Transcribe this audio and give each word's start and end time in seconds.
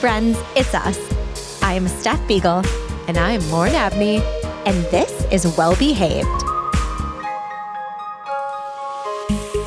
friends, 0.00 0.38
it's 0.56 0.74
us. 0.74 0.98
I 1.62 1.74
am 1.74 1.86
Steph 1.86 2.26
Beagle. 2.26 2.64
And 3.06 3.18
I 3.18 3.32
am 3.32 3.50
Lauren 3.50 3.74
Abney. 3.74 4.22
And 4.64 4.76
this 4.86 5.26
is 5.30 5.46
Well 5.58 5.76
Behaved. 5.76 6.26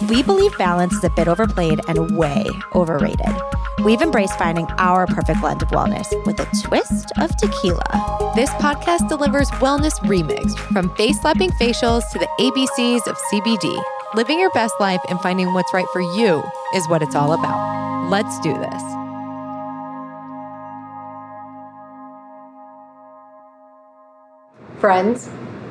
We 0.10 0.24
believe 0.24 0.58
balance 0.58 0.94
is 0.94 1.04
a 1.04 1.12
bit 1.12 1.28
overplayed 1.28 1.82
and 1.88 2.18
way 2.18 2.46
overrated. 2.74 3.36
We've 3.84 4.02
embraced 4.02 4.38
finding 4.40 4.66
our 4.80 5.06
perfect 5.06 5.40
blend 5.40 5.62
of 5.62 5.70
wellness 5.70 6.10
with 6.26 6.40
a 6.40 6.46
twist 6.64 7.12
of 7.20 7.36
tequila. 7.38 8.34
This 8.36 8.50
podcast 8.52 9.08
delivers 9.10 9.52
wellness 9.52 10.00
remixed 10.00 10.58
from 10.74 10.94
face 10.96 11.22
slapping 11.22 11.52
facials 11.52 12.10
to 12.12 12.18
the 12.18 12.30
ABCs 12.40 13.08
of 13.08 13.18
CBD. 13.32 13.84
Living 14.16 14.40
your 14.40 14.52
best 14.52 14.74
life 14.80 15.02
and 15.10 15.20
finding 15.22 15.54
what's 15.54 15.74
right 15.74 15.88
for 15.94 16.02
you 16.02 16.44
is 16.74 16.88
what 16.90 17.04
it's 17.04 17.16
all 17.16 17.34
about. 17.34 18.10
Let's 18.10 18.40
do 18.40 18.54
this. 18.54 19.03
Friends, 24.84 25.30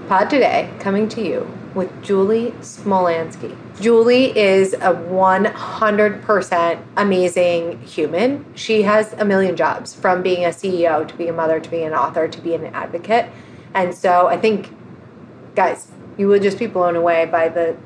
Pod 0.08 0.30
Today 0.30 0.72
coming 0.80 1.06
to 1.10 1.22
you 1.22 1.46
with 1.74 2.02
Julie 2.02 2.52
Smolansky. 2.62 3.54
Julie 3.78 4.34
is 4.34 4.72
a 4.72 4.94
100% 4.94 6.82
amazing 6.96 7.82
human. 7.82 8.46
She 8.54 8.80
has 8.84 9.12
a 9.12 9.26
million 9.26 9.54
jobs 9.54 9.94
from 9.94 10.22
being 10.22 10.46
a 10.46 10.48
CEO 10.48 11.06
to 11.06 11.14
being 11.14 11.28
a 11.28 11.34
mother 11.34 11.60
to 11.60 11.68
being 11.68 11.88
an 11.88 11.92
author 11.92 12.26
to 12.26 12.40
being 12.40 12.64
an 12.64 12.74
advocate. 12.74 13.28
And 13.74 13.94
so 13.94 14.28
I 14.28 14.38
think, 14.38 14.74
guys, 15.54 15.88
you 16.16 16.26
will 16.26 16.40
just 16.40 16.58
be 16.58 16.66
blown 16.66 16.96
away 16.96 17.26
by 17.26 17.50
the 17.50 17.76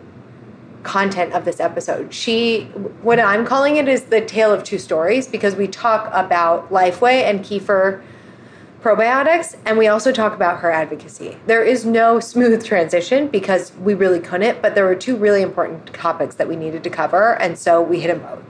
content 0.85 1.33
of 1.33 1.45
this 1.45 1.59
episode. 1.59 2.15
She, 2.15 2.67
what 3.03 3.19
I'm 3.19 3.45
calling 3.45 3.79
it 3.79 3.89
is 3.89 4.05
the 4.05 4.25
tale 4.25 4.53
of 4.53 4.63
two 4.63 4.79
stories 4.79 5.27
because 5.27 5.57
we 5.57 5.67
talk 5.67 6.09
about 6.13 6.71
Lifeway 6.71 7.25
and 7.25 7.41
Kefir 7.41 8.05
probiotics 8.87 9.57
and 9.65 9.77
we 9.77 9.89
also 9.89 10.13
talk 10.13 10.33
about 10.33 10.61
her 10.61 10.71
advocacy. 10.71 11.37
There 11.47 11.65
is 11.65 11.85
no 11.85 12.21
smooth 12.21 12.65
transition 12.65 13.27
because 13.27 13.73
we 13.79 13.95
really 13.95 14.21
couldn't, 14.21 14.63
but 14.63 14.77
there 14.77 14.85
were 14.85 14.95
two 14.95 15.17
really 15.17 15.43
important 15.43 15.93
topics 15.93 16.37
that 16.37 16.49
we 16.49 16.55
needed 16.55 16.85
to 16.85 16.91
cover 16.91 17.35
and 17.41 17.59
so 17.59 17.83
we 17.83 17.99
hit 17.99 18.09
them 18.09 18.21
both. 18.21 18.45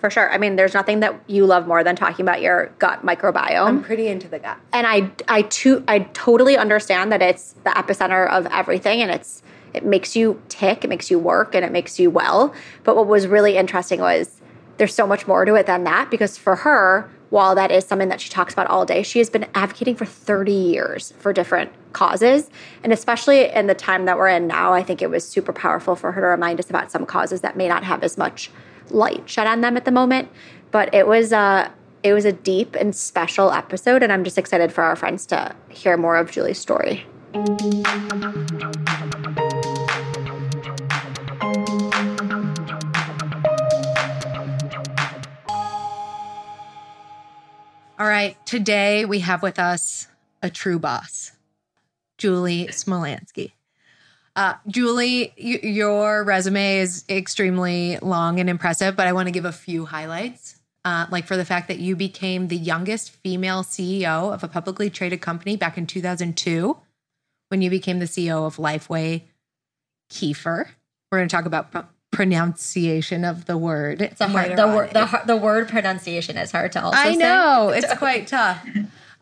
For 0.00 0.10
sure. 0.10 0.32
I 0.32 0.38
mean, 0.38 0.56
there's 0.56 0.74
nothing 0.74 1.00
that 1.00 1.22
you 1.28 1.46
love 1.46 1.68
more 1.68 1.84
than 1.84 1.94
talking 1.94 2.24
about 2.24 2.42
your 2.42 2.72
gut 2.80 3.06
microbiome. 3.06 3.66
I'm 3.66 3.84
pretty 3.84 4.08
into 4.08 4.26
the 4.26 4.40
gut. 4.40 4.58
And 4.72 4.88
I 4.88 5.12
I 5.28 5.42
too 5.42 5.84
I 5.86 6.00
totally 6.00 6.56
understand 6.56 7.12
that 7.12 7.22
it's 7.22 7.52
the 7.62 7.70
epicenter 7.70 8.28
of 8.28 8.46
everything 8.46 9.02
and 9.02 9.10
it's 9.12 9.40
it 9.72 9.84
makes 9.84 10.16
you 10.16 10.42
tick, 10.48 10.82
it 10.82 10.88
makes 10.88 11.12
you 11.12 11.18
work, 11.20 11.54
and 11.54 11.64
it 11.64 11.70
makes 11.70 12.00
you 12.00 12.10
well. 12.10 12.52
But 12.82 12.96
what 12.96 13.06
was 13.06 13.28
really 13.28 13.56
interesting 13.56 14.00
was 14.00 14.40
there's 14.78 14.94
so 14.94 15.06
much 15.06 15.28
more 15.28 15.44
to 15.44 15.54
it 15.54 15.66
than 15.66 15.84
that 15.84 16.10
because 16.10 16.36
for 16.36 16.56
her, 16.56 17.08
while 17.30 17.54
that 17.54 17.70
is 17.70 17.84
something 17.84 18.08
that 18.08 18.20
she 18.20 18.28
talks 18.28 18.52
about 18.52 18.66
all 18.66 18.84
day, 18.84 19.02
she 19.02 19.18
has 19.20 19.30
been 19.30 19.46
advocating 19.54 19.94
for 19.96 20.04
30 20.04 20.52
years 20.52 21.12
for 21.18 21.32
different 21.32 21.72
causes. 21.92 22.50
And 22.82 22.92
especially 22.92 23.48
in 23.48 23.66
the 23.66 23.74
time 23.74 24.04
that 24.04 24.18
we're 24.18 24.28
in 24.28 24.46
now, 24.46 24.72
I 24.72 24.82
think 24.82 25.00
it 25.00 25.10
was 25.10 25.26
super 25.26 25.52
powerful 25.52 25.96
for 25.96 26.12
her 26.12 26.20
to 26.20 26.26
remind 26.26 26.58
us 26.58 26.68
about 26.68 26.90
some 26.90 27.06
causes 27.06 27.40
that 27.40 27.56
may 27.56 27.68
not 27.68 27.84
have 27.84 28.02
as 28.02 28.18
much 28.18 28.50
light 28.90 29.28
shed 29.28 29.46
on 29.46 29.60
them 29.60 29.76
at 29.76 29.84
the 29.84 29.92
moment. 29.92 30.28
But 30.70 30.92
it 30.94 31.06
was 31.06 31.32
a 31.32 31.72
it 32.02 32.14
was 32.14 32.24
a 32.24 32.32
deep 32.32 32.74
and 32.76 32.96
special 32.96 33.52
episode, 33.52 34.02
and 34.02 34.10
I'm 34.10 34.24
just 34.24 34.38
excited 34.38 34.72
for 34.72 34.82
our 34.82 34.96
friends 34.96 35.26
to 35.26 35.54
hear 35.68 35.98
more 35.98 36.16
of 36.16 36.30
Julie's 36.30 36.58
story. 36.58 37.04
All 48.00 48.06
right, 48.06 48.34
today 48.46 49.04
we 49.04 49.18
have 49.18 49.42
with 49.42 49.58
us 49.58 50.08
a 50.42 50.48
true 50.48 50.78
boss, 50.78 51.32
Julie 52.16 52.68
Smolansky. 52.68 53.52
Uh, 54.34 54.54
Julie, 54.66 55.34
y- 55.36 55.60
your 55.62 56.24
resume 56.24 56.78
is 56.78 57.04
extremely 57.10 57.98
long 57.98 58.40
and 58.40 58.48
impressive, 58.48 58.96
but 58.96 59.06
I 59.06 59.12
want 59.12 59.26
to 59.26 59.32
give 59.32 59.44
a 59.44 59.52
few 59.52 59.84
highlights. 59.84 60.58
Uh, 60.82 61.08
like 61.10 61.26
for 61.26 61.36
the 61.36 61.44
fact 61.44 61.68
that 61.68 61.78
you 61.78 61.94
became 61.94 62.48
the 62.48 62.56
youngest 62.56 63.10
female 63.10 63.62
CEO 63.62 64.32
of 64.32 64.42
a 64.42 64.48
publicly 64.48 64.88
traded 64.88 65.20
company 65.20 65.54
back 65.54 65.76
in 65.76 65.86
2002 65.86 66.78
when 67.48 67.60
you 67.60 67.68
became 67.68 67.98
the 67.98 68.06
CEO 68.06 68.46
of 68.46 68.56
Lifeway 68.56 69.24
Kefir. 70.10 70.68
We're 71.12 71.18
going 71.18 71.28
to 71.28 71.36
talk 71.36 71.44
about 71.44 71.70
pronunciation 72.20 73.24
of 73.24 73.46
the 73.46 73.56
word. 73.56 74.02
It's 74.02 74.20
a 74.20 74.28
hard 74.28 74.54
the 74.54 74.66
word 74.66 74.90
the, 74.90 75.22
the 75.24 75.36
word 75.38 75.70
pronunciation 75.70 76.36
is 76.36 76.52
hard 76.52 76.72
to 76.72 76.84
also 76.84 76.98
I 76.98 77.14
know, 77.14 77.70
it's 77.74 77.94
quite 77.94 78.26
tough. 78.26 78.62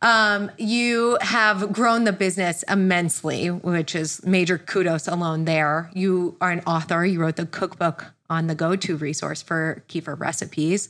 Um, 0.03 0.51
you 0.59 1.17
have 1.21 1.73
grown 1.73 2.03
the 2.03 2.13
business 2.13 2.65
immensely, 2.65 3.53
which 3.53 3.95
is 3.95 4.25
major 4.27 4.59
kudos 4.59 5.07
alone 5.07 5.45
there. 5.45 5.93
You 5.95 6.37
are 6.41 6.51
an 6.51 6.59
author. 6.67 7.07
You 7.07 7.21
wrote 7.21 7.37
the 7.37 7.47
cookbook 7.47 8.07
on 8.29 8.49
the 8.49 8.57
go-to 8.57 8.97
resource 8.97 9.43
for 9.43 9.85
kefir 9.89 10.19
recipes. 10.19 10.89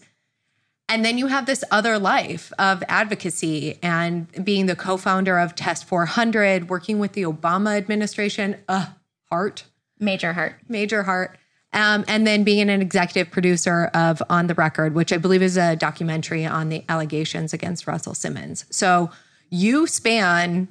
And 0.88 1.04
then 1.04 1.18
you 1.18 1.26
have 1.26 1.44
this 1.44 1.62
other 1.70 1.98
life 1.98 2.54
of 2.58 2.82
advocacy 2.88 3.78
and 3.82 4.28
being 4.42 4.64
the 4.64 4.76
co-founder 4.76 5.38
of 5.38 5.54
Test 5.54 5.84
400, 5.84 6.70
working 6.70 6.98
with 6.98 7.12
the 7.12 7.24
Obama 7.24 7.76
administration. 7.76 8.56
Uh, 8.66 8.86
heart. 9.30 9.64
Major 10.00 10.32
heart. 10.32 10.54
Major 10.68 11.02
heart. 11.02 11.38
Um, 11.72 12.04
and 12.08 12.26
then 12.26 12.44
being 12.44 12.70
an 12.70 12.80
executive 12.80 13.30
producer 13.30 13.90
of 13.92 14.22
On 14.30 14.46
the 14.46 14.54
Record, 14.54 14.94
which 14.94 15.12
I 15.12 15.18
believe 15.18 15.42
is 15.42 15.58
a 15.58 15.76
documentary 15.76 16.46
on 16.46 16.70
the 16.70 16.82
allegations 16.88 17.52
against 17.52 17.86
Russell 17.86 18.14
Simmons. 18.14 18.64
So 18.70 19.10
you 19.50 19.86
span 19.86 20.68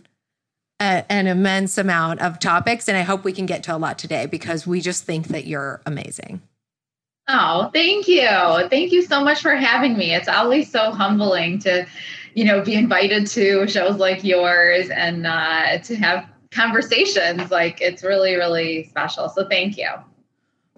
a, 0.79 1.05
an 1.11 1.27
immense 1.27 1.77
amount 1.77 2.21
of 2.21 2.39
topics, 2.39 2.87
and 2.87 2.97
I 2.97 3.01
hope 3.01 3.23
we 3.23 3.31
can 3.31 3.45
get 3.45 3.63
to 3.63 3.75
a 3.75 3.77
lot 3.77 3.99
today 3.99 4.25
because 4.25 4.65
we 4.65 4.81
just 4.81 5.03
think 5.03 5.27
that 5.27 5.45
you're 5.45 5.81
amazing. 5.85 6.41
Oh, 7.27 7.69
thank 7.73 8.07
you. 8.07 8.27
Thank 8.69 8.91
you 8.91 9.01
so 9.01 9.23
much 9.23 9.41
for 9.41 9.55
having 9.55 9.97
me. 9.97 10.15
It's 10.15 10.29
always 10.29 10.71
so 10.71 10.91
humbling 10.91 11.59
to, 11.59 11.85
you 12.35 12.45
know, 12.45 12.63
be 12.63 12.73
invited 12.73 13.27
to 13.27 13.67
shows 13.67 13.97
like 13.97 14.23
yours 14.23 14.89
and 14.89 15.27
uh, 15.27 15.79
to 15.79 15.95
have 15.95 16.25
conversations. 16.51 17.51
Like 17.51 17.81
it's 17.81 18.01
really, 18.01 18.35
really 18.35 18.85
special. 18.85 19.29
So 19.29 19.47
thank 19.47 19.77
you. 19.77 19.89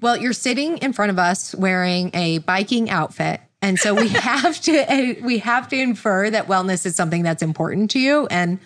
Well, 0.02 0.18
you're 0.18 0.34
sitting 0.34 0.78
in 0.80 0.94
front 0.94 1.12
of 1.12 1.20
us 1.20 1.54
wearing 1.56 2.12
a 2.14 2.40
biking 2.40 2.90
outfit. 2.90 3.42
And 3.62 3.78
so 3.78 3.94
we 3.94 4.08
have 4.10 4.60
to 4.62 4.94
uh, 4.94 5.16
we 5.24 5.40
have 5.40 5.68
to 5.70 5.78
infer 5.78 6.30
that 6.30 6.48
wellness 6.48 6.86
is 6.86 6.96
something 6.96 7.24
that's 7.24 7.44
important 7.44 7.92
to 7.92 8.00
you 8.00 8.28
and 8.28 8.60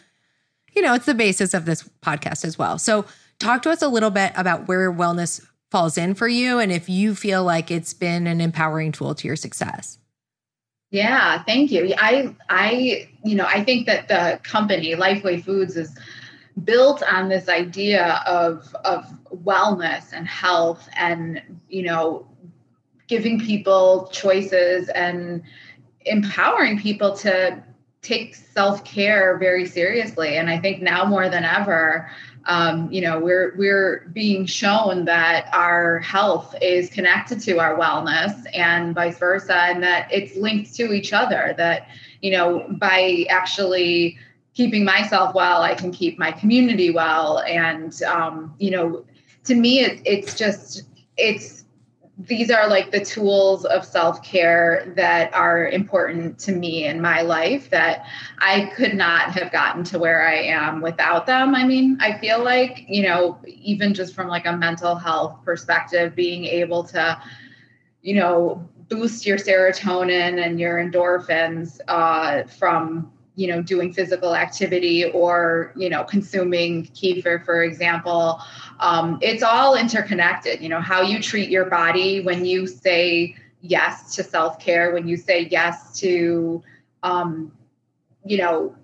you 0.76 0.82
know, 0.82 0.96
it's 0.96 1.06
the 1.06 1.14
basis 1.14 1.54
of 1.54 1.66
this 1.66 1.88
podcast 2.02 2.44
as 2.44 2.58
well. 2.58 2.80
So 2.80 3.06
talk 3.38 3.62
to 3.62 3.70
us 3.70 3.84
a 3.84 3.88
little 3.88 4.10
bit 4.10 4.32
about 4.36 4.68
where 4.68 4.92
wellness 4.92 5.46
falls 5.70 6.00
in 6.00 6.16
for 6.16 6.28
you 6.28 6.58
and 6.60 6.72
if 6.72 6.90
you 6.90 7.14
feel 7.16 7.44
like 7.44 7.70
it's 7.70 7.94
been 7.94 8.26
an 8.28 8.42
empowering 8.42 8.92
tool 8.92 9.14
to 9.16 9.28
your 9.28 9.36
success. 9.36 9.98
Yeah, 10.92 11.42
thank 11.44 11.72
you. 11.72 11.94
I 11.98 12.36
I 12.50 13.10
you 13.24 13.36
know, 13.36 13.46
I 13.46 13.64
think 13.64 13.88
that 13.88 14.08
the 14.08 14.40
company 14.44 14.94
Lifeway 14.94 15.44
Foods 15.44 15.76
is 15.76 15.98
built 16.64 17.02
on 17.04 17.30
this 17.30 17.50
idea 17.50 18.22
of 18.28 18.76
of 18.86 19.06
wellness 19.44 20.14
and 20.14 20.28
health 20.28 20.88
and 20.96 21.42
you 21.68 21.84
know 21.84 22.28
giving 23.08 23.40
people 23.40 24.10
choices 24.12 24.90
and 24.90 25.42
empowering 26.06 26.80
people 26.80 27.16
to 27.16 27.62
take 28.02 28.36
self-care 28.36 29.38
very 29.38 29.66
seriously. 29.66 30.38
And 30.38 30.50
i 30.50 30.60
think 30.60 30.82
now 30.82 31.06
more 31.06 31.30
than 31.30 31.44
ever 31.44 32.10
um, 32.46 32.92
you 32.92 33.02
know 33.02 33.20
we're 33.20 33.56
we're 33.58 34.10
being 34.14 34.46
shown 34.46 35.06
that 35.06 35.50
our 35.54 36.00
health 36.00 36.56
is 36.62 36.90
connected 36.90 37.40
to 37.42 37.60
our 37.60 37.78
wellness 37.78 38.46
and 38.54 38.94
vice 38.94 39.18
versa 39.18 39.56
and 39.56 39.82
that 39.84 40.12
it's 40.12 40.36
linked 40.36 40.74
to 40.76 40.92
each 40.92 41.14
other 41.14 41.54
that 41.58 41.88
you 42.22 42.32
know 42.32 42.66
by 42.70 43.26
actually 43.30 44.18
keeping 44.54 44.86
myself 44.86 45.34
well, 45.34 45.62
I 45.62 45.74
can 45.74 45.92
keep 45.92 46.20
my 46.20 46.32
community 46.32 46.92
well. 46.92 47.40
And, 47.40 48.02
um, 48.04 48.54
you 48.60 48.72
know, 48.72 49.06
to 49.46 49.56
me, 49.56 49.80
it, 49.80 50.02
it's 50.06 50.36
just, 50.36 50.84
it's, 51.18 51.64
these 52.18 52.52
are 52.52 52.70
like 52.70 52.92
the 52.92 53.04
tools 53.04 53.66
of 53.66 53.84
self 53.84 54.24
care 54.24 54.94
that 54.96 55.34
are 55.34 55.68
important 55.68 56.38
to 56.40 56.52
me 56.52 56.86
in 56.86 57.02
my 57.02 57.22
life 57.22 57.72
that 57.72 58.06
I 58.38 58.72
could 58.76 58.94
not 58.94 59.32
have 59.32 59.52
gotten 59.52 59.84
to 59.86 59.98
where 60.00 60.28
I 60.28 60.36
am 60.36 60.82
without 60.82 61.26
them. 61.26 61.56
I 61.56 61.66
mean, 61.66 61.98
I 62.00 62.20
feel 62.20 62.44
like, 62.44 62.86
you 62.88 63.02
know, 63.02 63.40
even 63.48 63.96
just 63.96 64.14
from 64.14 64.28
like 64.28 64.46
a 64.46 64.56
mental 64.56 64.96
health 64.96 65.40
perspective, 65.44 66.14
being 66.16 66.46
able 66.46 66.84
to, 66.86 67.20
you 68.04 68.14
know, 68.14 68.70
boost 68.90 69.26
your 69.26 69.38
serotonin 69.38 70.46
and 70.46 70.60
your 70.60 70.78
endorphins 70.78 71.80
uh, 71.88 72.44
from 72.44 73.12
you 73.36 73.48
know 73.48 73.62
doing 73.62 73.92
physical 73.92 74.36
activity 74.36 75.06
or 75.06 75.74
you 75.76 75.90
know 75.90 76.04
consuming 76.04 76.86
kefir 76.88 77.44
for 77.44 77.64
example 77.64 78.40
um, 78.80 79.18
it's 79.22 79.44
all 79.44 79.76
interconnected. 79.76 80.62
You 80.62 80.70
know 80.70 80.82
how 80.82 81.02
you 81.02 81.22
treat 81.22 81.50
your 81.50 81.66
body 81.66 82.22
when 82.22 82.46
you 82.46 82.68
say 82.68 83.36
yes 83.62 84.16
to 84.16 84.24
self-care 84.24 84.94
when 84.94 85.08
you 85.08 85.16
say 85.16 85.48
yes 85.50 85.98
to 86.00 86.62
um, 87.04 87.52
you 88.26 88.38
know, 88.38 88.76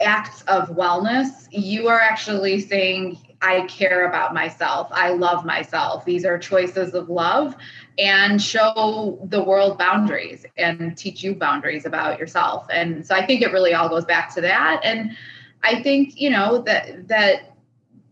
acts 0.00 0.42
of 0.42 0.70
wellness, 0.70 1.46
you 1.50 1.88
are 1.88 2.00
actually 2.00 2.60
saying, 2.60 3.18
I 3.42 3.62
care 3.62 4.06
about 4.06 4.34
myself. 4.34 4.88
I 4.90 5.10
love 5.10 5.44
myself. 5.44 6.04
These 6.04 6.24
are 6.24 6.38
choices 6.38 6.94
of 6.94 7.08
love 7.08 7.56
and 7.98 8.40
show 8.40 9.18
the 9.24 9.42
world 9.42 9.78
boundaries 9.78 10.44
and 10.58 10.96
teach 10.96 11.22
you 11.22 11.34
boundaries 11.34 11.86
about 11.86 12.18
yourself. 12.18 12.66
And 12.70 13.06
so 13.06 13.14
I 13.14 13.24
think 13.24 13.42
it 13.42 13.52
really 13.52 13.72
all 13.72 13.88
goes 13.88 14.04
back 14.04 14.34
to 14.34 14.40
that. 14.42 14.82
And 14.84 15.16
I 15.62 15.82
think, 15.82 16.20
you 16.20 16.30
know, 16.30 16.62
that 16.62 17.08
that 17.08 17.56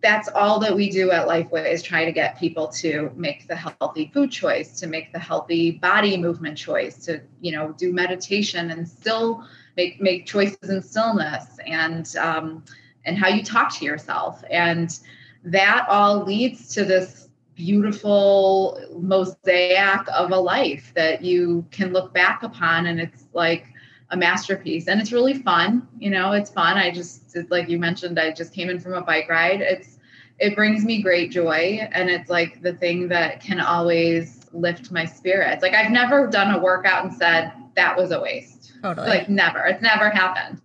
that's 0.01 0.29
all 0.29 0.61
that 0.61 0.75
we 0.75 0.89
do 0.91 1.11
at 1.11 1.27
Lifeway 1.27 1.73
is 1.73 1.83
try 1.83 2.05
to 2.05 2.13
get 2.13 2.39
people 2.39 2.69
to 2.69 3.11
make 3.17 3.49
the 3.49 3.57
healthy 3.57 4.11
food 4.15 4.31
choice, 4.31 4.79
to 4.79 4.87
make 4.87 5.13
the 5.13 5.19
healthy 5.19 5.73
body 5.73 6.17
movement 6.17 6.57
choice, 6.57 7.05
to, 7.07 7.21
you 7.41 7.51
know, 7.51 7.73
do 7.73 7.93
meditation 7.93 8.71
and 8.71 8.89
still 8.89 9.45
make 9.77 10.01
make 10.01 10.25
choices 10.25 10.71
in 10.71 10.81
stillness 10.83 11.59
and 11.67 12.17
um, 12.17 12.65
and 13.05 13.19
how 13.19 13.29
you 13.29 13.43
talk 13.43 13.75
to 13.77 13.85
yourself. 13.85 14.45
And 14.51 14.97
that 15.45 15.87
all 15.89 16.25
leads 16.25 16.75
to 16.75 16.85
this 16.85 17.29
beautiful 17.55 18.81
mosaic 19.01 20.07
of 20.17 20.31
a 20.31 20.39
life 20.39 20.93
that 20.95 21.23
you 21.23 21.67
can 21.73 21.93
look 21.93 22.15
back 22.15 22.45
upon 22.45 22.87
and 22.87 23.01
it's 23.01 23.25
like 23.33 23.67
a 24.11 24.17
masterpiece. 24.17 24.87
And 24.87 25.01
it's 25.01 25.13
really 25.13 25.35
fun 25.35 25.87
you 25.99 26.11
know 26.11 26.33
it's 26.33 26.51
fun. 26.51 26.77
I 26.77 26.91
just 26.91 27.37
like 27.51 27.69
you 27.69 27.79
mentioned 27.79 28.19
i 28.19 28.33
just 28.33 28.53
came 28.55 28.71
in 28.71 28.79
from 28.79 28.95
a 28.95 29.03
bike 29.03 29.29
ride. 29.29 29.61
It's 29.61 29.99
it 30.39 30.55
brings 30.55 30.85
me 30.85 31.03
great 31.03 31.33
joy 31.33 31.81
and 31.91 32.09
it's 32.09 32.31
like 32.31 32.63
the 32.63 32.75
thing 32.75 33.09
that 33.09 33.41
can 33.41 33.61
always 33.61 34.47
lift 34.53 34.93
my 34.93 35.05
spirits. 35.05 35.63
Like 35.63 35.75
i've 35.75 35.91
never 35.91 36.29
done 36.29 36.55
a 36.55 36.59
workout 36.61 37.05
and 37.05 37.13
said 37.13 37.53
that 37.75 37.97
was 37.97 38.13
a 38.13 38.21
waste. 38.21 38.73
Totally. 38.83 39.09
Like 39.09 39.29
never. 39.29 39.67
It's 39.67 39.83
never 39.83 40.11
happened 40.11 40.63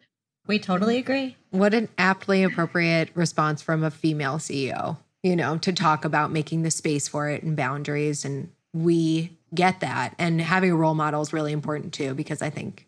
we 0.47 0.59
totally 0.59 0.97
agree 0.97 1.35
what 1.51 1.73
an 1.73 1.87
aptly 1.97 2.43
appropriate 2.43 3.09
response 3.13 3.61
from 3.61 3.83
a 3.83 3.91
female 3.91 4.37
ceo 4.37 4.97
you 5.21 5.35
know 5.35 5.57
to 5.57 5.71
talk 5.73 6.05
about 6.05 6.31
making 6.31 6.63
the 6.63 6.71
space 6.71 7.07
for 7.07 7.29
it 7.29 7.43
and 7.43 7.55
boundaries 7.55 8.25
and 8.25 8.49
we 8.73 9.37
get 9.53 9.79
that 9.81 10.15
and 10.17 10.41
having 10.41 10.71
a 10.71 10.75
role 10.75 10.95
model 10.95 11.21
is 11.21 11.31
really 11.31 11.51
important 11.51 11.93
too 11.93 12.13
because 12.13 12.41
i 12.41 12.49
think 12.49 12.87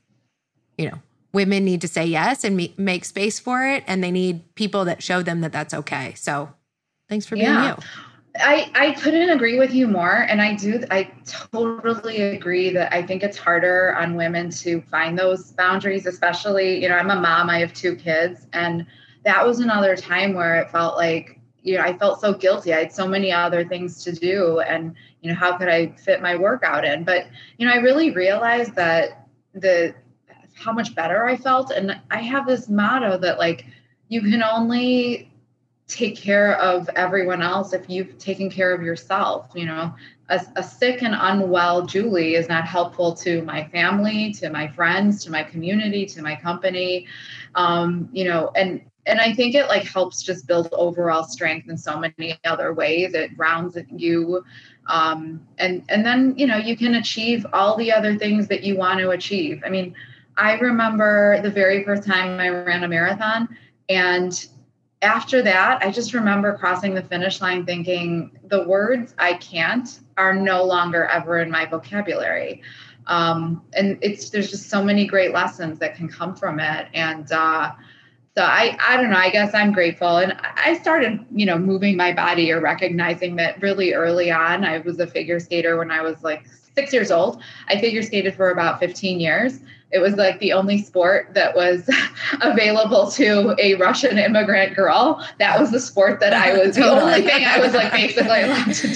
you 0.77 0.89
know, 0.89 0.99
women 1.33 1.65
need 1.65 1.81
to 1.81 1.87
say 1.87 2.05
yes 2.05 2.43
and 2.43 2.55
me- 2.55 2.73
make 2.77 3.05
space 3.05 3.39
for 3.39 3.65
it. 3.65 3.83
And 3.87 4.03
they 4.03 4.11
need 4.11 4.55
people 4.55 4.85
that 4.85 5.03
show 5.03 5.21
them 5.21 5.41
that 5.41 5.51
that's 5.51 5.73
okay. 5.73 6.13
So 6.15 6.53
thanks 7.09 7.25
for 7.25 7.35
being 7.35 7.47
yeah. 7.47 7.75
you. 7.75 7.83
I, 8.39 8.69
I 8.75 8.91
couldn't 8.91 9.29
agree 9.29 9.57
with 9.57 9.73
you 9.73 9.87
more. 9.87 10.25
And 10.29 10.41
I 10.41 10.55
do, 10.55 10.83
I 10.91 11.11
totally 11.25 12.21
agree 12.21 12.69
that 12.71 12.93
I 12.93 13.01
think 13.01 13.23
it's 13.23 13.37
harder 13.37 13.95
on 13.95 14.15
women 14.15 14.49
to 14.51 14.81
find 14.81 15.17
those 15.17 15.51
boundaries, 15.53 16.05
especially, 16.05 16.81
you 16.81 16.89
know, 16.89 16.95
I'm 16.95 17.11
a 17.11 17.15
mom, 17.15 17.49
I 17.49 17.59
have 17.59 17.73
two 17.73 17.95
kids. 17.95 18.47
And 18.53 18.85
that 19.23 19.45
was 19.45 19.59
another 19.59 19.95
time 19.95 20.33
where 20.33 20.57
it 20.57 20.69
felt 20.69 20.97
like, 20.97 21.39
you 21.61 21.77
know, 21.77 21.83
I 21.83 21.97
felt 21.97 22.21
so 22.21 22.33
guilty. 22.33 22.73
I 22.73 22.79
had 22.79 22.93
so 22.93 23.07
many 23.07 23.31
other 23.31 23.65
things 23.65 24.03
to 24.03 24.11
do. 24.11 24.59
And, 24.59 24.95
you 25.21 25.29
know, 25.29 25.35
how 25.35 25.57
could 25.57 25.69
I 25.69 25.87
fit 25.95 26.21
my 26.21 26.35
workout 26.35 26.85
in? 26.85 27.03
But, 27.03 27.27
you 27.57 27.65
know, 27.65 27.73
I 27.73 27.77
really 27.77 28.11
realized 28.11 28.75
that 28.75 29.27
the 29.53 29.95
how 30.55 30.71
much 30.71 30.95
better 30.95 31.25
I 31.25 31.35
felt. 31.35 31.71
And 31.71 31.99
I 32.11 32.21
have 32.21 32.47
this 32.47 32.69
motto 32.69 33.17
that 33.17 33.39
like 33.39 33.65
you 34.07 34.21
can 34.21 34.43
only 34.43 35.31
take 35.87 36.15
care 36.15 36.57
of 36.57 36.89
everyone 36.95 37.41
else 37.41 37.73
if 37.73 37.89
you've 37.89 38.17
taken 38.17 38.49
care 38.49 38.73
of 38.73 38.81
yourself. 38.81 39.49
You 39.53 39.65
know, 39.65 39.93
a, 40.29 40.41
a, 40.55 40.63
sick 40.63 41.03
and 41.03 41.15
unwell 41.17 41.85
Julie 41.85 42.35
is 42.35 42.49
not 42.49 42.65
helpful 42.65 43.13
to 43.17 43.43
my 43.43 43.65
family, 43.65 44.33
to 44.33 44.49
my 44.49 44.67
friends, 44.67 45.23
to 45.25 45.31
my 45.31 45.43
community, 45.43 46.05
to 46.07 46.21
my 46.21 46.35
company. 46.35 47.05
Um, 47.53 48.09
you 48.11 48.25
know, 48.25 48.51
and 48.55 48.81
and 49.05 49.21
I 49.21 49.33
think 49.33 49.53
it 49.53 49.67
like 49.67 49.83
helps 49.83 50.23
just 50.23 50.47
build 50.47 50.69
overall 50.71 51.23
strength 51.23 51.69
in 51.69 51.77
so 51.77 51.99
many 51.99 52.39
other 52.43 52.73
ways. 52.73 53.13
It 53.13 53.31
rounds 53.37 53.77
you. 53.95 54.43
Um, 54.87 55.45
and 55.59 55.83
and 55.89 56.03
then 56.03 56.33
you 56.37 56.47
know 56.47 56.57
you 56.57 56.75
can 56.75 56.95
achieve 56.95 57.45
all 57.53 57.77
the 57.77 57.91
other 57.91 58.17
things 58.17 58.47
that 58.47 58.63
you 58.63 58.75
want 58.75 58.99
to 58.99 59.11
achieve. 59.11 59.61
I 59.63 59.69
mean, 59.69 59.93
I 60.37 60.57
remember 60.57 61.39
the 61.41 61.51
very 61.51 61.83
first 61.83 62.03
time 62.03 62.39
I 62.39 62.49
ran 62.49 62.83
a 62.83 62.87
marathon. 62.87 63.55
And 63.87 64.47
after 65.01 65.41
that, 65.41 65.83
I 65.83 65.91
just 65.91 66.13
remember 66.13 66.57
crossing 66.57 66.93
the 66.93 67.01
finish 67.01 67.41
line 67.41 67.65
thinking 67.65 68.31
the 68.45 68.63
words 68.63 69.13
I 69.17 69.33
can't 69.35 69.99
are 70.17 70.33
no 70.33 70.63
longer 70.63 71.05
ever 71.05 71.39
in 71.39 71.51
my 71.51 71.65
vocabulary. 71.65 72.61
Um, 73.07 73.61
and 73.73 73.99
it's 74.01 74.29
there's 74.29 74.49
just 74.49 74.69
so 74.69 74.83
many 74.83 75.05
great 75.05 75.31
lessons 75.31 75.79
that 75.79 75.95
can 75.95 76.07
come 76.07 76.35
from 76.35 76.59
it. 76.59 76.87
And 76.93 77.31
uh, 77.31 77.71
so 78.35 78.43
I, 78.43 78.77
I 78.79 78.97
don't 78.97 79.11
know, 79.11 79.17
I 79.17 79.29
guess 79.29 79.53
I'm 79.53 79.71
grateful. 79.71 80.17
And 80.17 80.35
I 80.41 80.77
started, 80.81 81.23
you 81.31 81.45
know, 81.45 81.57
moving 81.57 81.95
my 81.95 82.11
body 82.11 82.51
or 82.51 82.59
recognizing 82.59 83.35
that 83.35 83.61
really 83.61 83.93
early 83.93 84.31
on. 84.31 84.63
I 84.63 84.79
was 84.79 84.99
a 84.99 85.07
figure 85.07 85.39
skater 85.39 85.77
when 85.77 85.91
I 85.91 86.01
was 86.01 86.23
like 86.23 86.45
six 86.73 86.91
years 86.91 87.11
old. 87.11 87.41
I 87.67 87.79
figure 87.79 88.01
skated 88.01 88.35
for 88.35 88.49
about 88.49 88.79
15 88.79 89.19
years 89.19 89.59
it 89.91 89.99
was 89.99 90.15
like 90.15 90.39
the 90.39 90.51
only 90.51 90.81
sport 90.81 91.33
that 91.33 91.55
was 91.55 91.89
available 92.41 93.09
to 93.11 93.55
a 93.59 93.75
Russian 93.75 94.17
immigrant 94.17 94.75
girl. 94.75 95.25
That 95.39 95.59
was 95.59 95.71
the 95.71 95.79
sport 95.79 96.19
that 96.19 96.33
I 96.33 96.57
was 96.57 96.75
the 96.75 96.89
only 96.89 97.21
thing 97.21 97.45
I 97.45 97.59
was 97.59 97.73
like 97.73 97.91
basically 97.91 98.41
allowed 98.41 98.73
to 98.73 98.87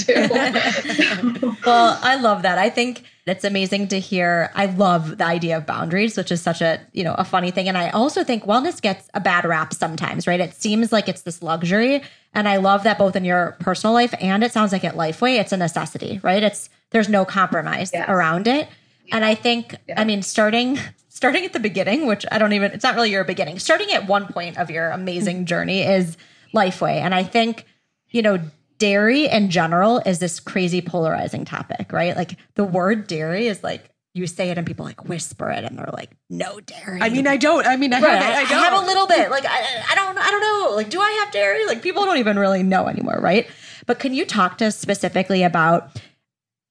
do. 1.40 1.58
well, 1.66 2.00
I 2.02 2.16
love 2.16 2.42
that. 2.42 2.58
I 2.58 2.70
think 2.70 3.04
it's 3.26 3.44
amazing 3.44 3.88
to 3.90 4.00
hear. 4.00 4.52
I 4.56 4.66
love 4.66 5.20
the 5.20 5.26
idea 5.26 5.58
of 5.58 5.66
boundaries, 5.66 6.18
which 6.18 6.32
is 6.32 6.42
such 6.42 6.62
a, 6.62 6.82
you 6.94 7.04
know, 7.04 7.14
a 7.14 7.24
funny 7.24 7.52
thing. 7.52 7.68
And 7.68 7.78
I 7.78 7.92
also 7.92 8.24
think 8.24 8.44
wellness 8.46 8.82
gets 8.82 9.08
a 9.14 9.20
bad 9.20 9.46
rap 9.46 9.74
sometimes, 9.74 10.26
right? 10.26 10.40
It 10.40 10.56
seems 10.56 10.92
like 10.92 11.08
it's 11.08 11.22
this 11.22 11.44
luxury. 11.44 12.02
And 12.34 12.48
I 12.48 12.58
love 12.58 12.84
that 12.84 12.98
both 12.98 13.16
in 13.16 13.24
your 13.24 13.56
personal 13.60 13.94
life 13.94 14.14
and 14.20 14.44
it 14.44 14.52
sounds 14.52 14.72
like 14.72 14.84
at 14.84 14.96
Lifeway, 14.96 15.40
it's 15.40 15.52
a 15.52 15.58
necessity, 15.58 16.20
right? 16.24 16.44
It's 16.44 16.70
there's 16.92 17.10
no 17.10 17.24
compromise 17.26 17.92
yes. 17.94 18.10
around 18.10 18.48
it. 18.48 18.68
And 19.12 19.26
I 19.26 19.36
think, 19.36 19.76
yeah. 19.88 20.00
I 20.00 20.04
mean, 20.06 20.22
starting 20.22 20.78
starting 21.20 21.44
at 21.44 21.52
the 21.52 21.60
beginning, 21.60 22.06
which 22.06 22.26
I 22.32 22.38
don't 22.38 22.54
even, 22.54 22.72
it's 22.72 22.84
not 22.84 22.96
really 22.96 23.12
your 23.12 23.26
beginning. 23.26 23.60
Starting 23.60 23.92
at 23.92 24.08
one 24.08 24.28
point 24.28 24.58
of 24.58 24.72
your 24.72 24.90
amazing 24.90 25.46
journey 25.46 25.82
is 25.82 26.16
Lifeway. 26.56 26.96
And 26.96 27.14
I 27.14 27.24
think, 27.24 27.66
you 28.10 28.22
know, 28.22 28.40
dairy 28.78 29.28
in 29.28 29.50
general 29.50 29.98
is 29.98 30.20
this 30.20 30.40
crazy 30.40 30.82
polarizing 30.82 31.44
topic, 31.44 31.92
right? 31.92 32.16
Like 32.16 32.38
the 32.56 32.64
word 32.64 33.06
dairy 33.06 33.48
is 33.48 33.64
like, 33.64 33.90
you 34.14 34.26
say 34.28 34.50
it 34.50 34.58
and 34.58 34.66
people 34.66 34.86
like 34.86 35.06
whisper 35.06 35.52
it 35.52 35.66
and 35.66 35.78
they're 35.78 35.90
like, 35.92 36.12
no 36.30 36.62
dairy. 36.62 37.02
I 37.02 37.10
mean, 37.10 37.28
I 37.28 37.38
don't. 37.38 37.66
I 37.68 37.76
mean, 37.76 37.94
I, 37.94 38.02
right. 38.02 38.22
I, 38.22 38.40
I, 38.40 38.42
I 38.42 38.44
have 38.44 38.82
a 38.82 38.86
little 38.86 39.06
bit. 39.06 39.30
Like, 39.30 39.46
I, 39.46 39.84
I 39.92 39.96
don't, 39.96 40.18
I 40.18 40.32
don't 40.32 40.42
know. 40.42 40.76
Like, 40.76 40.90
do 40.90 41.00
I 41.02 41.12
have 41.24 41.34
dairy? 41.34 41.66
Like, 41.66 41.82
people 41.82 42.06
don't 42.06 42.18
even 42.18 42.40
really 42.40 42.64
know 42.64 42.88
anymore, 42.88 43.20
right? 43.20 43.48
But 43.86 44.00
can 44.00 44.14
you 44.14 44.26
talk 44.26 44.58
to 44.60 44.68
us 44.68 44.78
specifically 44.78 45.44
about 45.44 46.02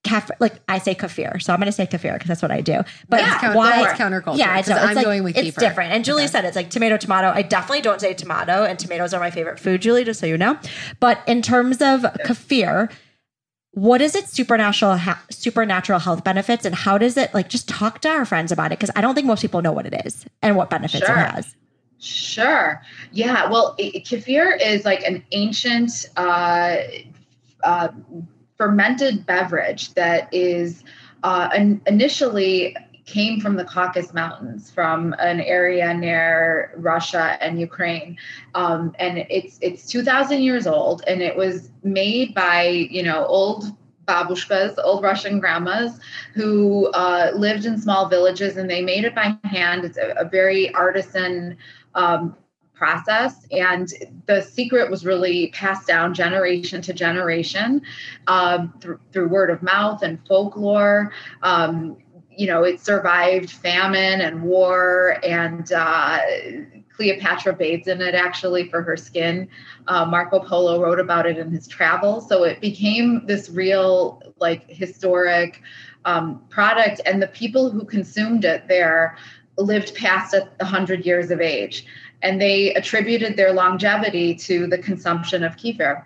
Kef- 0.09 0.31
like 0.41 0.55
I 0.69 0.79
say 0.79 0.95
kafir, 0.95 1.39
so 1.39 1.53
I'm 1.53 1.59
going 1.59 1.67
to 1.67 1.73
say 1.73 1.87
kafir 1.87 2.15
because 2.15 2.29
that's 2.29 2.41
what 2.41 2.51
I 2.51 2.63
do. 2.63 2.81
But 3.09 3.21
yeah, 3.21 3.55
why? 3.55 3.83
It's 3.83 4.01
counterculture. 4.01 4.39
Yeah, 4.39 4.59
it's, 4.59 4.71
I'm 4.71 4.95
like, 4.95 5.05
going 5.05 5.23
with 5.23 5.37
it's 5.37 5.57
different. 5.57 5.93
And 5.93 6.05
Julie 6.05 6.23
okay. 6.23 6.33
said 6.33 6.45
it's 6.47 6.57
like 6.57 6.71
tomato, 6.71 6.97
tomato. 6.97 7.29
I 7.29 7.43
definitely 7.43 7.83
don't 7.83 8.01
say 8.01 8.15
tomato, 8.15 8.65
and 8.65 8.79
tomatoes 8.79 9.13
are 9.13 9.21
my 9.21 9.31
favorite 9.31 9.61
food, 9.61 9.83
Julie, 9.83 10.05
just 10.05 10.19
so 10.21 10.27
you 10.27 10.39
know. 10.39 10.59
But 10.99 11.21
in 11.27 11.43
terms 11.43 11.83
of 11.83 12.03
kefir, 12.25 12.91
what 13.73 14.01
is 14.01 14.15
its 14.15 14.33
supernatural 14.33 14.97
ha- 14.97 15.23
supernatural 15.31 15.99
health 15.99 16.25
benefits, 16.25 16.65
and 16.65 16.75
how 16.75 16.97
does 16.97 17.19
it 17.19 17.35
like? 17.35 17.51
Just 17.51 17.69
talk 17.69 18.01
to 18.01 18.09
our 18.09 18.25
friends 18.25 18.51
about 18.51 18.73
it 18.73 18.79
because 18.79 18.91
I 18.97 19.03
don't 19.03 19.15
think 19.15 19.27
most 19.27 19.43
people 19.43 19.61
know 19.61 19.73
what 19.73 19.85
it 19.85 20.07
is 20.07 20.25
and 20.41 20.57
what 20.57 20.71
benefits 20.71 21.07
sure. 21.07 21.15
it 21.15 21.19
has. 21.19 21.55
Sure. 22.01 22.81
Yeah. 23.13 23.51
Well, 23.51 23.77
kefir 23.79 24.59
is 24.65 24.85
like 24.85 25.03
an 25.03 25.23
ancient. 25.33 26.07
Uh, 26.17 26.79
uh, 27.63 27.89
fermented 28.59 29.25
beverage 29.25 29.95
that 29.95 30.29
is 30.33 30.85
uh, 31.23 31.49
initially 31.87 32.77
came 33.07 33.41
from 33.41 33.57
the 33.57 33.65
Caucasus 33.65 34.13
Mountains, 34.13 34.71
from 34.71 35.15
an 35.19 35.41
area 35.41 35.95
near 35.95 36.73
Russia 36.77 37.39
and 37.41 37.59
Ukraine, 37.59 38.19
um, 38.55 38.95
and 38.99 39.19
it's 39.31 39.59
it's 39.63 39.87
two 39.87 40.03
thousand 40.03 40.43
years 40.43 40.67
old, 40.67 41.03
and 41.07 41.23
it 41.23 41.35
was 41.35 41.71
made 41.83 42.35
by 42.35 42.67
you 42.91 43.03
know 43.03 43.25
old 43.25 43.65
babushkas, 44.05 44.75
old 44.85 45.03
Russian 45.03 45.39
grandmas, 45.41 45.99
who 46.35 46.89
uh, 46.89 47.31
lived 47.35 47.65
in 47.65 47.79
small 47.79 48.09
villages, 48.09 48.57
and 48.59 48.69
they 48.69 48.83
made 48.83 49.05
it 49.05 49.15
by 49.15 49.37
hand. 49.45 49.85
It's 49.85 49.99
a, 49.99 50.15
a 50.19 50.29
very 50.29 50.73
artisan. 50.75 51.57
Um, 51.95 52.37
process. 52.79 53.47
And 53.51 53.93
the 54.27 54.41
secret 54.41 54.91
was 54.91 55.05
really 55.05 55.49
passed 55.49 55.87
down 55.87 56.15
generation 56.15 56.81
to 56.83 56.93
generation 56.93 57.83
um, 58.29 58.73
through, 58.81 59.01
through 59.13 59.29
word 59.29 59.51
of 59.51 59.63
mouth 59.63 60.03
and 60.03 60.19
folklore. 60.27 61.13
Um, 61.43 61.99
you 62.31 62.47
know, 62.47 62.63
it 62.63 62.81
survived 62.81 63.51
famine 63.51 64.21
and 64.21 64.43
war, 64.45 65.19
and 65.25 65.73
uh, 65.73 66.21
Cleopatra 66.95 67.53
bathed 67.53 67.89
in 67.89 68.01
it 68.01 68.15
actually 68.15 68.69
for 68.69 68.81
her 68.81 68.97
skin. 68.97 69.49
Uh, 69.89 70.05
Marco 70.05 70.39
Polo 70.39 70.81
wrote 70.81 71.01
about 71.01 71.27
it 71.27 71.37
in 71.37 71.51
his 71.51 71.67
travels. 71.67 72.29
So 72.29 72.45
it 72.45 72.61
became 72.61 73.27
this 73.27 73.49
real, 73.51 74.23
like, 74.39 74.69
historic 74.71 75.63
um, 76.05 76.41
product. 76.49 77.01
And 77.07 77.21
the 77.21 77.29
people 77.29 77.71
who 77.71 77.85
consumed 77.85 78.45
it 78.45 78.69
there 78.69 79.17
lived 79.57 79.95
past 79.95 80.35
a 80.35 80.49
100 80.59 81.05
years 81.05 81.31
of 81.31 81.41
age. 81.41 81.87
And 82.23 82.41
they 82.41 82.75
attributed 82.75 83.37
their 83.37 83.53
longevity 83.53 84.35
to 84.35 84.67
the 84.67 84.79
consumption 84.79 85.45
of 85.45 85.57
kefir 85.57 86.05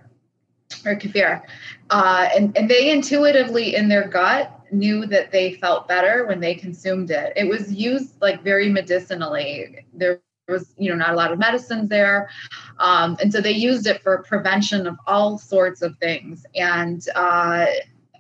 or 0.84 0.96
kefir. 0.96 1.42
Uh, 1.90 2.28
and, 2.34 2.56
and 2.56 2.68
they 2.68 2.90
intuitively, 2.90 3.74
in 3.74 3.88
their 3.88 4.08
gut, 4.08 4.60
knew 4.70 5.06
that 5.06 5.30
they 5.30 5.54
felt 5.54 5.88
better 5.88 6.26
when 6.26 6.40
they 6.40 6.54
consumed 6.54 7.10
it. 7.10 7.32
It 7.36 7.48
was 7.48 7.72
used 7.72 8.20
like 8.20 8.42
very 8.42 8.68
medicinally. 8.70 9.86
There 9.92 10.20
was, 10.48 10.74
you 10.78 10.90
know, 10.90 10.96
not 10.96 11.10
a 11.10 11.16
lot 11.16 11.32
of 11.32 11.38
medicines 11.38 11.88
there. 11.88 12.30
Um, 12.78 13.16
and 13.20 13.32
so 13.32 13.40
they 13.40 13.52
used 13.52 13.86
it 13.86 14.02
for 14.02 14.22
prevention 14.22 14.86
of 14.86 14.96
all 15.06 15.38
sorts 15.38 15.82
of 15.82 15.96
things. 15.98 16.44
And 16.54 17.06
uh, 17.14 17.66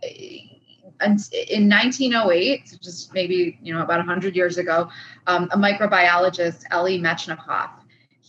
in 0.02 1.68
1908, 1.68 2.78
just 2.82 3.12
maybe 3.14 3.58
you 3.62 3.74
know 3.74 3.82
about 3.82 3.98
100 3.98 4.36
years 4.36 4.58
ago, 4.58 4.88
um, 5.26 5.48
a 5.52 5.56
microbiologist, 5.56 6.64
Elie 6.70 7.00
Metchnikoff, 7.00 7.70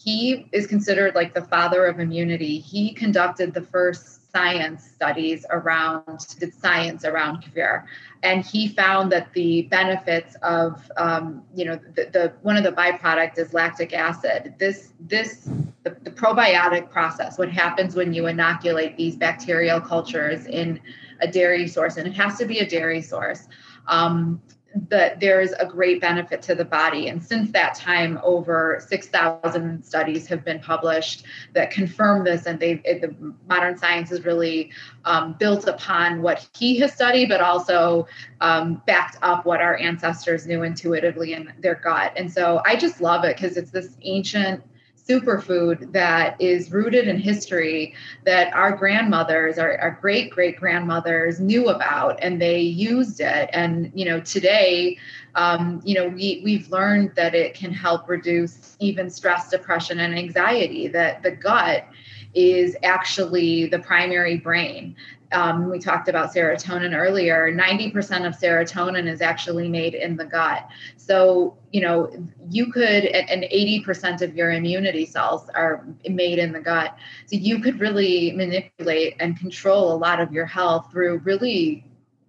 he 0.03 0.48
is 0.51 0.67
considered 0.67 1.15
like 1.15 1.33
the 1.33 1.43
father 1.43 1.86
of 1.86 2.00
immunity. 2.00 2.60
He 2.60 2.93
conducted 2.93 3.53
the 3.53 3.62
first 3.62 4.31
science 4.31 4.83
studies 4.83 5.45
around 5.50 6.36
the 6.39 6.51
science 6.51 7.05
around 7.05 7.43
kefir, 7.43 7.86
and 8.24 8.43
he 8.43 8.67
found 8.67 9.12
that 9.12 9.31
the 9.33 9.62
benefits 9.63 10.36
of 10.41 10.91
um, 10.98 11.43
you 11.55 11.65
know 11.65 11.79
the, 11.95 12.10
the, 12.12 12.33
one 12.41 12.57
of 12.57 12.63
the 12.63 12.72
byproduct 12.72 13.38
is 13.38 13.53
lactic 13.53 13.93
acid. 13.93 14.55
This 14.57 14.89
this 15.00 15.48
the, 15.83 15.95
the 16.03 16.12
probiotic 16.12 16.89
process. 16.89 17.38
What 17.38 17.50
happens 17.50 17.95
when 17.95 18.13
you 18.13 18.27
inoculate 18.27 18.98
these 18.98 19.15
bacterial 19.15 19.79
cultures 19.79 20.45
in 20.48 20.81
a 21.22 21.27
dairy 21.27 21.67
source, 21.67 21.95
and 21.95 22.07
it 22.07 22.13
has 22.13 22.38
to 22.39 22.45
be 22.45 22.60
a 22.60 22.67
dairy 22.67 23.01
source. 23.01 23.48
Um, 23.88 24.41
that 24.89 25.20
there 25.20 25.39
is 25.39 25.53
a 25.60 25.65
great 25.65 26.01
benefit 26.01 26.42
to 26.44 26.56
the 26.56 26.65
body. 26.65 27.10
And 27.10 27.24
since 27.24 27.51
that 27.51 27.75
time, 27.75 28.20
over 28.24 28.84
6,000 28.88 29.84
studies 29.84 30.27
have 30.27 30.44
been 30.44 30.60
published 30.60 31.25
that 31.53 31.70
confirm 31.70 32.24
this. 32.24 32.46
And 32.46 32.60
they, 32.60 32.75
the 32.75 33.15
modern 33.48 33.77
science 33.77 34.12
is 34.12 34.25
really 34.25 34.72
um, 35.06 35.34
built 35.34 35.68
upon 35.68 36.22
what 36.22 36.48
he 36.58 36.80
has 36.80 36.94
studied, 36.94 37.30
but 37.30 37.42
also 37.42 38.08
um, 38.42 38.82
backed 38.88 39.18
up 39.22 39.46
what 39.46 39.62
our 39.62 39.77
ancestors 39.77 40.48
knew 40.48 40.63
intuitively 40.63 41.34
in 41.34 41.53
their 41.60 41.75
gut. 41.75 42.13
And 42.15 42.32
so 42.32 42.62
I 42.65 42.75
just 42.75 43.00
love 43.00 43.24
it 43.25 43.38
because 43.38 43.58
it's 43.58 43.72
this 43.72 43.96
ancient 44.01 44.63
superfood 45.07 45.91
that 45.91 46.39
is 46.39 46.72
rooted 46.72 47.07
in 47.07 47.17
history 47.17 47.93
that 48.25 48.53
our 48.53 48.75
grandmothers 48.75 49.57
our, 49.57 49.77
our 49.79 49.98
great 50.01 50.31
great 50.31 50.57
grandmothers 50.57 51.39
knew 51.39 51.69
about 51.69 52.17
and 52.22 52.41
they 52.41 52.60
used 52.60 53.19
it. 53.19 53.50
And 53.53 53.91
you 53.93 54.05
know 54.05 54.19
today 54.22 54.98
um, 55.36 55.81
you 55.83 55.95
know 55.95 56.07
we, 56.07 56.41
we've 56.43 56.69
learned 56.69 57.12
that 57.15 57.36
it 57.36 57.53
can 57.53 57.72
help 57.72 58.07
reduce 58.07 58.77
even 58.79 59.10
stress 59.10 59.50
depression 59.50 60.00
and 60.00 60.17
anxiety 60.17 60.88
that 60.88 61.24
the 61.24 61.31
gut 61.31 61.86
is 62.33 62.75
actually 62.83 63.67
the 63.67 63.79
primary 63.79 64.38
brain 64.38 64.95
um, 65.33 65.69
we 65.69 65.79
talked 65.79 66.07
about 66.07 66.33
serotonin 66.33 66.95
earlier 66.95 67.51
90% 67.51 68.27
of 68.27 68.37
serotonin 68.37 69.07
is 69.07 69.21
actually 69.21 69.67
made 69.67 69.93
in 69.93 70.15
the 70.15 70.25
gut. 70.25 70.67
So 70.97 71.57
you 71.71 71.81
know 71.81 72.11
you 72.49 72.71
could 72.71 73.05
and 73.05 73.43
80% 73.43 74.21
of 74.21 74.35
your 74.35 74.51
immunity 74.51 75.05
cells 75.05 75.49
are 75.55 75.85
made 76.07 76.39
in 76.39 76.51
the 76.51 76.61
gut. 76.61 76.95
So 77.25 77.35
you 77.35 77.59
could 77.59 77.79
really 77.79 78.31
manipulate 78.31 79.15
and 79.19 79.37
control 79.37 79.93
a 79.93 79.97
lot 79.97 80.19
of 80.19 80.31
your 80.31 80.45
health 80.45 80.89
through 80.91 81.19
really 81.19 81.85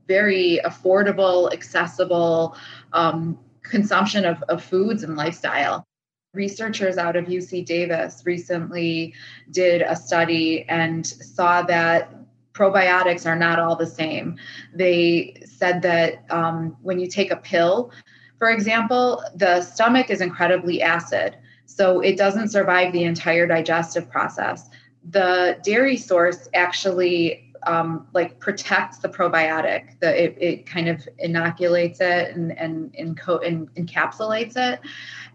very 0.08 0.60
affordable 0.64 1.52
accessible 1.52 2.56
um, 2.92 3.38
consumption 3.62 4.24
of, 4.24 4.42
of 4.44 4.62
foods 4.62 5.02
and 5.02 5.16
lifestyle. 5.16 5.84
Researchers 6.32 6.98
out 6.98 7.14
of 7.14 7.26
uc 7.26 7.64
davis 7.64 8.22
recently 8.24 9.14
did 9.52 9.82
a 9.82 9.94
study 9.94 10.64
and 10.68 11.06
saw 11.06 11.62
that 11.62 12.23
probiotics 12.54 13.26
are 13.26 13.36
not 13.36 13.58
all 13.58 13.76
the 13.76 13.86
same. 13.86 14.38
They 14.72 15.42
said 15.44 15.82
that 15.82 16.24
um, 16.30 16.76
when 16.82 16.98
you 16.98 17.08
take 17.08 17.30
a 17.30 17.36
pill, 17.36 17.92
for 18.38 18.50
example, 18.50 19.22
the 19.34 19.62
stomach 19.62 20.08
is 20.10 20.20
incredibly 20.20 20.80
acid, 20.80 21.36
so 21.66 22.00
it 22.00 22.16
doesn't 22.16 22.48
survive 22.48 22.92
the 22.92 23.04
entire 23.04 23.46
digestive 23.46 24.08
process. 24.08 24.70
The 25.10 25.58
dairy 25.62 25.96
source 25.96 26.48
actually 26.54 27.52
um, 27.66 28.06
like 28.12 28.38
protects 28.40 28.98
the 28.98 29.08
probiotic. 29.08 29.98
The 30.00 30.24
it, 30.24 30.36
it 30.40 30.66
kind 30.66 30.88
of 30.88 31.06
inoculates 31.18 32.00
it 32.00 32.34
and 32.34 32.56
and, 32.58 32.94
and, 32.98 33.18
and 33.44 33.74
encapsulates 33.74 34.56
it, 34.56 34.80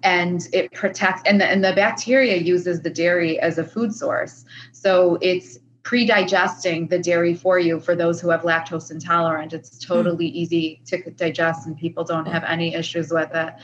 and 0.03 0.47
it 0.53 0.71
protects. 0.73 1.21
And 1.25 1.41
the 1.41 1.45
and 1.45 1.63
the 1.63 1.73
bacteria 1.73 2.38
uses 2.38 2.81
the 2.81 2.89
dairy 2.89 3.39
as 3.39 3.57
a 3.57 3.63
food 3.63 3.93
source, 3.93 4.45
so 4.71 5.17
it's 5.21 5.59
pre-digesting 5.89 6.88
the 6.88 7.00
dairy 7.00 7.34
for 7.34 7.58
you 7.58 7.79
for 7.79 7.96
those 7.96 8.22
who 8.22 8.29
have 8.29 8.43
lactose 8.43 8.91
intolerant. 8.91 9.53
It's 9.53 9.84
hmm. 9.84 9.91
totally 9.91 10.27
easy 10.27 10.79
to 10.86 11.10
digest 11.10 11.65
and 11.65 11.75
people 11.75 12.03
don't 12.03 12.27
have 12.27 12.43
any 12.43 12.75
issues 12.75 13.10
with 13.10 13.31
it. 13.34 13.55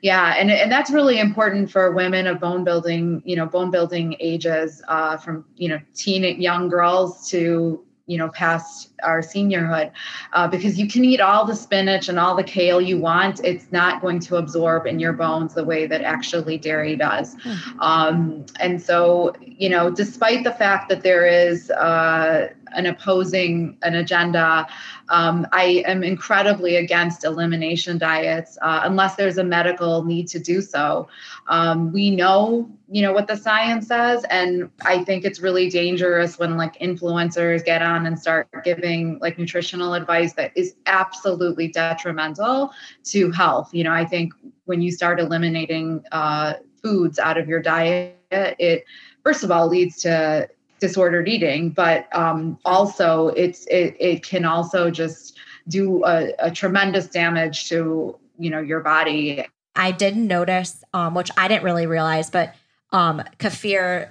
Yeah 0.00 0.36
and, 0.38 0.48
and 0.48 0.70
that's 0.70 0.92
really 0.92 1.18
important 1.18 1.72
for 1.72 1.90
women 1.90 2.28
of 2.28 2.38
bone 2.38 2.62
building 2.62 3.20
you 3.24 3.34
know 3.34 3.46
bone 3.46 3.72
building 3.72 4.14
ages 4.20 4.80
uh, 4.86 5.16
from 5.16 5.44
you 5.56 5.68
know 5.68 5.80
teen 5.92 6.40
young 6.40 6.68
girls 6.68 7.28
to 7.30 7.84
you 8.06 8.18
know 8.18 8.28
past 8.30 8.90
our 9.02 9.20
seniorhood 9.20 9.90
uh, 10.32 10.48
because 10.48 10.78
you 10.78 10.88
can 10.88 11.04
eat 11.04 11.20
all 11.20 11.44
the 11.44 11.54
spinach 11.54 12.08
and 12.08 12.18
all 12.18 12.34
the 12.34 12.42
kale 12.42 12.80
you 12.80 12.98
want 12.98 13.40
it's 13.44 13.70
not 13.72 14.00
going 14.00 14.18
to 14.18 14.36
absorb 14.36 14.86
in 14.86 14.98
your 14.98 15.12
bones 15.12 15.54
the 15.54 15.64
way 15.64 15.86
that 15.86 16.02
actually 16.02 16.58
dairy 16.58 16.96
does 16.96 17.36
hmm. 17.42 17.80
um, 17.80 18.44
and 18.60 18.80
so 18.80 19.34
you 19.40 19.68
know 19.68 19.90
despite 19.90 20.44
the 20.44 20.52
fact 20.52 20.88
that 20.88 21.02
there 21.02 21.26
is 21.26 21.70
uh, 21.70 22.48
an 22.74 22.86
opposing 22.86 23.76
an 23.82 23.94
agenda. 23.94 24.66
Um, 25.08 25.46
I 25.52 25.82
am 25.86 26.02
incredibly 26.02 26.76
against 26.76 27.24
elimination 27.24 27.98
diets 27.98 28.58
uh, 28.62 28.80
unless 28.84 29.16
there's 29.16 29.38
a 29.38 29.44
medical 29.44 30.04
need 30.04 30.28
to 30.28 30.38
do 30.38 30.60
so. 30.62 31.08
Um, 31.48 31.92
we 31.92 32.10
know, 32.10 32.70
you 32.88 33.02
know, 33.02 33.12
what 33.12 33.26
the 33.26 33.36
science 33.36 33.88
says, 33.88 34.24
and 34.30 34.70
I 34.84 35.04
think 35.04 35.24
it's 35.24 35.40
really 35.40 35.68
dangerous 35.68 36.38
when 36.38 36.56
like 36.56 36.78
influencers 36.78 37.64
get 37.64 37.82
on 37.82 38.06
and 38.06 38.18
start 38.18 38.48
giving 38.64 39.18
like 39.18 39.38
nutritional 39.38 39.94
advice 39.94 40.32
that 40.34 40.52
is 40.56 40.74
absolutely 40.86 41.68
detrimental 41.68 42.72
to 43.04 43.30
health. 43.32 43.72
You 43.72 43.84
know, 43.84 43.92
I 43.92 44.04
think 44.04 44.32
when 44.64 44.80
you 44.80 44.92
start 44.92 45.20
eliminating 45.20 46.04
uh, 46.12 46.54
foods 46.82 47.18
out 47.18 47.38
of 47.38 47.48
your 47.48 47.60
diet, 47.60 48.18
it 48.30 48.84
first 49.22 49.44
of 49.44 49.50
all 49.50 49.68
leads 49.68 50.02
to 50.02 50.48
disordered 50.82 51.28
eating, 51.28 51.70
but 51.70 52.14
um, 52.14 52.58
also 52.64 53.28
it's 53.28 53.64
it, 53.66 53.96
it 54.00 54.24
can 54.24 54.44
also 54.44 54.90
just 54.90 55.38
do 55.68 56.04
a, 56.04 56.32
a 56.40 56.50
tremendous 56.50 57.06
damage 57.06 57.68
to 57.68 58.18
you 58.36 58.50
know 58.50 58.60
your 58.60 58.80
body. 58.80 59.46
I 59.76 59.92
did 59.92 60.16
notice, 60.16 60.82
um, 60.92 61.14
which 61.14 61.30
I 61.36 61.46
didn't 61.46 61.62
really 61.62 61.86
realize, 61.86 62.28
but 62.28 62.54
um, 62.90 63.22
kefir 63.38 64.08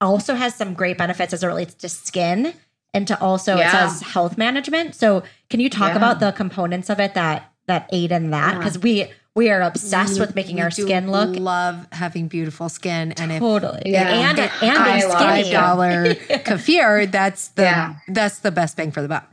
also 0.00 0.34
has 0.34 0.56
some 0.56 0.74
great 0.74 0.98
benefits 0.98 1.32
as 1.32 1.44
it 1.44 1.46
relates 1.46 1.74
to 1.74 1.88
skin 1.88 2.52
and 2.92 3.06
to 3.06 3.18
also 3.20 3.56
yeah. 3.56 3.68
it 3.68 3.70
says 3.70 4.02
health 4.02 4.36
management. 4.36 4.96
So 4.96 5.22
can 5.48 5.60
you 5.60 5.70
talk 5.70 5.92
yeah. 5.92 5.96
about 5.96 6.18
the 6.18 6.32
components 6.32 6.90
of 6.90 6.98
it 6.98 7.14
that 7.14 7.52
that 7.66 7.88
aid 7.92 8.10
in 8.10 8.30
that? 8.30 8.58
Because 8.58 8.76
yeah. 8.76 8.82
we 8.82 9.12
we 9.34 9.50
are 9.50 9.62
obsessed 9.62 10.14
we, 10.14 10.20
with 10.20 10.34
making 10.34 10.60
our 10.60 10.70
skin 10.70 11.10
look. 11.10 11.36
Love 11.36 11.86
having 11.92 12.28
beautiful 12.28 12.68
skin, 12.68 13.12
and 13.12 13.32
totally, 13.40 13.82
if, 13.84 13.92
yeah. 13.92 14.30
and 14.30 14.38
and 14.38 14.84
being 14.84 15.00
skinny. 15.00 15.42
Five 15.42 15.50
dollar 15.50 16.14
kefir. 16.14 17.10
That's 17.10 17.48
the 17.48 17.62
yeah. 17.62 17.96
that's 18.08 18.40
the 18.40 18.52
best 18.52 18.76
bang 18.76 18.92
for 18.92 19.02
the 19.02 19.08
buck. 19.08 19.28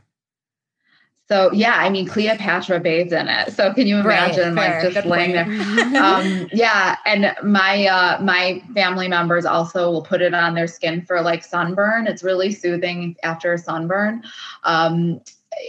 So 1.28 1.52
yeah, 1.52 1.76
I 1.76 1.88
mean 1.88 2.06
Cleopatra 2.06 2.80
bathed 2.80 3.12
in 3.12 3.28
it. 3.28 3.52
So 3.52 3.72
can 3.72 3.86
you 3.86 3.98
imagine 3.98 4.54
right, 4.54 4.82
like 4.82 4.92
just 4.92 5.04
Good 5.04 5.06
laying 5.06 5.34
point. 5.34 5.92
there? 5.92 6.02
um, 6.02 6.48
yeah, 6.52 6.96
and 7.06 7.34
my 7.44 7.86
uh, 7.86 8.20
my 8.20 8.62
family 8.74 9.08
members 9.08 9.46
also 9.46 9.90
will 9.90 10.02
put 10.02 10.20
it 10.20 10.34
on 10.34 10.54
their 10.54 10.66
skin 10.66 11.00
for 11.00 11.22
like 11.22 11.44
sunburn. 11.44 12.08
It's 12.08 12.24
really 12.24 12.52
soothing 12.52 13.16
after 13.22 13.52
a 13.52 13.58
sunburn. 13.58 14.24
Um, 14.64 15.20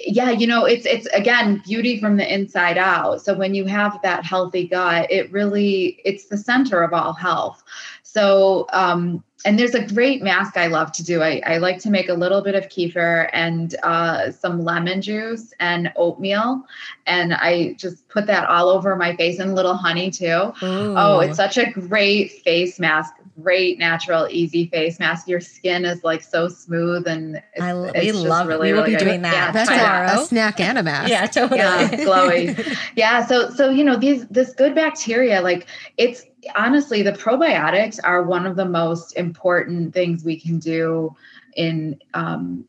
yeah 0.05 0.29
you 0.29 0.47
know 0.47 0.65
it's 0.65 0.85
it's 0.85 1.05
again 1.07 1.61
beauty 1.65 1.99
from 1.99 2.17
the 2.17 2.33
inside 2.33 2.77
out 2.77 3.21
so 3.21 3.33
when 3.33 3.53
you 3.53 3.65
have 3.65 3.99
that 4.01 4.25
healthy 4.25 4.67
gut 4.67 5.11
it 5.11 5.31
really 5.31 5.99
it's 6.05 6.25
the 6.25 6.37
center 6.37 6.81
of 6.81 6.93
all 6.93 7.13
health 7.13 7.63
so 8.03 8.67
um 8.73 9.23
and 9.45 9.59
there's 9.59 9.75
a 9.75 9.85
great 9.85 10.21
mask 10.21 10.57
I 10.57 10.67
love 10.67 10.91
to 10.93 11.03
do. 11.03 11.21
I, 11.21 11.41
I 11.45 11.57
like 11.57 11.79
to 11.79 11.89
make 11.89 12.09
a 12.09 12.13
little 12.13 12.41
bit 12.41 12.55
of 12.55 12.69
kefir 12.69 13.29
and 13.33 13.75
uh, 13.83 14.31
some 14.31 14.63
lemon 14.63 15.01
juice 15.01 15.53
and 15.59 15.91
oatmeal. 15.95 16.63
And 17.05 17.33
I 17.33 17.73
just 17.73 18.07
put 18.07 18.25
that 18.27 18.47
all 18.47 18.69
over 18.69 18.95
my 18.95 19.15
face 19.15 19.39
and 19.39 19.51
a 19.51 19.53
little 19.53 19.75
honey 19.75 20.11
too. 20.11 20.53
Ooh. 20.63 20.95
Oh, 20.97 21.19
it's 21.19 21.37
such 21.37 21.57
a 21.57 21.69
great 21.71 22.31
face 22.43 22.79
mask. 22.79 23.15
Great 23.41 23.79
natural 23.79 24.27
easy 24.29 24.67
face 24.67 24.99
mask. 24.99 25.27
Your 25.27 25.39
skin 25.41 25.85
is 25.85 26.03
like 26.03 26.21
so 26.21 26.47
smooth 26.47 27.07
and 27.07 27.37
it's, 27.53 27.61
I 27.61 27.71
lo- 27.71 27.91
it's 27.93 27.99
we 28.05 28.11
just 28.11 28.25
love- 28.25 28.47
really, 28.47 28.67
we 28.71 28.73
will 28.73 28.81
really 28.83 28.93
be 28.93 28.99
good. 28.99 29.05
doing 29.05 29.21
that. 29.23 29.33
Yeah, 29.33 29.51
That's 29.51 29.69
try 29.69 30.13
a, 30.13 30.21
a 30.21 30.25
snack 30.25 30.59
and 30.59 30.77
a 30.77 30.83
mask. 30.83 31.09
Yeah, 31.09 31.25
totally. 31.27 31.59
Yeah, 31.59 31.89
glowy. 31.89 32.77
Yeah, 32.95 33.25
so 33.25 33.49
so 33.49 33.69
you 33.69 33.83
know 33.83 33.95
these 33.97 34.27
this 34.27 34.53
good 34.53 34.75
bacteria 34.75 35.41
like 35.41 35.67
it's 35.97 36.23
honestly 36.55 37.01
the 37.01 37.13
probiotics 37.13 37.99
are 38.03 38.23
one 38.23 38.45
of 38.45 38.55
the 38.55 38.65
most 38.65 39.15
important 39.17 39.93
things 39.93 40.23
we 40.23 40.39
can 40.39 40.59
do 40.59 41.15
in 41.55 41.99
um 42.13 42.65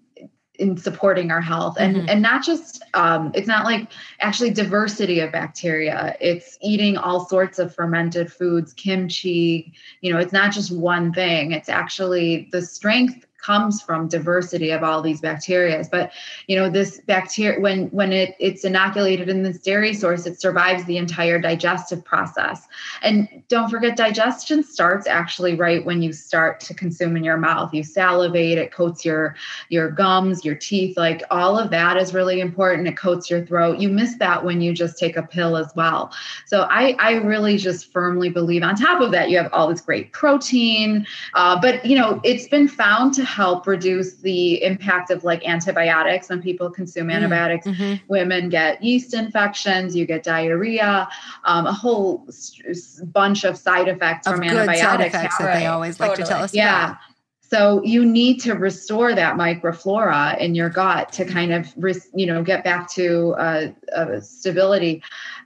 in 0.58 0.76
supporting 0.76 1.30
our 1.30 1.40
health. 1.40 1.76
And 1.78 1.96
Mhm. 1.96 2.04
and 2.08 2.22
not 2.22 2.44
just 2.44 2.82
um 2.94 3.32
it's 3.34 3.48
not 3.48 3.64
like 3.64 3.88
actually 4.20 4.50
diversity 4.50 5.20
of 5.20 5.32
bacteria. 5.32 6.16
It's 6.20 6.58
eating 6.62 6.96
all 6.96 7.26
sorts 7.26 7.58
of 7.58 7.74
fermented 7.74 8.32
foods 8.32 8.72
kimchi 8.72 9.72
you 10.00 10.12
know 10.12 10.18
it's 10.18 10.32
not 10.32 10.52
just 10.52 10.70
one 10.70 11.12
thing. 11.12 11.52
It's 11.52 11.68
actually 11.68 12.48
the 12.52 12.62
strength 12.62 13.26
comes 13.44 13.82
from 13.82 14.08
diversity 14.08 14.70
of 14.70 14.82
all 14.82 15.02
these 15.02 15.20
bacteria. 15.20 15.84
But 15.90 16.12
you 16.46 16.56
know 16.56 16.70
this 16.70 17.00
bacteria 17.00 17.60
when 17.60 17.88
when 17.88 18.12
it 18.12 18.34
it's 18.38 18.64
inoculated 18.64 19.28
in 19.28 19.42
this 19.42 19.58
dairy 19.58 19.92
source 19.92 20.26
it 20.26 20.40
survives 20.40 20.84
the 20.84 20.96
entire 20.96 21.38
digestive 21.38 22.04
process. 22.04 22.66
And 23.02 23.42
don't 23.48 23.68
forget 23.68 23.96
digestion 23.96 24.62
starts 24.62 25.06
actually 25.06 25.54
right 25.54 25.84
when 25.84 26.02
you 26.02 26.12
start 26.12 26.60
to 26.60 26.74
consume 26.74 27.16
in 27.16 27.24
your 27.24 27.36
mouth. 27.36 27.74
You 27.74 27.82
salivate 27.82 28.58
it 28.58 28.72
coats 28.72 29.04
your 29.04 29.36
your 29.68 29.90
gums 29.90 30.44
your 30.44 30.54
teeth 30.54 30.96
like 30.96 31.22
all 31.30 31.58
of 31.58 31.70
that 31.70 31.96
is 31.96 32.14
really 32.14 32.40
important. 32.40 32.88
It 32.88 32.96
coats 32.96 33.30
your 33.30 33.44
throat. 33.44 33.78
You 33.78 33.88
miss 33.88 34.16
that 34.18 34.44
when 34.44 34.60
you 34.60 34.72
just 34.72 34.98
take 34.98 35.16
a 35.16 35.22
pill 35.22 35.56
as 35.56 35.70
well. 35.76 36.12
So 36.46 36.62
i 36.70 36.96
i 36.98 37.12
really 37.14 37.58
just 37.58 37.92
firmly 37.92 38.30
believe 38.30 38.62
on 38.62 38.74
top 38.76 39.00
of 39.00 39.10
that 39.12 39.30
you 39.30 39.36
have 39.36 39.52
all 39.52 39.68
this 39.68 39.80
great 39.80 40.12
protein 40.12 41.06
uh, 41.34 41.60
but 41.60 41.84
you 41.84 41.96
know 41.96 42.20
it's 42.24 42.48
been 42.48 42.68
found 42.68 43.14
to 43.14 43.24
help 43.34 43.66
reduce 43.66 44.10
the 44.28 44.62
impact 44.62 45.10
of 45.10 45.24
like 45.24 45.46
antibiotics 45.46 46.28
when 46.28 46.40
people 46.40 46.70
consume 46.70 47.08
Mm. 47.08 47.14
antibiotics 47.16 47.66
Mhm. 47.66 48.00
women 48.08 48.48
get 48.48 48.82
yeast 48.82 49.12
infections 49.12 49.96
you 49.96 50.06
get 50.06 50.22
diarrhea 50.22 51.08
um, 51.44 51.66
a 51.66 51.72
whole 51.72 52.24
s- 52.28 52.52
s- 52.68 53.00
bunch 53.20 53.42
of 53.44 53.56
side 53.56 53.88
effects 53.88 54.26
Of 54.28 54.34
from 54.34 54.44
antibiotics 54.44 54.80
side 54.80 55.00
effects 55.00 55.38
that 55.38 55.58
they 55.58 55.66
always 55.66 55.98
like 55.98 56.14
to 56.14 56.22
tell 56.22 56.42
us 56.44 56.54
yeah 56.54 56.84
about. 56.84 56.96
so 57.40 57.82
you 57.84 58.04
need 58.06 58.40
to 58.42 58.52
restore 58.54 59.14
that 59.14 59.34
microflora 59.36 60.38
in 60.38 60.54
your 60.54 60.70
gut 60.70 61.10
to 61.12 61.24
kind 61.24 61.52
of 61.52 61.66
you 62.14 62.26
know 62.26 62.40
get 62.42 62.62
back 62.62 62.88
to 62.92 63.34
uh, 63.46 63.66
uh, 63.96 64.20
stability 64.20 65.02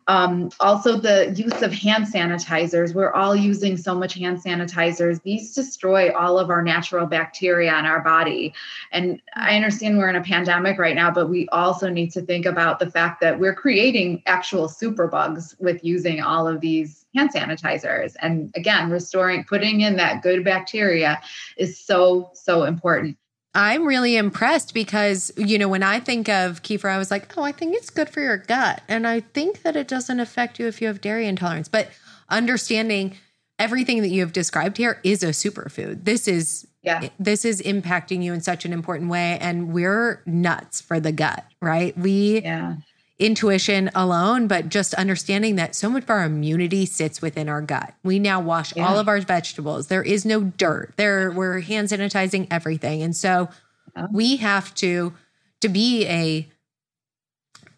um, 0.09 0.51
also 0.59 0.97
the 0.97 1.33
use 1.37 1.61
of 1.61 1.73
hand 1.73 2.07
sanitizers. 2.07 2.95
We're 2.95 3.13
all 3.13 3.37
using 3.37 3.77
so 3.77 3.95
much 3.95 4.15
hand 4.15 4.43
sanitizers. 4.43 5.23
These 5.23 5.55
destroy 5.55 6.13
all 6.17 6.39
of 6.39 6.49
our 6.49 6.63
natural 6.63 7.07
bacteria 7.07 7.79
in 7.79 7.85
our 7.85 8.01
body. 8.01 8.55
And 8.91 9.21
i 9.37 9.55
understand 9.55 9.99
we're 9.99 10.09
in 10.09 10.17
a 10.17 10.23
pandemic 10.23 10.79
right 10.79 10.95
now 10.95 11.11
but 11.11 11.29
we 11.29 11.47
also 11.51 11.89
need 11.89 12.11
to 12.13 12.23
think 12.23 12.47
about 12.47 12.79
the 12.79 12.91
fact 12.91 13.21
that 13.21 13.39
we're 13.39 13.55
creating 13.55 14.23
actual 14.27 14.67
superbugs 14.67 15.55
with 15.61 15.85
using 15.85 16.23
all 16.23 16.49
of 16.49 16.61
these 16.61 17.05
hand 17.15 17.31
sanitizers. 17.35 18.15
And 18.23 18.51
again 18.57 18.91
restoring 18.91 19.45
putting 19.45 19.83
in 19.83 19.97
that 19.97 20.23
good 20.23 20.43
bacteria 20.43 21.21
is 21.59 21.79
so 21.79 22.31
so 22.33 22.65
important 22.65 23.19
I'm 23.59 23.85
really 23.85 24.17
impressed 24.17 24.73
because, 24.73 25.33
you 25.37 25.59
know, 25.59 25.67
when 25.67 25.83
I 25.83 25.99
think 25.99 26.29
of 26.29 26.63
kefir, 26.63 26.89
I 26.89 26.97
was 26.97 27.11
like, 27.11 27.37
oh, 27.37 27.43
I 27.43 27.51
think 27.51 27.75
it's 27.75 27.91
good 27.91 28.09
for 28.09 28.21
your 28.21 28.37
gut. 28.37 28.83
And 28.87 29.05
I 29.05 29.19
think 29.19 29.63
that 29.63 29.75
it 29.75 29.89
doesn't 29.89 30.21
affect 30.21 30.61
you 30.61 30.69
if 30.69 30.81
you 30.81 30.87
have 30.87 31.01
dairy 31.01 31.27
intolerance. 31.27 31.67
But 31.67 31.89
understanding 32.29 33.17
everything 33.59 34.03
that 34.03 34.11
you 34.11 34.21
have 34.21 34.33
described 34.33 34.77
here 34.77 35.01
is 35.03 35.25
a 35.25 35.31
superfood. 35.31 36.05
This 36.05 36.29
is 36.29 36.69
yeah 36.85 37.09
this 37.19 37.45
is 37.45 37.61
impacting 37.63 38.23
you 38.23 38.33
in 38.33 38.41
such 38.41 38.65
an 38.65 38.73
important 38.73 39.11
way 39.11 39.37
and 39.41 39.73
we're 39.73 40.23
nuts 40.25 40.81
for 40.81 41.01
the 41.01 41.11
gut, 41.11 41.45
right? 41.61 41.99
We 41.99 42.43
yeah 42.43 42.77
intuition 43.19 43.91
alone, 43.95 44.47
but 44.47 44.69
just 44.69 44.95
understanding 44.95 45.57
that 45.57 45.75
so 45.75 45.91
much 45.91 46.05
of 46.05 46.11
our 46.11 46.25
immunity 46.25 46.87
sits 46.87 47.21
within 47.21 47.49
our 47.49 47.61
gut. 47.61 47.93
We 48.05 48.19
now 48.19 48.41
wash 48.41 48.75
Yeah. 48.77 48.87
all 48.87 48.99
of 48.99 49.09
our 49.09 49.21
vegetables. 49.21 49.89
There 49.89 50.03
is 50.03 50.25
no 50.25 50.41
dirt. 50.45 50.93
There 50.97 51.31
we're 51.33 51.61
hand 51.61 51.89
sanitizing 51.89 52.47
everything. 52.51 53.03
And 53.03 53.17
so 53.17 53.49
Yeah. 53.97 54.07
we 54.13 54.37
have 54.37 54.75
to 54.77 55.13
to 55.61 55.69
be 55.69 56.07
a 56.07 56.49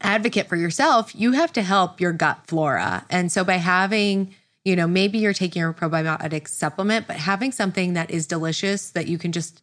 advocate 0.02 0.48
for 0.48 0.56
yourself, 0.56 1.14
you 1.14 1.32
have 1.32 1.52
to 1.54 1.62
help 1.62 2.00
your 2.00 2.12
gut 2.12 2.40
flora. 2.46 3.04
And 3.10 3.30
so 3.32 3.44
by 3.44 3.56
having 3.56 4.34
you 4.62 4.76
know, 4.76 4.86
maybe 4.86 5.16
you're 5.16 5.32
taking 5.32 5.62
a 5.62 5.72
probiotic 5.72 6.46
supplement, 6.46 7.06
but 7.06 7.16
having 7.16 7.50
something 7.50 7.94
that 7.94 8.10
is 8.10 8.26
delicious 8.26 8.90
that 8.90 9.08
you 9.08 9.16
can 9.16 9.32
just 9.32 9.62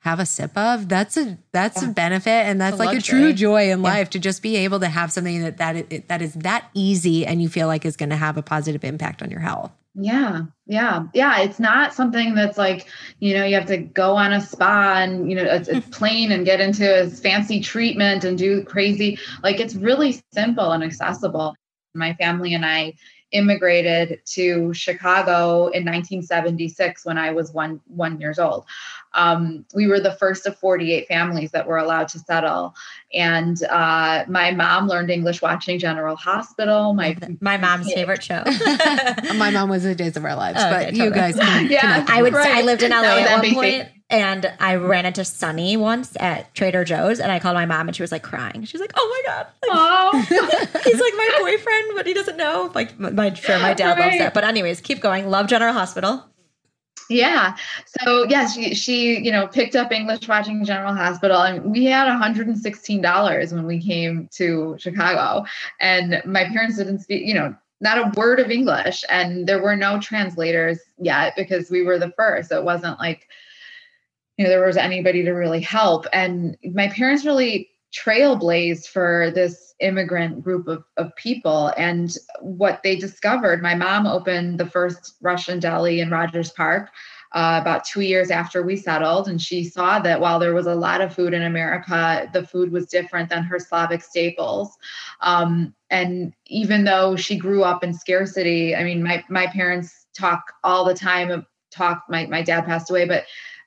have 0.00 0.20
a 0.20 0.26
sip 0.26 0.56
of, 0.56 0.88
that's 0.88 1.16
a 1.16 1.38
that's 1.52 1.82
Yeah. 1.82 1.90
a 1.90 1.92
benefit 1.92 2.30
and 2.30 2.60
that's 2.60 2.76
a 2.76 2.78
like 2.78 2.96
a 2.96 3.00
true 3.02 3.32
joy 3.32 3.70
in 3.70 3.82
Yeah. 3.82 3.90
life 3.90 4.10
to 4.10 4.18
just 4.18 4.42
be 4.42 4.56
able 4.56 4.80
to 4.80 4.88
have 4.88 5.10
something 5.12 5.42
that 5.42 5.58
that 5.58 5.76
is, 5.76 6.02
that 6.08 6.22
is 6.22 6.34
that 6.34 6.64
easy 6.74 7.26
and 7.26 7.42
you 7.42 7.48
feel 7.48 7.66
like 7.66 7.84
is 7.84 7.96
going 7.96 8.10
to 8.10 8.16
have 8.16 8.36
a 8.36 8.42
positive 8.42 8.84
impact 8.84 9.22
on 9.22 9.30
your 9.30 9.40
health. 9.40 9.72
Yeah, 10.00 10.42
yeah, 10.66 11.06
yeah. 11.12 11.40
It's 11.40 11.58
not 11.58 11.92
something 11.92 12.34
that's 12.36 12.56
like, 12.56 12.86
you 13.18 13.34
know, 13.34 13.44
you 13.44 13.56
have 13.56 13.66
to 13.66 13.78
go 13.78 14.14
on 14.14 14.32
a 14.32 14.40
spa 14.40 14.98
and, 14.98 15.28
you 15.28 15.34
know, 15.34 15.42
it's, 15.42 15.68
it's 15.68 15.88
plain 15.98 16.30
and 16.30 16.44
get 16.44 16.60
into 16.60 17.02
a 17.02 17.08
fancy 17.10 17.58
treatment 17.60 18.22
and 18.22 18.38
do 18.38 18.62
crazy. 18.62 19.18
Like 19.42 19.58
it's 19.58 19.74
really 19.74 20.22
simple 20.32 20.70
and 20.70 20.84
accessible. 20.84 21.56
My 21.94 22.14
family 22.14 22.54
and 22.54 22.64
I 22.64 22.94
immigrated 23.32 24.20
to 24.24 24.72
Chicago 24.72 25.66
in 25.68 25.84
1976 25.84 27.04
when 27.04 27.18
I 27.18 27.30
was 27.32 27.52
one 27.52 27.80
one 27.86 28.20
years 28.20 28.38
old. 28.38 28.64
Um, 29.18 29.64
we 29.74 29.86
were 29.88 30.00
the 30.00 30.12
first 30.12 30.46
of 30.46 30.56
48 30.58 31.08
families 31.08 31.50
that 31.50 31.66
were 31.66 31.76
allowed 31.78 32.08
to 32.08 32.18
settle, 32.20 32.74
and 33.12 33.62
uh, 33.64 34.24
my 34.28 34.52
mom 34.52 34.86
learned 34.86 35.10
English 35.10 35.42
watching 35.42 35.78
General 35.78 36.14
Hospital. 36.16 36.94
My 36.94 37.16
My 37.40 37.56
mom's 37.56 37.92
favorite 37.92 38.22
show. 38.22 38.42
My 39.36 39.50
mom 39.50 39.68
was 39.70 39.82
the 39.82 39.94
days 39.94 40.16
of 40.16 40.24
our 40.24 40.34
lives, 40.36 40.58
Oh, 40.60 40.70
but 40.70 40.86
okay, 40.88 40.96
you 40.96 41.10
totally. 41.10 41.18
guys 41.20 41.34
can 41.36 41.66
Yeah. 41.70 41.80
connect. 41.80 42.10
I 42.10 42.22
would 42.22 42.34
say 42.34 42.52
I 42.52 42.62
lived 42.62 42.82
in 42.82 42.90
LA 42.90 43.02
at 43.02 43.30
one 43.32 43.44
NBC. 43.44 43.54
point 43.54 43.88
and 44.10 44.52
I 44.60 44.76
ran 44.76 45.04
into 45.04 45.24
Sonny 45.24 45.76
once 45.76 46.16
at 46.18 46.54
Trader 46.54 46.82
Joe's 46.84 47.20
and 47.20 47.30
I 47.30 47.38
called 47.40 47.54
my 47.54 47.66
mom 47.66 47.88
and 47.88 47.96
she 47.96 48.02
was 48.02 48.10
like 48.12 48.22
crying. 48.22 48.64
She 48.64 48.76
was 48.76 48.80
like, 48.80 48.92
"Oh 48.96 49.22
my 49.26 49.32
god." 49.32 49.46
Like, 49.62 49.70
oh, 49.72 50.80
He's 50.84 51.00
like 51.00 51.12
my 51.14 51.28
boyfriend, 51.40 51.90
but 51.96 52.06
he 52.06 52.14
doesn't 52.14 52.36
know. 52.36 52.70
Like, 52.74 52.98
my, 52.98 53.10
my 53.10 53.34
sure, 53.34 53.58
my 53.58 53.74
dad 53.74 53.98
loves 53.98 54.18
that. 54.18 54.32
But 54.34 54.44
anyways, 54.44 54.80
keep 54.80 55.00
going. 55.00 55.28
Love 55.28 55.46
General 55.46 55.72
Hospital. 55.74 56.24
Yeah. 57.08 57.56
So 58.00 58.24
yeah, 58.24 58.46
she 58.46 58.74
she 58.74 59.18
you 59.18 59.32
know 59.32 59.46
picked 59.46 59.74
up 59.74 59.92
English 59.92 60.28
watching 60.28 60.64
General 60.64 60.94
Hospital, 60.94 61.40
and 61.40 61.70
we 61.70 61.86
had 61.86 62.06
$116 62.06 63.52
when 63.52 63.66
we 63.66 63.82
came 63.82 64.28
to 64.32 64.76
Chicago, 64.78 65.46
and 65.80 66.22
my 66.26 66.44
parents 66.44 66.76
didn't 66.76 67.00
speak 67.00 67.24
you 67.24 67.34
know 67.34 67.54
not 67.80 67.98
a 67.98 68.18
word 68.18 68.40
of 68.40 68.50
English, 68.50 69.04
and 69.08 69.46
there 69.46 69.62
were 69.62 69.76
no 69.76 70.00
translators 70.00 70.80
yet 70.98 71.34
because 71.36 71.70
we 71.70 71.82
were 71.82 71.98
the 71.98 72.12
first. 72.16 72.52
It 72.52 72.64
wasn't 72.64 72.98
like 72.98 73.28
you 74.36 74.44
know 74.44 74.50
there 74.50 74.66
was 74.66 74.76
anybody 74.76 75.22
to 75.24 75.32
really 75.32 75.60
help, 75.60 76.06
and 76.12 76.56
my 76.62 76.88
parents 76.88 77.24
really 77.24 77.70
trailblazed 77.92 78.86
for 78.86 79.30
this 79.34 79.67
immigrant 79.80 80.42
group 80.42 80.66
of, 80.68 80.84
of 80.96 81.14
people. 81.16 81.72
And 81.76 82.14
what 82.40 82.82
they 82.82 82.96
discovered 82.96 83.62
my 83.62 83.74
mom 83.74 84.06
opened 84.06 84.58
the 84.58 84.66
first 84.66 85.14
russian 85.20 85.60
deli 85.60 86.00
in 86.00 86.10
rogers 86.10 86.50
park 86.50 86.90
uh, 87.32 87.58
about 87.60 87.84
two 87.84 88.00
years 88.00 88.30
after 88.30 88.62
we 88.62 88.74
settled. 88.74 89.28
And 89.28 89.40
she 89.40 89.62
saw 89.62 89.98
that 90.00 90.20
while 90.20 90.38
there 90.38 90.54
was 90.54 90.66
a 90.66 90.74
lot 90.74 91.00
of 91.00 91.14
food 91.14 91.32
in 91.34 91.42
america 91.42 92.28
the 92.32 92.46
food 92.46 92.72
was 92.72 92.86
different 92.86 93.28
than 93.28 93.42
her 93.44 93.58
slavic 93.58 94.02
staples. 94.02 94.76
Um, 95.20 95.74
and 95.90 96.34
even 96.46 96.84
though 96.84 97.16
she 97.16 97.38
grew 97.38 97.62
up 97.62 97.82
in 97.84 97.94
scarcity 97.94 98.74
i 98.74 98.84
mean 98.84 99.02
my, 99.02 99.24
my 99.28 99.46
parents 99.46 100.06
talk 100.14 100.52
all 100.64 100.84
the 100.84 100.94
time 100.94 101.46
talk 101.70 102.02
my, 102.08 102.26
my 102.26 102.42
dad 102.42 102.64
passed 102.64 102.90
away 102.90 103.06
but 103.06 103.24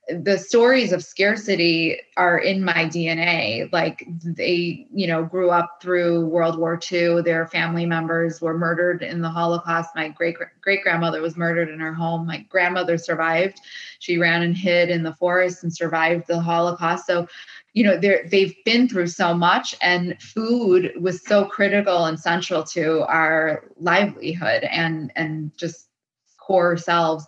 the 0.10 0.38
stories 0.38 0.92
of 0.92 1.04
scarcity 1.04 2.00
are 2.18 2.40
in 2.40 2.64
my 2.64 2.86
DNA. 2.86 3.72
Like 3.72 4.06
they, 4.24 4.88
you 4.92 5.08
know, 5.08 5.24
grew 5.24 5.52
up 5.52 5.78
through 5.82 6.26
World 6.26 6.58
War 6.58 6.80
II. 6.92 7.22
Their 7.22 7.48
family 7.48 7.86
members 7.86 8.42
were 8.42 8.58
murdered 8.58 9.04
in 9.04 9.22
the 9.22 9.30
Holocaust. 9.30 9.92
My 9.96 10.10
great 10.10 10.36
great 10.60 10.82
grandmother 10.84 11.22
was 11.22 11.38
murdered 11.38 11.70
in 11.70 11.80
her 11.80 11.94
home. 11.94 12.26
My 12.26 12.40
grandmother 12.50 12.98
survived. 12.98 13.62
She 14.00 14.18
ran 14.18 14.42
and 14.42 14.58
hid 14.58 14.90
in 14.90 15.04
the 15.04 15.14
forest 15.16 15.64
and 15.64 15.74
survived 15.74 16.28
the 16.28 16.42
Holocaust. 16.42 17.06
So, 17.06 17.28
you 17.74 17.84
know, 17.84 17.98
they've 17.98 18.56
been 18.66 18.90
through 18.90 19.08
so 19.08 19.34
much, 19.34 19.76
and 19.82 20.20
food 20.22 20.94
was 21.00 21.24
so 21.26 21.46
critical 21.46 22.06
and 22.06 22.20
central 22.20 22.64
to 22.64 23.02
our 23.04 23.66
livelihood 23.80 24.64
and 24.64 25.12
and 25.16 25.56
just 25.58 25.88
core 26.38 26.76
selves 26.76 27.26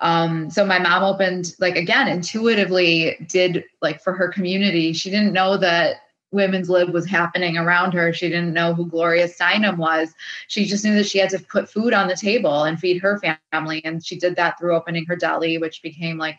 um 0.00 0.50
so 0.50 0.64
my 0.64 0.78
mom 0.78 1.02
opened 1.02 1.54
like 1.58 1.76
again 1.76 2.08
intuitively 2.08 3.16
did 3.28 3.64
like 3.80 4.02
for 4.02 4.12
her 4.12 4.28
community 4.28 4.92
she 4.92 5.10
didn't 5.10 5.32
know 5.32 5.56
that 5.56 5.96
women's 6.32 6.68
lib 6.68 6.90
was 6.90 7.06
happening 7.06 7.56
around 7.56 7.92
her. 7.92 8.12
She 8.12 8.28
didn't 8.28 8.52
know 8.52 8.74
who 8.74 8.86
Gloria 8.86 9.28
Steinem 9.28 9.76
was. 9.76 10.14
She 10.48 10.64
just 10.64 10.84
knew 10.84 10.94
that 10.94 11.06
she 11.06 11.18
had 11.18 11.30
to 11.30 11.38
put 11.38 11.68
food 11.68 11.92
on 11.92 12.08
the 12.08 12.16
table 12.16 12.64
and 12.64 12.78
feed 12.78 13.00
her 13.00 13.20
family. 13.52 13.84
And 13.84 14.04
she 14.04 14.18
did 14.18 14.36
that 14.36 14.58
through 14.58 14.76
opening 14.76 15.06
her 15.06 15.16
deli, 15.16 15.58
which 15.58 15.82
became 15.82 16.18
like 16.18 16.38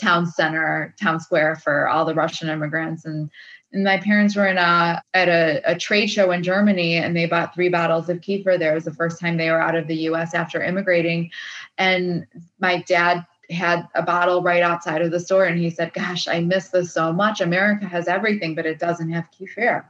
town 0.00 0.26
center, 0.26 0.94
town 1.00 1.20
square 1.20 1.56
for 1.56 1.88
all 1.88 2.04
the 2.04 2.14
Russian 2.14 2.48
immigrants. 2.48 3.04
And, 3.04 3.30
and 3.76 3.84
my 3.84 3.98
parents 3.98 4.34
were 4.34 4.46
in 4.46 4.56
a 4.56 5.02
at 5.12 5.28
a, 5.28 5.60
a 5.66 5.76
trade 5.76 6.06
show 6.06 6.30
in 6.30 6.42
Germany 6.42 6.96
and 6.96 7.14
they 7.14 7.26
bought 7.26 7.54
three 7.54 7.68
bottles 7.68 8.08
of 8.08 8.22
kefir. 8.22 8.58
There 8.58 8.72
was 8.72 8.86
the 8.86 8.94
first 8.94 9.20
time 9.20 9.36
they 9.36 9.50
were 9.50 9.60
out 9.60 9.74
of 9.74 9.86
the 9.86 9.96
US 10.08 10.32
after 10.32 10.62
immigrating. 10.62 11.30
And 11.76 12.26
my 12.58 12.80
dad 12.88 13.26
had 13.50 13.86
a 13.94 14.02
bottle 14.02 14.42
right 14.42 14.62
outside 14.62 15.02
of 15.02 15.10
the 15.10 15.20
store 15.20 15.44
and 15.44 15.58
he 15.58 15.68
said, 15.68 15.92
Gosh, 15.92 16.26
I 16.26 16.40
miss 16.40 16.68
this 16.68 16.94
so 16.94 17.12
much. 17.12 17.42
America 17.42 17.84
has 17.84 18.08
everything, 18.08 18.54
but 18.54 18.64
it 18.64 18.78
doesn't 18.78 19.10
have 19.10 19.28
kefir. 19.30 19.84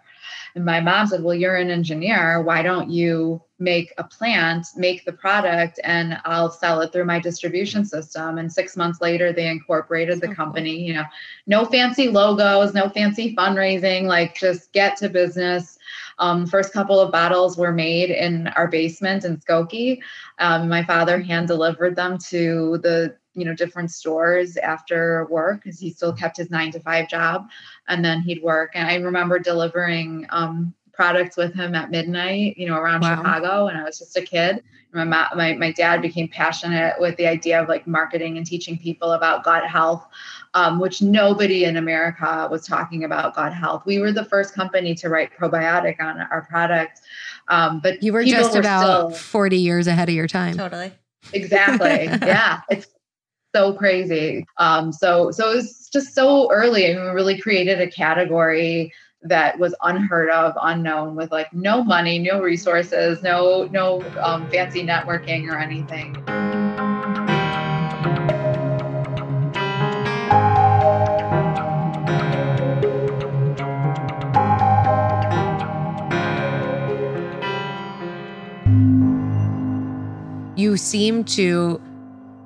And 0.57 0.65
my 0.65 0.81
mom 0.81 1.07
said, 1.07 1.23
Well, 1.23 1.37
you're 1.37 1.55
an 1.55 1.71
engineer. 1.71 2.43
Why 2.43 2.63
don't 2.63 2.91
you 2.91 3.41
make 3.59 3.93
a 3.97 4.05
plant, 4.05 4.67
make 4.77 5.05
the 5.05 5.13
product, 5.13 5.81
and 5.83 6.19
I'll 6.25 6.51
sell 6.51 6.81
it 6.83 6.93
through 6.93 7.07
my 7.07 7.19
distribution 7.19 7.85
system? 7.85 8.39
And 8.39 8.53
six 8.53 8.77
months 8.77 9.01
later, 9.01 9.33
they 9.33 9.49
incorporated 9.49 10.21
the 10.21 10.35
company. 10.35 10.77
You 10.77 10.95
know, 10.95 11.05
no 11.47 11.65
fancy 11.65 12.09
logos, 12.09 12.75
no 12.75 12.89
fancy 12.89 13.35
fundraising, 13.35 14.05
like 14.05 14.37
just 14.37 14.73
get 14.73 14.97
to 14.99 15.09
business. 15.09 15.79
Um, 16.19 16.47
first 16.47 16.73
couple 16.73 17.01
of 17.01 17.13
bottles 17.13 17.57
were 17.57 17.73
made 17.73 18.11
in 18.11 18.49
our 18.49 18.69
basement 18.69 19.25
in 19.25 19.39
Skokie. 19.39 20.01
Um, 20.39 20.69
my 20.69 20.85
father 20.85 21.21
hand 21.21 21.49
delivered 21.49 21.97
them 21.97 22.19
to 22.29 22.79
the 22.83 23.17
you 23.37 23.45
know 23.45 23.55
different 23.55 23.91
stores 23.91 24.57
after 24.57 25.27
work 25.31 25.63
because 25.63 25.79
he 25.79 25.91
still 25.91 26.13
kept 26.13 26.39
his 26.39 26.51
nine 26.51 26.73
to 26.73 26.81
five 26.81 27.07
job 27.07 27.49
and 27.87 28.03
then 28.03 28.21
he'd 28.23 28.43
work 28.43 28.71
and 28.75 28.89
i 28.89 28.95
remember 28.95 29.39
delivering 29.39 30.27
um, 30.31 30.75
products 30.97 31.37
with 31.37 31.55
him 31.55 31.75
at 31.75 31.91
midnight 31.91 32.57
you 32.57 32.67
know 32.67 32.77
around 32.77 33.03
wow. 33.03 33.17
chicago 33.17 33.67
when 33.67 33.77
i 33.77 33.85
was 33.85 33.99
just 33.99 34.17
a 34.17 34.23
kid. 34.23 34.63
My, 34.93 35.05
my, 35.05 35.53
my 35.53 35.73
dad 35.73 36.01
became 36.01 36.27
passionate 36.27 36.95
with 36.99 37.19
the 37.19 37.27
idea 37.27 37.61
of 37.61 37.69
like 37.69 37.87
marketing 37.87 38.39
and 38.39 38.47
teaching 38.47 38.79
people 38.79 39.13
about 39.13 39.45
gut 39.45 39.67
health 39.67 40.07
um, 40.55 40.81
which 40.81 41.03
nobody 41.03 41.65
in 41.65 41.77
america 41.77 42.49
was 42.51 42.67
talking 42.67 43.05
about 43.05 43.35
gut 43.35 43.53
health. 43.53 43.83
We 43.85 43.99
were 43.99 44.11
the 44.11 44.25
first 44.25 44.55
company 44.55 44.95
to 44.95 45.11
write 45.11 45.37
probiotic 45.39 46.01
on 46.01 46.21
our 46.31 46.47
product 46.49 47.03
um, 47.49 47.81
but 47.81 48.03
you 48.03 48.13
were 48.13 48.25
just 48.25 48.55
were 48.55 48.61
about 48.61 49.13
still, 49.13 49.19
40 49.19 49.57
years 49.57 49.87
ahead 49.87 50.09
of 50.09 50.15
your 50.15 50.27
time. 50.27 50.57
Totally. 50.57 50.93
Exactly. 51.33 52.09
Yeah. 52.27 52.61
It's 52.71 52.87
so 53.55 53.73
crazy. 53.73 54.45
Um, 54.59 54.93
so 54.93 55.31
so 55.31 55.53
it 55.53 55.57
was 55.57 55.89
just 55.93 56.15
so 56.15 56.53
early, 56.53 56.91
and 56.91 57.01
we 57.01 57.09
really 57.09 57.39
created 57.41 57.81
a 57.81 57.91
category 57.91 58.93
that 59.29 59.59
was 59.59 59.75
unheard 59.83 60.31
of, 60.31 60.55
unknown, 60.63 61.15
with 61.15 61.33
like 61.33 61.53
no 61.53 61.83
money, 61.83 62.19
no 62.19 62.41
resources, 62.41 63.23
no 63.23 63.69
no 63.71 64.03
um, 64.21 64.49
fancy 64.51 64.85
networking 64.85 65.49
or 65.51 65.59
anything. 65.59 66.15
You 80.57 80.79
seem 80.79 81.25
to 81.25 81.81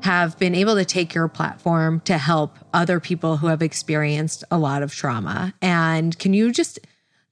have 0.04 0.38
been 0.38 0.54
able 0.54 0.74
to 0.76 0.84
take 0.84 1.14
your 1.14 1.28
platform 1.28 2.00
to 2.00 2.18
help 2.18 2.56
other 2.72 3.00
people 3.00 3.36
who 3.36 3.48
have 3.48 3.62
experienced 3.62 4.44
a 4.50 4.58
lot 4.58 4.82
of 4.82 4.94
trauma. 4.94 5.54
And 5.60 6.18
can 6.18 6.32
you 6.32 6.52
just 6.52 6.78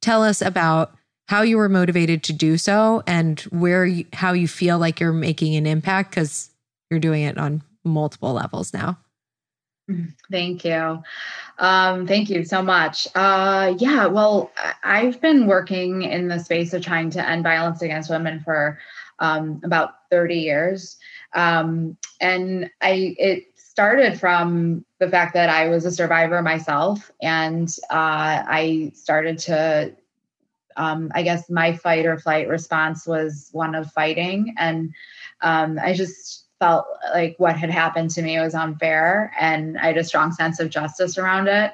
tell 0.00 0.22
us 0.22 0.42
about 0.42 0.94
how 1.28 1.42
you 1.42 1.58
were 1.58 1.68
motivated 1.68 2.22
to 2.24 2.32
do 2.32 2.56
so 2.56 3.02
and 3.06 3.40
where 3.50 3.84
you, 3.84 4.06
how 4.12 4.32
you 4.32 4.48
feel 4.48 4.78
like 4.78 5.00
you're 5.00 5.12
making 5.12 5.56
an 5.56 5.66
impact 5.66 6.10
because 6.10 6.50
you're 6.90 7.00
doing 7.00 7.22
it 7.22 7.36
on 7.36 7.62
multiple 7.84 8.32
levels 8.32 8.72
now? 8.72 8.98
Thank 10.30 10.64
you. 10.64 11.02
Um, 11.58 12.06
thank 12.06 12.28
you 12.28 12.44
so 12.44 12.62
much. 12.62 13.08
Uh, 13.14 13.74
yeah, 13.78 14.06
well, 14.06 14.50
I've 14.84 15.20
been 15.20 15.46
working 15.46 16.02
in 16.02 16.28
the 16.28 16.38
space 16.38 16.74
of 16.74 16.82
trying 16.82 17.10
to 17.10 17.26
end 17.26 17.42
violence 17.42 17.80
against 17.80 18.10
women 18.10 18.40
for 18.40 18.78
um, 19.18 19.60
about 19.64 19.94
30 20.10 20.36
years. 20.36 20.98
Um, 21.34 21.96
and 22.20 22.70
I 22.80 23.14
it 23.18 23.44
started 23.56 24.18
from 24.18 24.84
the 24.98 25.08
fact 25.08 25.34
that 25.34 25.48
I 25.48 25.68
was 25.68 25.84
a 25.84 25.92
survivor 25.92 26.42
myself, 26.42 27.10
and 27.22 27.68
uh, 27.90 28.42
I 28.46 28.92
started 28.94 29.38
to. 29.40 29.94
Um, 30.76 31.10
I 31.12 31.22
guess 31.22 31.50
my 31.50 31.72
fight 31.72 32.06
or 32.06 32.20
flight 32.20 32.46
response 32.46 33.04
was 33.04 33.48
one 33.50 33.74
of 33.74 33.90
fighting, 33.90 34.54
and 34.58 34.94
um, 35.40 35.78
I 35.82 35.92
just 35.92 36.44
felt 36.60 36.86
like 37.12 37.34
what 37.38 37.56
had 37.56 37.70
happened 37.70 38.10
to 38.10 38.22
me 38.22 38.38
was 38.38 38.54
unfair, 38.54 39.32
and 39.40 39.78
I 39.78 39.86
had 39.86 39.96
a 39.96 40.04
strong 40.04 40.32
sense 40.32 40.60
of 40.60 40.70
justice 40.70 41.18
around 41.18 41.48
it. 41.48 41.72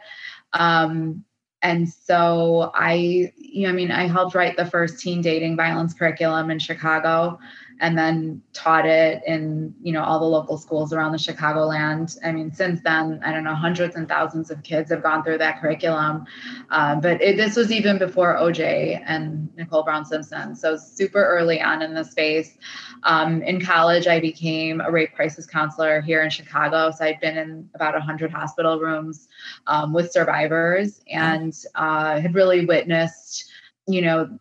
Um, 0.54 1.24
and 1.62 1.88
so 1.88 2.70
I, 2.74 3.32
you 3.36 3.62
know, 3.62 3.70
I 3.70 3.72
mean, 3.72 3.90
I 3.90 4.06
helped 4.06 4.34
write 4.34 4.56
the 4.56 4.66
first 4.66 5.00
teen 5.00 5.22
dating 5.22 5.56
violence 5.56 5.94
curriculum 5.94 6.50
in 6.50 6.58
Chicago 6.58 7.38
and 7.80 7.98
then 7.98 8.42
taught 8.52 8.86
it 8.86 9.22
in 9.26 9.74
you 9.82 9.92
know 9.92 10.02
all 10.02 10.18
the 10.18 10.24
local 10.24 10.56
schools 10.56 10.92
around 10.92 11.12
the 11.12 11.18
chicagoland. 11.18 12.16
I 12.24 12.32
mean 12.32 12.52
since 12.52 12.80
then 12.82 13.20
i 13.24 13.32
don't 13.32 13.44
know 13.44 13.54
hundreds 13.54 13.96
and 13.96 14.08
thousands 14.08 14.50
of 14.50 14.62
kids 14.62 14.90
have 14.90 15.02
gone 15.02 15.24
through 15.24 15.38
that 15.38 15.60
curriculum. 15.60 16.26
Uh, 16.70 16.96
but 16.96 17.20
it, 17.20 17.36
this 17.36 17.56
was 17.56 17.72
even 17.72 17.98
before 17.98 18.36
oj 18.36 19.02
and 19.06 19.48
nicole 19.56 19.82
brown 19.82 20.04
simpson. 20.04 20.54
So 20.54 20.76
super 20.76 21.24
early 21.24 21.60
on 21.60 21.82
in 21.82 21.94
the 21.94 22.04
space. 22.04 22.56
Um, 23.02 23.42
in 23.42 23.60
college 23.60 24.06
i 24.06 24.20
became 24.20 24.80
a 24.80 24.90
rape 24.90 25.14
crisis 25.14 25.46
counselor 25.46 26.00
here 26.00 26.22
in 26.22 26.30
chicago. 26.30 26.90
So 26.90 27.04
i'd 27.04 27.20
been 27.20 27.36
in 27.36 27.68
about 27.74 27.94
100 27.94 28.30
hospital 28.30 28.78
rooms 28.78 29.28
um, 29.66 29.92
with 29.92 30.12
survivors 30.12 31.00
and 31.10 31.54
uh, 31.74 32.20
had 32.20 32.34
really 32.34 32.64
witnessed 32.66 33.50
you 33.86 34.00
know 34.00 34.38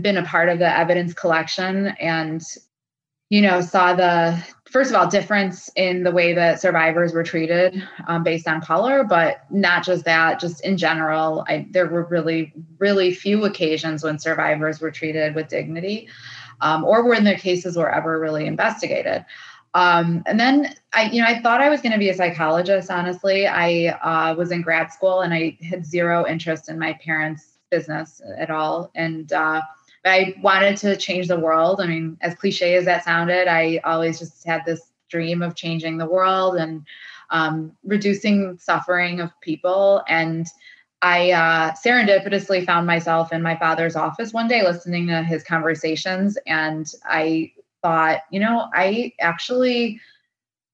been 0.00 0.16
a 0.16 0.24
part 0.24 0.48
of 0.48 0.58
the 0.58 0.78
evidence 0.78 1.14
collection 1.14 1.88
and 2.00 2.42
you 3.30 3.40
know 3.40 3.60
saw 3.60 3.94
the 3.94 4.38
first 4.70 4.90
of 4.90 4.96
all 4.96 5.08
difference 5.08 5.70
in 5.76 6.02
the 6.02 6.10
way 6.10 6.34
that 6.34 6.60
survivors 6.60 7.12
were 7.12 7.22
treated 7.22 7.82
um, 8.06 8.22
based 8.22 8.46
on 8.46 8.60
color 8.60 9.04
but 9.04 9.44
not 9.50 9.84
just 9.84 10.04
that 10.04 10.38
just 10.38 10.64
in 10.64 10.76
general 10.76 11.44
I, 11.48 11.66
there 11.70 11.86
were 11.86 12.04
really 12.04 12.52
really 12.78 13.14
few 13.14 13.44
occasions 13.44 14.04
when 14.04 14.18
survivors 14.18 14.80
were 14.80 14.90
treated 14.90 15.34
with 15.34 15.48
dignity 15.48 16.08
um, 16.60 16.84
or 16.84 17.08
when 17.08 17.24
their 17.24 17.38
cases 17.38 17.76
were 17.76 17.90
ever 17.90 18.20
really 18.20 18.46
investigated 18.46 19.24
um, 19.74 20.22
and 20.26 20.38
then 20.38 20.72
I, 20.92 21.10
you 21.10 21.20
know, 21.20 21.26
I 21.26 21.40
thought 21.40 21.60
I 21.60 21.68
was 21.68 21.80
going 21.80 21.92
to 21.92 21.98
be 21.98 22.08
a 22.08 22.14
psychologist. 22.14 22.92
Honestly, 22.92 23.48
I 23.48 23.88
uh, 23.88 24.34
was 24.36 24.52
in 24.52 24.62
grad 24.62 24.92
school 24.92 25.22
and 25.22 25.34
I 25.34 25.58
had 25.68 25.84
zero 25.84 26.24
interest 26.26 26.68
in 26.68 26.78
my 26.78 26.96
parents' 27.04 27.53
business 27.76 28.22
at 28.44 28.50
all. 28.50 28.90
And 28.94 29.26
uh, 29.32 29.60
I 30.04 30.34
wanted 30.42 30.76
to 30.78 30.96
change 30.96 31.26
the 31.28 31.44
world. 31.46 31.80
I 31.80 31.86
mean, 31.86 32.16
as 32.20 32.34
cliche 32.34 32.74
as 32.76 32.84
that 32.84 33.04
sounded, 33.04 33.48
I 33.48 33.80
always 33.84 34.18
just 34.18 34.46
had 34.46 34.62
this 34.64 34.82
dream 35.08 35.42
of 35.42 35.54
changing 35.54 35.98
the 35.98 36.12
world 36.16 36.56
and 36.56 36.84
um, 37.30 37.72
reducing 37.84 38.58
suffering 38.58 39.20
of 39.20 39.30
people. 39.40 40.02
And 40.08 40.46
I 41.02 41.32
uh, 41.32 41.72
serendipitously 41.72 42.64
found 42.64 42.86
myself 42.86 43.32
in 43.32 43.42
my 43.42 43.56
father's 43.56 43.96
office 43.96 44.32
one 44.32 44.48
day 44.48 44.62
listening 44.62 45.06
to 45.08 45.22
his 45.22 45.42
conversations. 45.42 46.38
And 46.46 46.86
I 47.04 47.52
thought, 47.82 48.20
you 48.30 48.40
know, 48.40 48.68
I 48.74 49.12
actually, 49.20 50.00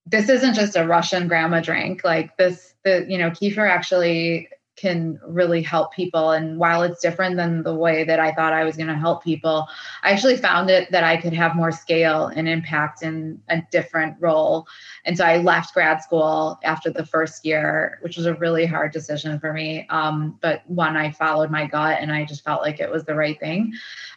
this 0.06 0.28
isn't 0.28 0.54
just 0.54 0.76
a 0.76 0.86
Russian 0.86 1.28
grandma 1.28 1.60
drink. 1.60 2.04
Like 2.04 2.36
this, 2.36 2.74
the, 2.84 3.06
you 3.08 3.18
know, 3.18 3.30
kefir 3.30 3.68
actually 3.68 4.48
can 4.80 5.20
really 5.26 5.62
help 5.62 5.92
people. 5.92 6.30
And 6.30 6.58
while 6.58 6.82
it's 6.82 7.00
different 7.00 7.36
than 7.36 7.62
the 7.62 7.74
way 7.74 8.02
that 8.04 8.18
I 8.18 8.32
thought 8.32 8.54
I 8.54 8.64
was 8.64 8.76
going 8.76 8.88
to 8.88 8.94
help 8.94 9.22
people, 9.22 9.68
I 10.02 10.10
actually 10.10 10.38
found 10.38 10.70
it 10.70 10.90
that 10.90 11.04
I 11.04 11.18
could 11.18 11.34
have 11.34 11.54
more 11.54 11.70
scale 11.70 12.26
and 12.26 12.48
impact 12.48 13.02
in 13.02 13.42
a 13.48 13.62
different 13.70 14.16
role. 14.20 14.66
And 15.04 15.16
so 15.16 15.24
I 15.24 15.36
left 15.36 15.74
grad 15.74 16.02
school 16.02 16.58
after 16.64 16.90
the 16.90 17.04
first 17.04 17.44
year, 17.44 17.98
which 18.00 18.16
was 18.16 18.24
a 18.24 18.34
really 18.34 18.64
hard 18.64 18.92
decision 18.92 19.38
for 19.38 19.52
me. 19.52 19.86
Um, 19.90 20.38
but 20.40 20.62
one, 20.68 20.96
I 20.96 21.10
followed 21.10 21.50
my 21.50 21.66
gut 21.66 21.98
and 22.00 22.10
I 22.10 22.24
just 22.24 22.42
felt 22.42 22.62
like 22.62 22.80
it 22.80 22.90
was 22.90 23.04
the 23.04 23.14
right 23.14 23.38
thing. 23.38 23.74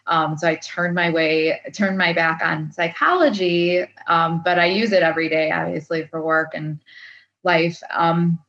Um, 0.08 0.38
so 0.38 0.48
I 0.48 0.56
turned 0.56 0.96
my 0.96 1.10
way, 1.10 1.60
turned 1.74 1.98
my 1.98 2.14
back 2.14 2.42
on 2.42 2.72
psychology, 2.72 3.86
um, 4.08 4.42
but 4.44 4.60
I 4.60 4.66
use 4.66 4.94
it 4.94 5.04
every 5.04 5.28
day, 5.28 5.52
obviously, 5.52 6.08
for 6.08 6.22
work 6.24 6.52
and 6.54 6.80
life. 7.44 7.82
Um, 7.94 8.40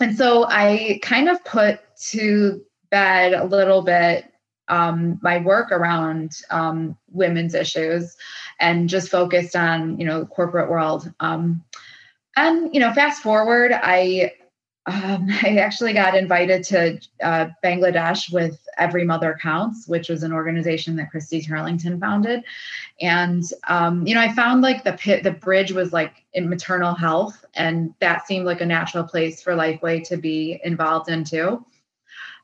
and 0.00 0.16
so 0.16 0.46
I 0.48 1.00
kind 1.02 1.28
of 1.28 1.44
put 1.44 1.80
to 2.10 2.62
bed 2.90 3.34
a 3.34 3.44
little 3.44 3.82
bit 3.82 4.30
um, 4.68 5.18
my 5.22 5.38
work 5.38 5.70
around 5.70 6.32
um, 6.50 6.96
women's 7.10 7.54
issues 7.54 8.16
and 8.58 8.88
just 8.88 9.10
focused 9.10 9.54
on 9.54 9.98
you 9.98 10.06
know 10.06 10.20
the 10.20 10.26
corporate 10.26 10.70
world. 10.70 11.12
Um, 11.20 11.64
and 12.36 12.72
you 12.72 12.80
know 12.80 12.92
fast 12.92 13.22
forward 13.22 13.72
i 13.72 14.32
um, 14.86 15.26
i 15.42 15.56
actually 15.58 15.92
got 15.92 16.14
invited 16.14 16.62
to 16.62 17.00
uh, 17.22 17.48
bangladesh 17.64 18.32
with 18.32 18.60
Every 18.76 19.04
Mother 19.04 19.38
Counts, 19.40 19.88
which 19.88 20.08
was 20.08 20.22
an 20.22 20.32
organization 20.32 20.96
that 20.96 21.10
Christy 21.10 21.42
Turlington 21.42 22.00
founded. 22.00 22.44
And 23.00 23.42
um, 23.68 24.06
you 24.06 24.14
know, 24.14 24.20
I 24.20 24.32
found 24.32 24.62
like 24.62 24.84
the 24.84 24.92
pit, 24.92 25.22
the 25.22 25.32
bridge 25.32 25.72
was 25.72 25.92
like 25.92 26.24
in 26.34 26.48
maternal 26.48 26.94
health, 26.94 27.44
and 27.54 27.94
that 28.00 28.26
seemed 28.26 28.46
like 28.46 28.60
a 28.60 28.66
natural 28.66 29.04
place 29.04 29.42
for 29.42 29.54
Lifeway 29.54 30.06
to 30.08 30.16
be 30.16 30.60
involved 30.64 31.08
in 31.08 31.24
too. 31.24 31.64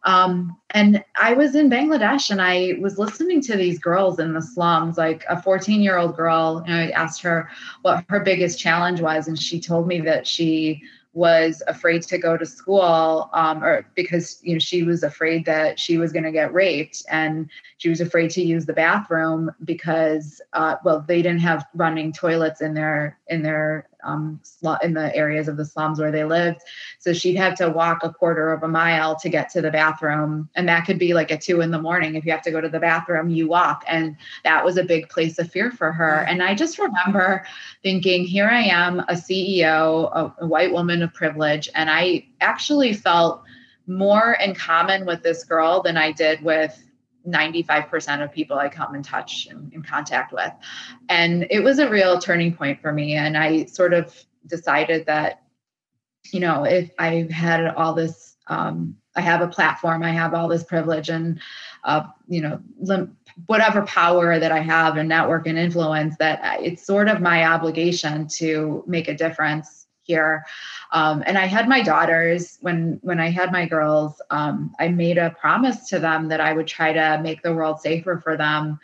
Um, 0.05 0.59
and 0.71 1.05
I 1.21 1.35
was 1.35 1.55
in 1.55 1.71
Bangladesh 1.71 2.31
and 2.31 2.43
I 2.43 2.75
was 2.81 2.99
listening 2.99 3.41
to 3.43 3.57
these 3.57 3.79
girls 3.79 4.19
in 4.19 4.35
the 4.35 4.43
slums, 4.43 4.99
like 4.99 5.25
a 5.29 5.41
14 5.41 5.81
year 5.81 5.97
old 5.97 6.17
girl. 6.17 6.63
And 6.67 6.75
I 6.75 6.91
asked 6.91 7.23
her 7.23 7.49
what 7.83 8.05
her 8.09 8.21
biggest 8.21 8.59
challenge 8.59 9.01
was. 9.01 9.29
And 9.29 9.39
she 9.39 9.61
told 9.61 9.87
me 9.87 10.01
that 10.01 10.27
she 10.27 10.83
was 11.15 11.63
afraid 11.67 12.03
to 12.03 12.17
go 12.17 12.37
to 12.37 12.47
school 12.47 13.29
um, 13.35 13.63
or 13.63 13.87
because 13.95 14.39
you 14.43 14.55
know 14.55 14.59
she 14.59 14.83
was 14.83 15.03
afraid 15.03 15.45
that 15.45 15.79
she 15.79 15.99
was 15.99 16.13
going 16.13 16.25
to 16.25 16.33
get 16.33 16.53
raped 16.55 17.05
and 17.11 17.51
she 17.77 17.91
was 17.91 18.01
afraid 18.01 18.31
to 18.31 18.43
use 18.43 18.65
the 18.65 18.73
bathroom 18.73 19.51
because 19.65 20.41
uh, 20.55 20.77
well 20.85 21.05
they 21.07 21.21
didn't 21.21 21.41
have 21.41 21.67
running 21.75 22.13
toilets 22.13 22.63
in 22.63 22.73
their 22.73 23.19
in 23.29 23.43
their 23.43 23.89
um, 24.05 24.41
in 24.83 24.95
the 24.95 25.15
areas 25.15 25.49
of 25.49 25.57
the 25.57 25.65
slums 25.65 25.99
where 25.99 26.11
they 26.11 26.25
lived. 26.25 26.61
So 26.99 27.13
she'd 27.13 27.37
have 27.37 27.55
to 27.57 27.69
walk 27.69 28.01
a 28.03 28.13
quarter 28.13 28.53
of 28.53 28.63
a 28.63 28.69
mile 28.69 29.17
to 29.21 29.29
get 29.29 29.51
to 29.51 29.61
the 29.61 29.71
bathroom. 29.71 30.49
And 30.55 30.69
that 30.69 30.87
could 30.87 30.99
be 30.99 31.15
like 31.15 31.31
at 31.31 31.41
two 31.41 31.61
in 31.61 31.71
the 31.71 31.81
morning. 31.81 32.15
If 32.15 32.25
you 32.25 32.33
have 32.33 32.43
to 32.43 32.51
go 32.51 32.61
to 32.61 32.69
the 32.69 32.81
bathroom, 32.81 33.31
you 33.31 33.49
walk. 33.49 33.85
And 33.87 34.17
that 34.45 34.65
was 34.65 34.77
a 34.77 34.85
big 34.85 35.09
place 35.09 35.39
of 35.39 35.51
fear 35.51 35.71
for 35.71 35.93
her. 35.93 36.25
And 36.29 36.43
I 36.43 36.55
just 36.55 36.79
remember 36.79 37.45
thinking, 37.83 38.25
here 38.25 38.49
I 38.49 38.63
am, 38.63 39.01
a 39.01 39.15
CEO, 39.15 40.11
a, 40.13 40.35
a 40.43 40.47
white 40.47 40.73
woman 40.73 41.03
of 41.03 41.13
privilege. 41.15 41.69
And 41.75 41.91
I 41.91 42.27
actually 42.41 42.93
felt 42.93 43.43
more 43.87 44.35
in 44.35 44.55
common 44.55 45.07
with 45.07 45.23
this 45.23 45.45
girl 45.45 45.83
than 45.83 45.97
I 45.97 46.13
did 46.13 46.43
with 46.43 46.83
95% 47.27 48.23
of 48.23 48.33
people 48.33 48.59
I 48.59 48.69
come 48.69 48.95
in 48.95 49.03
touch 49.03 49.47
and 49.51 49.73
in 49.73 49.83
contact 49.83 50.33
with. 50.33 50.53
And 51.09 51.47
it 51.51 51.61
was 51.61 51.79
a 51.79 51.89
real 51.89 52.19
turning 52.19 52.55
point 52.55 52.81
for 52.81 52.93
me. 52.93 53.15
And 53.15 53.37
I 53.37 53.67
sort 53.67 53.93
of 53.93 54.15
decided 54.47 55.07
that, 55.07 55.43
you 56.33 56.41
know, 56.41 56.65
if 56.65 56.91
I 56.99 57.29
had 57.31 57.67
all 57.75 57.95
this, 57.95 58.37
um, 58.49 58.97
I 59.15 59.21
have 59.21 59.43
a 59.43 59.49
platform, 59.49 60.03
I 60.03 60.11
have 60.11 60.35
all 60.35 60.49
this 60.49 60.65
privilege 60.65 61.09
and, 61.11 61.41
uh, 61.85 62.05
you 62.29 62.41
know, 62.41 62.61
lim- 62.79 63.17
whatever 63.47 63.83
power 63.83 64.39
that 64.39 64.53
I 64.53 64.61
have 64.61 64.97
and 64.97 65.09
network 65.09 65.47
and 65.47 65.59
influence, 65.59 66.17
that 66.19 66.63
it's 66.63 66.87
sort 66.87 67.09
of 67.09 67.21
my 67.21 67.45
obligation 67.45 68.27
to 68.39 68.85
make 68.87 69.09
a 69.09 69.15
difference 69.15 69.82
here. 70.03 70.45
Um, 70.93 71.23
and 71.27 71.39
I 71.39 71.47
had 71.47 71.69
my 71.69 71.83
daughters 71.83 72.59
when 72.61 72.99
when 73.03 73.21
I 73.21 73.31
had 73.31 73.53
my 73.53 73.67
girls. 73.67 74.21
Um, 74.31 74.75
I 74.79 74.89
made 74.89 75.19
a 75.19 75.31
promise 75.31 75.89
to 75.91 75.99
them 75.99 76.29
that 76.29 76.41
I 76.41 76.53
would 76.53 76.67
try 76.67 76.93
to 76.93 77.21
make 77.23 77.43
the 77.43 77.55
world 77.55 77.81
safer 77.81 78.19
for 78.19 78.37
them 78.37 78.79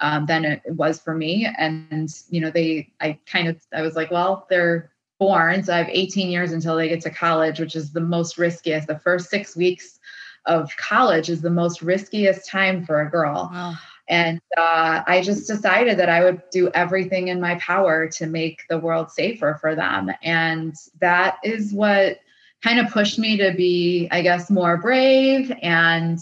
um, 0.00 0.26
than 0.26 0.44
it 0.44 0.62
was 0.66 1.00
for 1.00 1.14
me. 1.14 1.48
And 1.58 2.10
you 2.28 2.40
know, 2.40 2.50
they 2.50 2.92
I 3.00 3.18
kind 3.26 3.48
of 3.48 3.60
I 3.72 3.82
was 3.82 3.94
like, 3.94 4.10
well, 4.10 4.46
they're 4.50 4.90
born, 5.18 5.62
so 5.62 5.72
I 5.72 5.78
have 5.78 5.88
18 5.88 6.30
years 6.30 6.52
until 6.52 6.76
they 6.76 6.88
get 6.88 7.00
to 7.02 7.10
college, 7.10 7.60
which 7.60 7.76
is 7.76 7.92
the 7.92 8.00
most 8.00 8.36
riskiest. 8.36 8.88
The 8.88 8.98
first 8.98 9.30
six 9.30 9.56
weeks 9.56 9.98
of 10.46 10.70
college 10.76 11.30
is 11.30 11.40
the 11.40 11.50
most 11.50 11.82
riskiest 11.82 12.48
time 12.48 12.84
for 12.84 13.00
a 13.00 13.10
girl. 13.10 13.48
Wow. 13.52 13.74
And 14.08 14.40
uh, 14.56 15.02
I 15.06 15.22
just 15.22 15.46
decided 15.46 15.98
that 15.98 16.08
I 16.08 16.22
would 16.22 16.42
do 16.50 16.70
everything 16.74 17.28
in 17.28 17.40
my 17.40 17.54
power 17.56 18.08
to 18.08 18.26
make 18.26 18.62
the 18.68 18.78
world 18.78 19.10
safer 19.10 19.56
for 19.60 19.74
them. 19.74 20.10
And 20.22 20.74
that 21.00 21.38
is 21.42 21.72
what 21.72 22.18
kind 22.62 22.78
of 22.78 22.92
pushed 22.92 23.18
me 23.18 23.36
to 23.38 23.52
be, 23.52 24.08
I 24.10 24.22
guess, 24.22 24.50
more 24.50 24.76
brave 24.76 25.52
and 25.62 26.18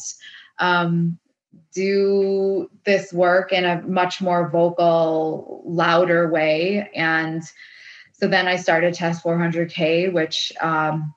um, 0.58 1.18
do 1.72 2.70
this 2.84 3.12
work 3.12 3.52
in 3.52 3.64
a 3.64 3.82
much 3.82 4.20
more 4.20 4.48
vocal, 4.48 5.62
louder 5.64 6.30
way. 6.30 6.90
And 6.94 7.42
so 8.12 8.28
then 8.28 8.46
I 8.46 8.56
started 8.56 8.94
Test 8.94 9.24
400K, 9.24 10.12
which 10.12 10.52
um, 10.60 11.14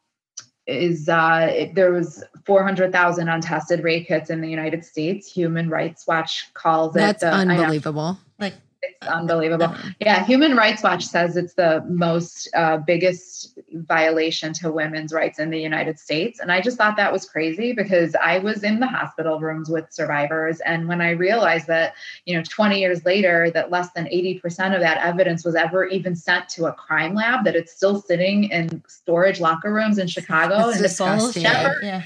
is 0.67 1.07
uh, 1.07 1.47
it, 1.51 1.75
there 1.75 1.91
was 1.91 2.23
400,000 2.45 3.29
untested 3.29 3.83
rape 3.83 4.07
kits 4.07 4.29
in 4.29 4.41
the 4.41 4.49
United 4.49 4.83
States. 4.83 5.31
Human 5.31 5.69
Rights 5.69 6.07
Watch 6.07 6.53
calls 6.53 6.93
That's 6.93 7.21
it. 7.21 7.25
That's 7.27 7.49
unbelievable. 7.49 8.17
Like 8.39 8.55
it's 8.87 9.07
unbelievable. 9.07 9.73
Yeah, 9.99 10.25
Human 10.25 10.55
Rights 10.55 10.83
Watch 10.83 11.05
says 11.05 11.37
it's 11.37 11.53
the 11.53 11.83
most 11.87 12.49
uh, 12.53 12.77
biggest 12.77 13.57
violation 13.71 14.53
to 14.53 14.71
women's 14.71 15.13
rights 15.13 15.39
in 15.39 15.49
the 15.49 15.59
United 15.59 15.99
States, 15.99 16.39
and 16.39 16.51
I 16.51 16.61
just 16.61 16.77
thought 16.77 16.97
that 16.97 17.11
was 17.11 17.27
crazy 17.27 17.73
because 17.73 18.15
I 18.15 18.39
was 18.39 18.63
in 18.63 18.79
the 18.79 18.87
hospital 18.87 19.39
rooms 19.39 19.69
with 19.69 19.91
survivors, 19.91 20.59
and 20.61 20.87
when 20.87 21.01
I 21.01 21.11
realized 21.11 21.67
that, 21.67 21.93
you 22.25 22.35
know, 22.35 22.43
20 22.43 22.79
years 22.79 23.05
later, 23.05 23.51
that 23.51 23.71
less 23.71 23.91
than 23.91 24.05
80% 24.05 24.75
of 24.75 24.81
that 24.81 24.97
evidence 25.03 25.43
was 25.43 25.55
ever 25.55 25.85
even 25.85 26.15
sent 26.15 26.49
to 26.49 26.65
a 26.65 26.73
crime 26.73 27.13
lab, 27.13 27.45
that 27.45 27.55
it's 27.55 27.73
still 27.73 28.01
sitting 28.01 28.45
in 28.45 28.83
storage 28.87 29.39
locker 29.39 29.73
rooms 29.73 29.97
in 29.97 30.07
Chicago, 30.07 30.69
it's 30.69 30.77
and 30.77 30.83
disgusting. 30.83 31.43
it's 31.43 31.53
never, 31.53 31.75
yeah. 31.81 32.03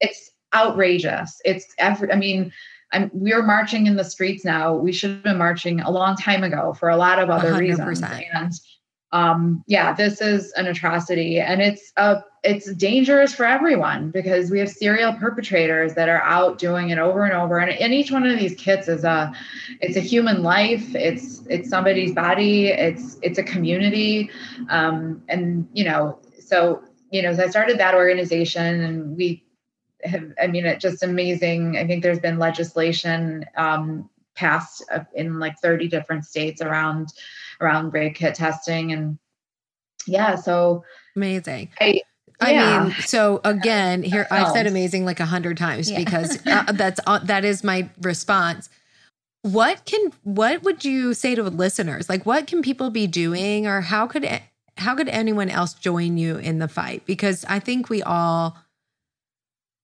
it's 0.00 0.30
outrageous. 0.54 1.40
It's 1.44 1.74
every, 1.78 2.12
I 2.12 2.16
mean 2.16 2.52
I'm, 2.92 3.10
we're 3.12 3.42
marching 3.42 3.86
in 3.86 3.96
the 3.96 4.04
streets 4.04 4.44
now. 4.44 4.74
We 4.74 4.92
should 4.92 5.10
have 5.10 5.22
been 5.22 5.38
marching 5.38 5.80
a 5.80 5.90
long 5.90 6.16
time 6.16 6.44
ago 6.44 6.74
for 6.74 6.88
a 6.88 6.96
lot 6.96 7.18
of 7.18 7.30
other 7.30 7.52
100%. 7.52 7.58
reasons. 7.58 8.02
And 8.02 8.52
um, 9.12 9.62
yeah, 9.66 9.92
this 9.92 10.20
is 10.20 10.52
an 10.52 10.66
atrocity, 10.66 11.38
and 11.38 11.60
it's 11.60 11.92
a 11.96 12.22
it's 12.42 12.72
dangerous 12.74 13.34
for 13.34 13.44
everyone 13.44 14.10
because 14.10 14.50
we 14.50 14.58
have 14.58 14.70
serial 14.70 15.12
perpetrators 15.12 15.94
that 15.94 16.08
are 16.08 16.22
out 16.22 16.58
doing 16.58 16.90
it 16.90 16.98
over 16.98 17.24
and 17.24 17.34
over. 17.34 17.58
And, 17.58 17.70
and 17.70 17.94
each 17.94 18.10
one 18.10 18.26
of 18.26 18.36
these 18.38 18.54
kits 18.56 18.88
is 18.88 19.04
a 19.04 19.32
it's 19.80 19.96
a 19.96 20.00
human 20.00 20.42
life. 20.42 20.94
It's 20.94 21.46
it's 21.48 21.68
somebody's 21.68 22.14
body. 22.14 22.68
It's 22.68 23.18
it's 23.20 23.38
a 23.38 23.42
community, 23.42 24.30
um, 24.70 25.22
and 25.28 25.68
you 25.74 25.84
know 25.84 26.18
so 26.40 26.82
you 27.10 27.20
know 27.20 27.34
so 27.34 27.44
I 27.44 27.48
started 27.48 27.78
that 27.78 27.94
organization, 27.94 28.80
and 28.80 29.14
we 29.14 29.41
have, 30.04 30.32
I 30.40 30.46
mean, 30.46 30.66
it's 30.66 30.82
just 30.82 31.02
amazing. 31.02 31.76
I 31.76 31.86
think 31.86 32.02
there's 32.02 32.18
been 32.18 32.38
legislation 32.38 33.44
um, 33.56 34.08
passed 34.34 34.84
uh, 34.92 35.00
in 35.14 35.38
like 35.38 35.58
30 35.60 35.88
different 35.88 36.24
states 36.24 36.60
around 36.60 37.12
around 37.60 37.92
rape 37.92 38.16
kit 38.16 38.34
testing, 38.34 38.92
and 38.92 39.18
yeah, 40.06 40.34
so 40.36 40.84
amazing. 41.16 41.70
I, 41.80 42.02
yeah. 42.52 42.84
Mean, 42.84 42.94
so 43.00 43.40
again, 43.44 44.02
here 44.02 44.26
I've 44.30 44.52
said 44.52 44.66
amazing 44.66 45.04
like 45.04 45.20
a 45.20 45.26
hundred 45.26 45.56
times 45.56 45.90
yeah. 45.90 45.98
because 45.98 46.38
uh, 46.46 46.72
that's 46.72 47.00
uh, 47.06 47.20
that 47.20 47.44
is 47.44 47.62
my 47.62 47.88
response. 48.00 48.68
What 49.42 49.84
can 49.84 50.12
what 50.22 50.62
would 50.62 50.84
you 50.84 51.14
say 51.14 51.34
to 51.34 51.42
listeners? 51.42 52.08
Like, 52.08 52.26
what 52.26 52.46
can 52.46 52.62
people 52.62 52.90
be 52.90 53.06
doing, 53.06 53.66
or 53.66 53.80
how 53.80 54.06
could 54.06 54.28
how 54.76 54.94
could 54.94 55.08
anyone 55.08 55.48
else 55.48 55.74
join 55.74 56.16
you 56.16 56.36
in 56.36 56.58
the 56.58 56.68
fight? 56.68 57.04
Because 57.06 57.44
I 57.48 57.58
think 57.58 57.88
we 57.88 58.02
all 58.02 58.56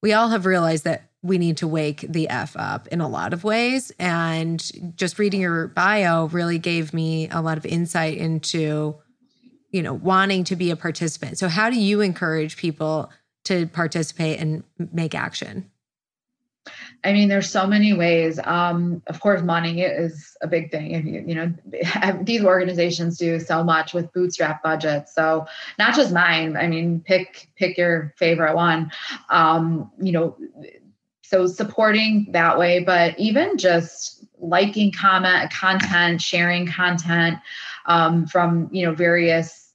we 0.02 0.12
all 0.12 0.28
have 0.28 0.46
realized 0.46 0.84
that 0.84 1.08
we 1.22 1.38
need 1.38 1.56
to 1.58 1.66
wake 1.66 2.04
the 2.08 2.28
F 2.28 2.56
up 2.56 2.86
in 2.88 3.00
a 3.00 3.08
lot 3.08 3.32
of 3.32 3.44
ways. 3.44 3.90
And 3.98 4.62
just 4.96 5.18
reading 5.18 5.40
your 5.40 5.68
bio 5.68 6.26
really 6.26 6.58
gave 6.58 6.94
me 6.94 7.28
a 7.30 7.40
lot 7.40 7.58
of 7.58 7.66
insight 7.66 8.18
into, 8.18 8.96
you 9.70 9.82
know, 9.82 9.94
wanting 9.94 10.44
to 10.44 10.56
be 10.56 10.70
a 10.70 10.76
participant. 10.76 11.38
So, 11.38 11.48
how 11.48 11.70
do 11.70 11.80
you 11.80 12.00
encourage 12.00 12.56
people 12.56 13.10
to 13.44 13.66
participate 13.66 14.38
and 14.38 14.62
make 14.92 15.14
action? 15.14 15.70
I 17.04 17.12
mean, 17.12 17.28
there's 17.28 17.50
so 17.50 17.66
many 17.66 17.92
ways. 17.92 18.40
Um, 18.42 19.02
of 19.06 19.20
course, 19.20 19.42
money 19.42 19.82
is 19.82 20.36
a 20.42 20.46
big 20.46 20.70
thing. 20.70 20.92
If 20.92 21.04
you, 21.04 21.24
you 21.26 21.34
know, 21.34 21.54
these 22.22 22.44
organizations 22.44 23.18
do 23.18 23.38
so 23.38 23.62
much 23.62 23.94
with 23.94 24.12
bootstrap 24.12 24.62
budgets. 24.62 25.14
So 25.14 25.46
not 25.78 25.94
just 25.94 26.12
mine. 26.12 26.56
I 26.56 26.66
mean, 26.66 27.00
pick 27.00 27.48
pick 27.56 27.78
your 27.78 28.14
favorite 28.16 28.54
one. 28.54 28.90
Um, 29.30 29.90
you 30.00 30.12
know, 30.12 30.36
so 31.22 31.46
supporting 31.46 32.28
that 32.32 32.58
way, 32.58 32.82
but 32.82 33.18
even 33.18 33.58
just 33.58 34.24
liking 34.38 34.92
comment 34.92 35.52
content, 35.52 36.22
sharing 36.22 36.66
content 36.66 37.38
um, 37.86 38.26
from 38.26 38.68
you 38.72 38.86
know 38.86 38.94
various 38.94 39.67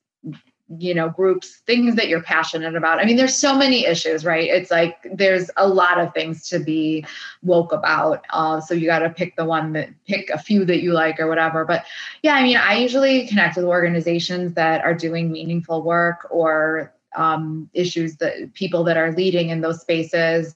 you 0.79 0.93
know 0.93 1.09
groups 1.09 1.61
things 1.65 1.95
that 1.95 2.07
you're 2.07 2.21
passionate 2.21 2.75
about. 2.75 2.99
I 2.99 3.05
mean 3.05 3.17
there's 3.17 3.35
so 3.35 3.57
many 3.57 3.85
issues 3.85 4.25
right? 4.25 4.49
It's 4.49 4.71
like 4.71 4.97
there's 5.13 5.49
a 5.57 5.67
lot 5.67 5.99
of 5.99 6.13
things 6.13 6.47
to 6.49 6.59
be 6.59 7.05
woke 7.41 7.73
about. 7.73 8.25
Uh, 8.31 8.61
so 8.61 8.73
you 8.73 8.85
got 8.87 8.99
to 8.99 9.09
pick 9.09 9.35
the 9.35 9.45
one 9.45 9.73
that 9.73 9.89
pick 10.07 10.29
a 10.29 10.37
few 10.37 10.65
that 10.65 10.81
you 10.81 10.93
like 10.93 11.19
or 11.19 11.27
whatever. 11.27 11.65
But 11.65 11.85
yeah 12.21 12.35
i 12.35 12.43
mean 12.43 12.57
i 12.57 12.75
usually 12.75 13.27
connect 13.27 13.57
with 13.57 13.65
organizations 13.65 14.53
that 14.53 14.83
are 14.83 14.93
doing 14.93 15.31
meaningful 15.31 15.83
work 15.83 16.27
or 16.29 16.92
um, 17.15 17.69
issues 17.73 18.17
that 18.17 18.53
people 18.53 18.83
that 18.83 18.97
are 18.97 19.11
leading 19.11 19.49
in 19.49 19.61
those 19.61 19.81
spaces 19.81 20.55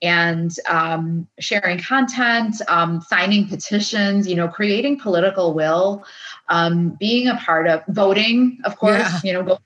and 0.00 0.56
um, 0.68 1.26
sharing 1.38 1.78
content 1.78 2.56
um, 2.68 3.00
signing 3.00 3.48
petitions 3.48 4.28
you 4.28 4.34
know 4.34 4.48
creating 4.48 4.98
political 4.98 5.54
will 5.54 6.04
um, 6.48 6.90
being 6.98 7.28
a 7.28 7.36
part 7.36 7.66
of 7.66 7.82
voting, 7.88 8.58
of 8.64 8.76
course, 8.76 8.98
yeah. 8.98 9.20
you 9.24 9.32
know, 9.32 9.42
go 9.42 9.58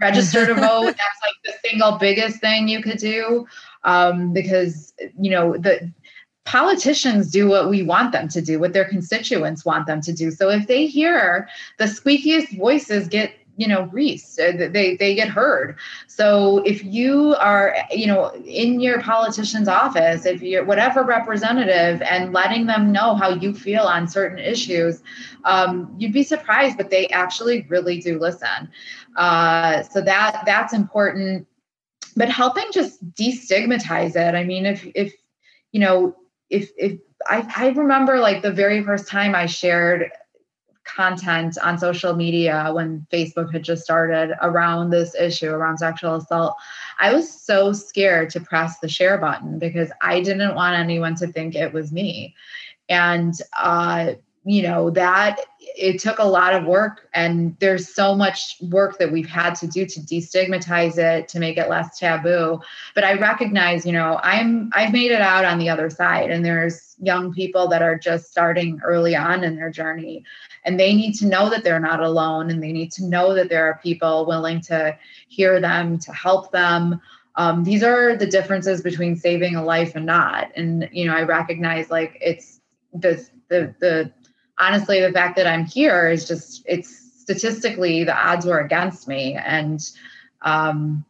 register 0.00 0.46
to 0.46 0.54
vote. 0.54 0.84
That's 0.84 0.98
like 1.22 1.36
the 1.44 1.52
single 1.68 1.98
biggest 1.98 2.40
thing 2.40 2.68
you 2.68 2.82
could 2.82 2.98
do. 2.98 3.46
um, 3.84 4.32
because 4.32 4.92
you 5.18 5.30
know 5.30 5.56
the 5.56 5.92
politicians 6.44 7.30
do 7.30 7.48
what 7.48 7.70
we 7.70 7.82
want 7.82 8.12
them 8.12 8.28
to 8.28 8.42
do, 8.42 8.58
what 8.58 8.72
their 8.72 8.84
constituents 8.84 9.64
want 9.64 9.86
them 9.86 10.00
to 10.00 10.12
do. 10.12 10.30
So 10.30 10.50
if 10.50 10.66
they 10.66 10.86
hear 10.86 11.48
the 11.78 11.84
squeakiest 11.84 12.58
voices 12.58 13.06
get 13.06 13.32
you 13.62 13.68
know 13.68 13.86
greased 13.86 14.40
uh, 14.40 14.52
they 14.76 14.96
they 14.96 15.14
get 15.14 15.28
heard. 15.28 15.76
So 16.08 16.58
if 16.72 16.82
you 16.84 17.36
are 17.38 17.76
you 17.92 18.08
know 18.08 18.32
in 18.44 18.80
your 18.80 19.00
politician's 19.00 19.68
office 19.68 20.26
if 20.26 20.42
you're 20.42 20.64
whatever 20.64 21.04
representative 21.04 22.02
and 22.02 22.32
letting 22.32 22.66
them 22.66 22.90
know 22.90 23.14
how 23.14 23.30
you 23.44 23.54
feel 23.54 23.84
on 23.96 24.08
certain 24.08 24.40
issues 24.54 25.02
um, 25.44 25.94
you'd 25.98 26.12
be 26.12 26.24
surprised 26.24 26.76
but 26.76 26.90
they 26.90 27.06
actually 27.08 27.66
really 27.68 28.00
do 28.00 28.18
listen. 28.18 28.68
Uh, 29.16 29.82
so 29.82 30.00
that 30.00 30.42
that's 30.44 30.72
important. 30.72 31.46
But 32.16 32.28
helping 32.28 32.68
just 32.72 32.94
destigmatize 33.14 34.16
it 34.16 34.34
i 34.34 34.44
mean 34.44 34.66
if 34.66 34.80
if 34.94 35.14
you 35.72 35.80
know 35.80 35.96
if 36.50 36.70
if 36.76 36.98
I, 37.26 37.38
I 37.56 37.68
remember 37.68 38.18
like 38.18 38.42
the 38.42 38.52
very 38.52 38.82
first 38.82 39.08
time 39.08 39.34
I 39.34 39.46
shared 39.46 40.10
content 40.84 41.56
on 41.62 41.78
social 41.78 42.14
media 42.14 42.70
when 42.72 43.06
Facebook 43.12 43.52
had 43.52 43.62
just 43.62 43.82
started 43.82 44.36
around 44.42 44.90
this 44.90 45.14
issue 45.14 45.50
around 45.50 45.78
sexual 45.78 46.16
assault, 46.16 46.56
I 46.98 47.12
was 47.14 47.30
so 47.30 47.72
scared 47.72 48.30
to 48.30 48.40
press 48.40 48.78
the 48.78 48.88
share 48.88 49.18
button 49.18 49.58
because 49.58 49.90
I 50.00 50.20
didn't 50.20 50.54
want 50.54 50.78
anyone 50.78 51.14
to 51.16 51.26
think 51.26 51.54
it 51.54 51.72
was 51.72 51.92
me. 51.92 52.34
And, 52.88 53.34
uh, 53.58 54.12
you 54.44 54.62
know, 54.62 54.90
that 54.90 55.40
it 55.76 56.00
took 56.00 56.18
a 56.18 56.24
lot 56.24 56.54
of 56.54 56.64
work, 56.64 57.08
and 57.14 57.56
there's 57.58 57.88
so 57.94 58.14
much 58.14 58.56
work 58.60 58.98
that 58.98 59.12
we've 59.12 59.28
had 59.28 59.54
to 59.56 59.66
do 59.66 59.86
to 59.86 60.00
destigmatize 60.00 60.98
it, 60.98 61.28
to 61.28 61.38
make 61.38 61.56
it 61.56 61.68
less 61.68 61.98
taboo. 61.98 62.60
But 62.94 63.04
I 63.04 63.14
recognize, 63.14 63.86
you 63.86 63.92
know, 63.92 64.20
I'm 64.22 64.70
I've 64.74 64.92
made 64.92 65.10
it 65.10 65.20
out 65.20 65.44
on 65.44 65.58
the 65.58 65.68
other 65.68 65.90
side, 65.90 66.30
and 66.30 66.44
there's 66.44 66.96
young 67.00 67.32
people 67.32 67.68
that 67.68 67.82
are 67.82 67.98
just 67.98 68.30
starting 68.30 68.80
early 68.84 69.16
on 69.16 69.44
in 69.44 69.56
their 69.56 69.70
journey 69.70 70.24
and 70.64 70.78
they 70.78 70.94
need 70.94 71.14
to 71.14 71.26
know 71.26 71.50
that 71.50 71.64
they're 71.64 71.80
not 71.80 72.00
alone 72.00 72.50
and 72.50 72.62
they 72.62 72.72
need 72.72 72.92
to 72.92 73.04
know 73.04 73.34
that 73.34 73.48
there 73.48 73.64
are 73.64 73.80
people 73.82 74.26
willing 74.26 74.60
to 74.60 74.96
hear 75.28 75.60
them 75.60 75.98
to 75.98 76.12
help 76.12 76.52
them 76.52 77.00
um, 77.36 77.64
these 77.64 77.82
are 77.82 78.14
the 78.16 78.26
differences 78.26 78.82
between 78.82 79.16
saving 79.16 79.56
a 79.56 79.64
life 79.64 79.96
and 79.96 80.06
not 80.06 80.50
and 80.56 80.88
you 80.92 81.06
know 81.06 81.14
i 81.14 81.22
recognize 81.22 81.90
like 81.90 82.18
it's 82.20 82.60
the 82.92 83.26
the 83.48 83.74
the 83.80 84.12
honestly 84.62 85.00
the 85.00 85.12
fact 85.12 85.36
that 85.36 85.46
i'm 85.46 85.64
here 85.64 86.08
is 86.08 86.26
just 86.26 86.62
it's 86.66 87.20
statistically 87.20 88.04
the 88.04 88.16
odds 88.16 88.46
were 88.46 88.60
against 88.60 89.06
me 89.08 89.34
and 89.34 89.90
um 90.42 91.04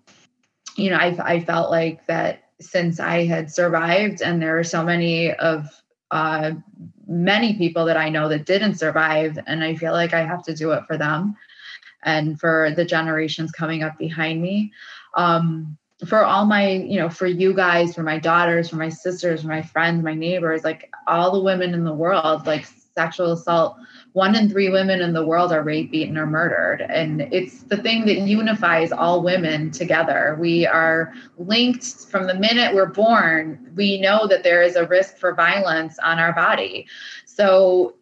you 0.76 0.90
know 0.90 0.96
i 0.96 1.16
i 1.24 1.40
felt 1.40 1.70
like 1.70 2.04
that 2.06 2.44
since 2.60 3.00
i 3.00 3.24
had 3.24 3.50
survived 3.50 4.22
and 4.22 4.40
there 4.40 4.58
are 4.58 4.64
so 4.64 4.84
many 4.84 5.32
of 5.34 5.68
uh, 6.12 6.52
many 7.08 7.54
people 7.54 7.86
that 7.86 7.96
I 7.96 8.10
know 8.10 8.28
that 8.28 8.46
didn't 8.46 8.74
survive. 8.74 9.38
And 9.46 9.64
I 9.64 9.74
feel 9.74 9.92
like 9.92 10.12
I 10.14 10.24
have 10.24 10.44
to 10.44 10.54
do 10.54 10.70
it 10.72 10.84
for 10.86 10.96
them 10.96 11.36
and 12.04 12.38
for 12.38 12.70
the 12.76 12.84
generations 12.84 13.50
coming 13.50 13.82
up 13.82 13.98
behind 13.98 14.40
me. 14.40 14.72
Um, 15.14 15.78
for 16.06 16.24
all 16.24 16.44
my, 16.44 16.68
you 16.68 16.98
know, 16.98 17.08
for 17.08 17.26
you 17.26 17.54
guys, 17.54 17.94
for 17.94 18.02
my 18.02 18.18
daughters, 18.18 18.68
for 18.68 18.76
my 18.76 18.88
sisters, 18.88 19.42
for 19.42 19.48
my 19.48 19.62
friends, 19.62 20.04
my 20.04 20.14
neighbors, 20.14 20.64
like 20.64 20.92
all 21.06 21.32
the 21.32 21.40
women 21.40 21.74
in 21.74 21.84
the 21.84 21.94
world, 21.94 22.46
like 22.46 22.66
sexual 22.94 23.32
assault 23.32 23.76
one 24.12 24.36
in 24.36 24.50
three 24.50 24.68
women 24.68 25.00
in 25.00 25.14
the 25.14 25.24
world 25.24 25.52
are 25.52 25.62
raped, 25.62 25.90
beaten, 25.90 26.18
or 26.18 26.26
murdered. 26.26 26.82
And 26.82 27.22
it's 27.32 27.62
the 27.62 27.78
thing 27.78 28.04
that 28.06 28.18
unifies 28.18 28.92
all 28.92 29.22
women 29.22 29.70
together. 29.70 30.36
We 30.38 30.66
are 30.66 31.14
linked 31.38 32.06
from 32.10 32.26
the 32.26 32.34
minute 32.34 32.74
we're 32.74 32.86
born. 32.86 33.72
We 33.74 34.00
know 34.00 34.26
that 34.26 34.42
there 34.42 34.62
is 34.62 34.76
a 34.76 34.86
risk 34.86 35.16
for 35.16 35.34
violence 35.34 35.98
on 36.00 36.18
our 36.18 36.34
body. 36.34 36.86
So 37.24 37.94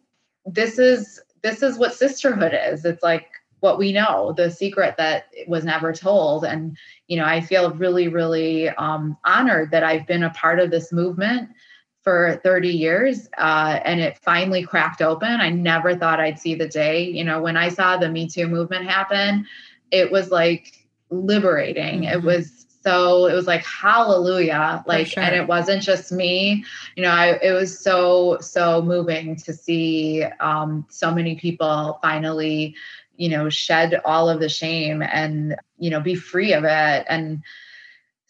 this 0.45 0.79
is 0.79 1.21
this 1.43 1.63
is 1.63 1.79
what 1.79 1.95
sisterhood 1.95 2.53
is. 2.55 2.85
It's 2.85 3.03
like 3.03 3.29
what 3.61 3.79
we 3.79 3.93
know, 3.93 4.33
the 4.37 4.51
secret 4.51 4.97
that 4.99 5.27
was 5.47 5.65
never 5.65 5.93
told. 5.93 6.45
And 6.45 6.77
you 7.07 7.17
know, 7.17 7.25
I 7.25 7.41
feel 7.41 7.71
really, 7.73 8.09
really 8.09 8.69
um, 8.71 9.17
honored 9.25 9.71
that 9.71 9.85
I've 9.85 10.07
been 10.07 10.25
a 10.25 10.31
part 10.31 10.59
of 10.59 10.71
this 10.71 10.93
movement 10.93 11.51
for 12.03 12.41
30 12.43 12.69
years 12.69 13.29
uh, 13.39 13.81
and 13.85 14.01
it 14.01 14.19
finally 14.19 14.63
cracked 14.63 15.03
open. 15.03 15.29
I 15.29 15.51
never 15.51 15.95
thought 15.95 16.21
I'd 16.21 16.39
see 16.39 16.55
the 16.55 16.69
day. 16.69 17.03
You 17.03 17.25
know, 17.25 17.43
when 17.43 17.57
I 17.57 17.69
saw 17.69 17.97
the 17.97 18.09
Me 18.09 18.29
Too 18.29 18.49
movement 18.49 18.87
happen, 18.87 19.47
it 19.91 20.11
was 20.11 20.31
like 20.31 20.87
liberating. 21.11 22.03
Mm-hmm. 22.03 22.13
It 22.15 22.23
was 22.23 22.67
so, 22.83 23.27
it 23.27 23.35
was 23.35 23.47
like 23.47 23.65
hallelujah. 23.65 24.83
Like, 24.87 25.09
sure. 25.09 25.23
and 25.23 25.35
it 25.35 25.47
wasn't 25.47 25.83
just 25.83 26.11
me. 26.11 26.65
You 26.97 27.03
know, 27.03 27.11
I, 27.11 27.39
it 27.43 27.53
was 27.53 27.79
so, 27.79 28.39
so 28.41 28.81
moving 28.81 29.37
to 29.37 29.53
see 29.53 30.25
um, 30.41 30.87
so 30.89 31.15
many 31.15 31.35
people 31.35 31.99
finally, 32.01 32.75
you 33.17 33.29
know, 33.29 33.51
shed 33.51 34.01
all 34.07 34.31
of 34.31 34.41
the 34.41 34.49
shame 34.49 35.03
and, 35.03 35.57
you 35.77 35.91
know, 35.91 36.01
be 36.01 36.15
free 36.15 36.55
of 36.55 36.65
it. 36.65 37.05
And, 37.09 37.43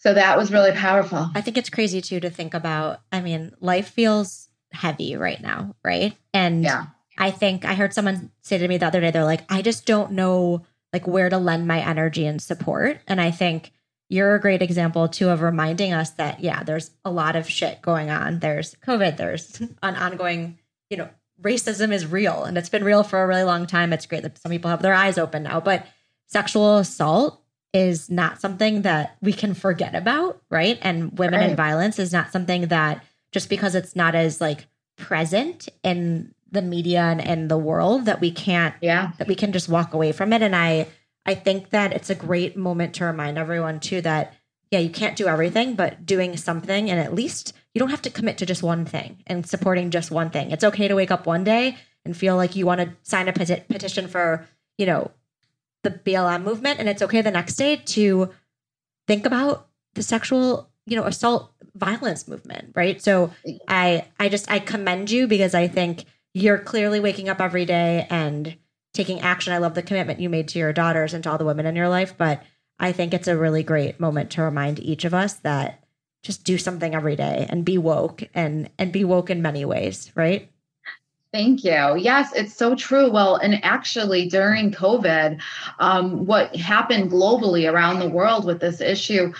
so 0.00 0.14
that 0.14 0.38
was 0.38 0.50
really 0.50 0.72
powerful. 0.72 1.30
I 1.34 1.42
think 1.42 1.58
it's 1.58 1.68
crazy 1.68 2.00
too 2.00 2.20
to 2.20 2.30
think 2.30 2.54
about. 2.54 3.02
I 3.12 3.20
mean, 3.20 3.52
life 3.60 3.88
feels 3.88 4.48
heavy 4.72 5.14
right 5.14 5.40
now, 5.40 5.76
right? 5.84 6.16
And 6.32 6.64
yeah. 6.64 6.86
I 7.18 7.30
think 7.30 7.66
I 7.66 7.74
heard 7.74 7.92
someone 7.92 8.30
say 8.40 8.56
to 8.56 8.66
me 8.66 8.78
the 8.78 8.86
other 8.86 9.02
day, 9.02 9.10
they're 9.10 9.24
like, 9.24 9.44
I 9.52 9.60
just 9.60 9.84
don't 9.84 10.12
know 10.12 10.64
like 10.94 11.06
where 11.06 11.28
to 11.28 11.36
lend 11.36 11.68
my 11.68 11.86
energy 11.86 12.24
and 12.24 12.40
support. 12.40 12.98
And 13.06 13.20
I 13.20 13.30
think 13.30 13.72
you're 14.08 14.34
a 14.34 14.40
great 14.40 14.62
example 14.62 15.06
too 15.06 15.28
of 15.28 15.42
reminding 15.42 15.92
us 15.92 16.10
that 16.12 16.40
yeah, 16.40 16.62
there's 16.62 16.90
a 17.04 17.10
lot 17.10 17.36
of 17.36 17.48
shit 17.48 17.82
going 17.82 18.08
on. 18.08 18.38
There's 18.38 18.74
COVID, 18.86 19.18
there's 19.18 19.60
an 19.82 19.96
ongoing, 19.96 20.58
you 20.88 20.96
know, 20.96 21.10
racism 21.42 21.92
is 21.92 22.06
real 22.06 22.44
and 22.44 22.56
it's 22.56 22.70
been 22.70 22.84
real 22.84 23.02
for 23.02 23.22
a 23.22 23.26
really 23.26 23.44
long 23.44 23.66
time. 23.66 23.92
It's 23.92 24.06
great 24.06 24.22
that 24.22 24.38
some 24.38 24.50
people 24.50 24.70
have 24.70 24.80
their 24.80 24.94
eyes 24.94 25.18
open 25.18 25.42
now, 25.42 25.60
but 25.60 25.86
sexual 26.26 26.78
assault 26.78 27.42
is 27.72 28.10
not 28.10 28.40
something 28.40 28.82
that 28.82 29.16
we 29.20 29.32
can 29.32 29.54
forget 29.54 29.94
about, 29.94 30.42
right? 30.50 30.78
And 30.82 31.16
women 31.18 31.40
right. 31.40 31.50
in 31.50 31.56
violence 31.56 31.98
is 31.98 32.12
not 32.12 32.32
something 32.32 32.62
that 32.68 33.04
just 33.32 33.48
because 33.48 33.74
it's 33.74 33.94
not 33.94 34.14
as 34.14 34.40
like 34.40 34.66
present 34.96 35.68
in 35.82 36.34
the 36.52 36.62
media 36.62 37.00
and 37.00 37.20
in 37.20 37.48
the 37.48 37.58
world 37.58 38.04
that 38.04 38.20
we 38.20 38.30
can't 38.30 38.74
yeah 38.80 39.12
that 39.18 39.28
we 39.28 39.34
can 39.34 39.52
just 39.52 39.68
walk 39.68 39.94
away 39.94 40.12
from 40.12 40.32
it 40.32 40.42
and 40.42 40.54
i 40.54 40.86
i 41.24 41.34
think 41.34 41.70
that 41.70 41.92
it's 41.92 42.10
a 42.10 42.14
great 42.14 42.56
moment 42.56 42.94
to 42.94 43.04
remind 43.04 43.38
everyone 43.38 43.80
too 43.80 44.00
that 44.00 44.34
yeah 44.70 44.78
you 44.78 44.90
can't 44.90 45.16
do 45.16 45.26
everything 45.26 45.74
but 45.74 46.04
doing 46.04 46.36
something 46.36 46.90
and 46.90 47.00
at 47.00 47.14
least 47.14 47.54
you 47.72 47.78
don't 47.78 47.90
have 47.90 48.02
to 48.02 48.10
commit 48.10 48.36
to 48.36 48.44
just 48.44 48.62
one 48.62 48.84
thing 48.84 49.22
and 49.26 49.46
supporting 49.46 49.90
just 49.90 50.10
one 50.10 50.28
thing 50.28 50.50
it's 50.50 50.64
okay 50.64 50.88
to 50.88 50.94
wake 50.94 51.10
up 51.10 51.26
one 51.26 51.44
day 51.44 51.76
and 52.04 52.16
feel 52.16 52.36
like 52.36 52.56
you 52.56 52.66
want 52.66 52.80
to 52.80 52.92
sign 53.02 53.28
a 53.28 53.32
peti- 53.32 53.62
petition 53.68 54.08
for 54.08 54.46
you 54.76 54.86
know 54.86 55.10
the 55.82 55.90
BLM 55.90 56.42
movement, 56.42 56.78
and 56.80 56.88
it's 56.88 57.02
okay 57.02 57.22
the 57.22 57.30
next 57.30 57.56
day 57.56 57.76
to 57.76 58.30
think 59.06 59.26
about 59.26 59.68
the 59.94 60.02
sexual, 60.02 60.70
you 60.86 60.96
know, 60.96 61.04
assault 61.04 61.52
violence 61.74 62.28
movement, 62.28 62.72
right? 62.74 63.02
So 63.02 63.32
I 63.68 64.06
I 64.18 64.28
just 64.28 64.50
I 64.50 64.58
commend 64.58 65.10
you 65.10 65.26
because 65.26 65.54
I 65.54 65.68
think 65.68 66.04
you're 66.34 66.58
clearly 66.58 67.00
waking 67.00 67.28
up 67.28 67.40
every 67.40 67.64
day 67.64 68.06
and 68.10 68.56
taking 68.92 69.20
action. 69.20 69.52
I 69.52 69.58
love 69.58 69.74
the 69.74 69.82
commitment 69.82 70.20
you 70.20 70.28
made 70.28 70.48
to 70.48 70.58
your 70.58 70.72
daughters 70.72 71.14
and 71.14 71.24
to 71.24 71.30
all 71.30 71.38
the 71.38 71.44
women 71.44 71.66
in 71.66 71.76
your 71.76 71.88
life, 71.88 72.16
but 72.16 72.42
I 72.78 72.92
think 72.92 73.12
it's 73.12 73.28
a 73.28 73.36
really 73.36 73.62
great 73.62 74.00
moment 74.00 74.30
to 74.32 74.42
remind 74.42 74.80
each 74.80 75.04
of 75.04 75.14
us 75.14 75.34
that 75.34 75.84
just 76.22 76.44
do 76.44 76.58
something 76.58 76.94
every 76.94 77.16
day 77.16 77.46
and 77.48 77.64
be 77.64 77.78
woke 77.78 78.22
and 78.34 78.70
and 78.78 78.92
be 78.92 79.04
woke 79.04 79.30
in 79.30 79.42
many 79.42 79.64
ways, 79.64 80.10
right? 80.14 80.49
Thank 81.32 81.62
you. 81.62 81.96
Yes, 81.96 82.32
it's 82.34 82.54
so 82.54 82.74
true. 82.74 83.08
Well, 83.08 83.36
and 83.36 83.64
actually, 83.64 84.28
during 84.28 84.72
COVID, 84.72 85.40
um, 85.78 86.26
what 86.26 86.54
happened 86.56 87.12
globally 87.12 87.72
around 87.72 88.00
the 88.00 88.08
world 88.08 88.44
with 88.44 88.60
this 88.60 88.80
issue, 88.80 89.32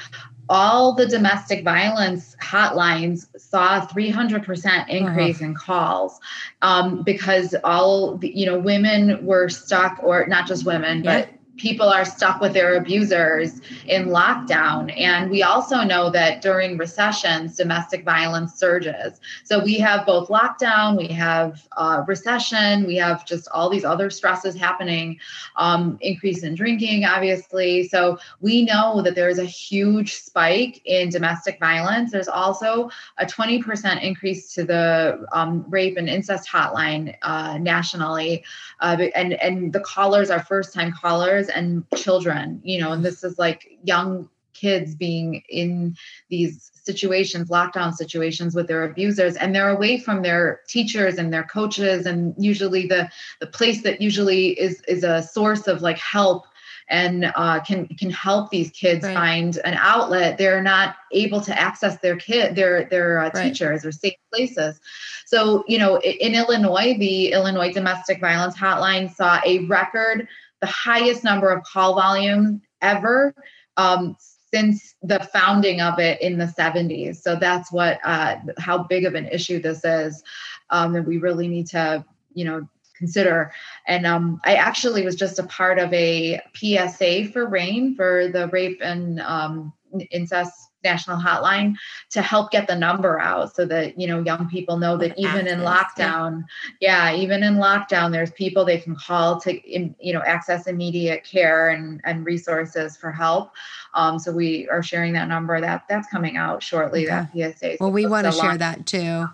all 0.49 0.95
the 0.95 1.07
domestic 1.07 1.65
violence 1.65 2.37
hotlines 2.43 3.27
saw 3.41 3.87
300% 3.87 4.89
increase 4.89 5.37
uh-huh. 5.37 5.45
in 5.45 5.55
calls 5.55 6.21
um, 6.63 7.03
because 7.03 7.55
all 7.65 8.19
you 8.23 8.47
know 8.47 8.59
women 8.59 9.25
were 9.25 9.49
stuck 9.49 9.99
or 10.03 10.27
not 10.27 10.49
just 10.49 10.67
women 10.67 11.03
but 11.03 11.31
people 11.61 11.91
are 11.91 12.07
stuck 12.07 12.41
with 12.41 12.55
their 12.55 12.77
abusers 12.77 13.61
in 13.87 14.07
lockdown. 14.07 14.91
And 14.99 15.31
we 15.31 15.43
also 15.43 15.83
know 15.83 16.09
that 16.09 16.41
during 16.41 16.79
recessions, 16.79 17.57
domestic 17.57 18.03
violence 18.03 18.55
surges. 18.55 19.21
So 19.45 19.63
we 19.63 19.75
have 19.75 20.07
both 20.07 20.29
lockdown, 20.29 20.97
we 20.97 21.09
have 21.09 21.69
uh, 21.77 22.03
recession, 22.07 22.87
we 22.87 22.97
have 22.97 23.27
just 23.27 23.47
all 23.51 23.69
these 23.69 23.85
other 23.85 24.09
stresses 24.09 24.57
happening, 24.57 25.21
um, 25.57 25.99
increase 26.01 26.45
in 26.45 26.55
drinking, 26.55 27.05
obviously. 27.05 27.87
So 27.89 28.19
we 28.41 28.65
know 28.65 29.03
that 29.03 29.15
there's 29.15 29.39
a 29.39 29.45
huge 29.45 30.15
spike 30.15 30.81
in 30.87 31.11
domestic 31.11 31.61
violence. 31.61 32.11
There's 32.11 32.29
also 32.29 32.89
a 33.19 33.27
20% 33.27 34.03
increase 34.03 34.55
to 34.55 34.65
the 34.65 35.27
um, 35.33 35.67
rape 35.69 35.99
and 35.99 36.09
incest 36.09 36.49
hotline 36.49 37.15
uh, 37.21 37.59
nationally. 37.59 38.45
Uh, 38.81 38.97
and, 39.15 39.35
and 39.35 39.75
the 39.75 39.81
callers 39.81 40.31
are 40.31 40.43
first 40.43 40.73
time 40.73 40.91
callers 40.93 41.50
and 41.51 41.85
children, 41.97 42.61
you 42.65 42.81
know, 42.81 42.93
and 42.93 43.05
this 43.05 43.23
is 43.25 43.39
like 43.39 43.69
young 43.85 44.29
kids 44.53 44.95
being 44.95 45.43
in 45.49 45.97
these 46.29 46.71
situations 46.85 47.51
lockdown 47.51 47.95
situations 47.95 48.55
with 48.55 48.67
their 48.67 48.85
abusers 48.85 49.37
and 49.37 49.55
they're 49.55 49.71
away 49.71 49.99
from 49.99 50.23
their 50.23 50.61
teachers 50.67 51.19
and 51.19 51.33
their 51.33 51.45
coaches 51.45 52.05
and 52.05 52.35
usually 52.37 52.87
the 52.87 53.09
the 53.41 53.47
place 53.47 53.83
that 53.83 54.01
usually 54.01 54.49
is 54.59 54.83
is 54.89 55.05
a 55.05 55.23
source 55.23 55.67
of 55.69 55.83
like 55.83 55.99
help 55.99 56.47
and 56.91 57.33
uh, 57.37 57.61
can 57.61 57.87
can 57.87 58.11
help 58.11 58.51
these 58.51 58.71
kids 58.71 59.05
right. 59.05 59.15
find 59.15 59.59
an 59.65 59.75
outlet. 59.75 60.37
They're 60.37 60.63
not 60.63 60.97
able 61.13 61.41
to 61.43 61.59
access 61.59 61.99
their 62.01 62.17
kid 62.17 62.57
their 62.57 62.85
their 62.85 63.21
uh, 63.21 63.31
right. 63.33 63.45
teachers 63.45 63.85
or 63.85 63.93
safe 63.93 64.15
places. 64.33 64.81
So 65.25 65.65
you 65.69 65.79
know, 65.79 65.97
in, 65.99 66.17
in 66.21 66.35
Illinois, 66.35 66.97
the 66.99 67.33
Illinois 67.33 67.73
Domestic 67.73 68.21
Violence 68.21 68.57
Hotline 68.57 69.15
saw 69.15 69.41
a 69.47 69.61
record, 69.67 70.27
the 70.61 70.67
highest 70.67 71.25
number 71.25 71.51
of 71.51 71.63
call 71.65 71.95
volume 71.95 72.63
ever. 72.81 73.35
Um, 73.77 74.17
since 74.53 74.97
the 75.03 75.21
founding 75.33 75.81
of 75.81 75.99
it 75.99 76.21
in 76.21 76.39
the 76.39 76.47
70s. 76.47 77.23
So 77.23 77.37
that's 77.37 77.71
what 77.71 78.01
uh, 78.05 78.37
how 78.59 78.83
big 78.83 79.05
of 79.05 79.15
an 79.15 79.27
issue 79.27 79.61
this 79.61 79.85
is, 79.85 80.23
um, 80.71 80.97
and 80.97 81.07
we 81.07 81.19
really 81.19 81.49
need 81.49 81.69
to 81.69 82.05
you 82.35 82.45
know 82.45 82.69
consider. 82.97 83.53
And 83.87 84.07
um, 84.07 84.41
I 84.45 84.55
actually 84.55 85.05
was 85.05 85.17
just 85.17 85.39
a 85.39 85.45
part 85.45 85.79
of 85.79 85.93
a 85.93 86.41
PSA 86.55 87.29
for 87.33 87.47
RAINN 87.47 87.95
for 87.95 88.29
the 88.29 88.49
rape 88.49 88.81
and 88.83 89.21
um, 89.21 89.73
incest 90.11 90.70
national 90.83 91.19
hotline 91.19 91.75
to 92.11 92.23
help 92.23 92.51
get 92.51 92.67
the 92.67 92.75
number 92.75 93.21
out 93.21 93.55
so 93.55 93.65
that 93.67 93.99
you 93.99 94.07
know 94.07 94.21
young 94.21 94.49
people 94.49 94.77
know 94.77 94.97
that 94.97 95.19
even 95.19 95.47
access, 95.47 95.53
in 95.53 95.61
lockdown 95.61 96.45
yeah. 96.81 97.11
yeah. 97.11 97.17
even 97.21 97.43
in 97.43 97.57
lockdown 97.57 98.11
there's 98.11 98.31
people 98.33 98.65
they 98.65 98.79
can 98.79 98.97
call 98.97 99.41
to 99.41 99.61
you 99.71 100.13
know 100.13 100.23
access 100.23 100.67
immediate 100.67 101.25
care 101.25 101.71
and 101.71 102.01
and 102.05 102.25
resources 102.25 102.97
for 102.97 103.11
help 103.13 103.53
um, 103.95 104.19
so 104.19 104.33
we 104.33 104.69
are 104.69 104.83
sharing 104.83 105.13
that 105.13 105.29
number 105.29 105.61
that 105.61 105.85
that's 105.89 106.09
coming 106.09 106.37
out 106.37 106.63
shortly 106.63 107.09
okay. 107.09 107.29
that 107.33 107.59
psa 107.59 107.77
well 107.81 107.93
we 107.93 108.07
want 108.07 108.27
to 108.27 108.33
share 108.33 108.59
that 108.59 108.87
too 108.87 109.27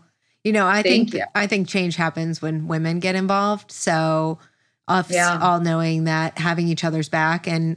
you 0.45 0.53
know, 0.53 0.69
I 0.69 0.81
Thank 0.83 1.11
think 1.11 1.15
you. 1.15 1.25
I 1.35 1.49
think 1.49 1.67
change 1.67 1.97
happens 1.97 2.41
when 2.41 2.69
women 2.69 3.01
get 3.01 3.17
involved. 3.17 3.73
So 3.73 4.39
us 4.87 5.11
yeah. 5.11 5.41
all 5.43 5.59
knowing 5.59 6.05
that 6.05 6.39
having 6.39 6.69
each 6.69 6.85
other's 6.85 7.09
back 7.09 7.49
and 7.49 7.77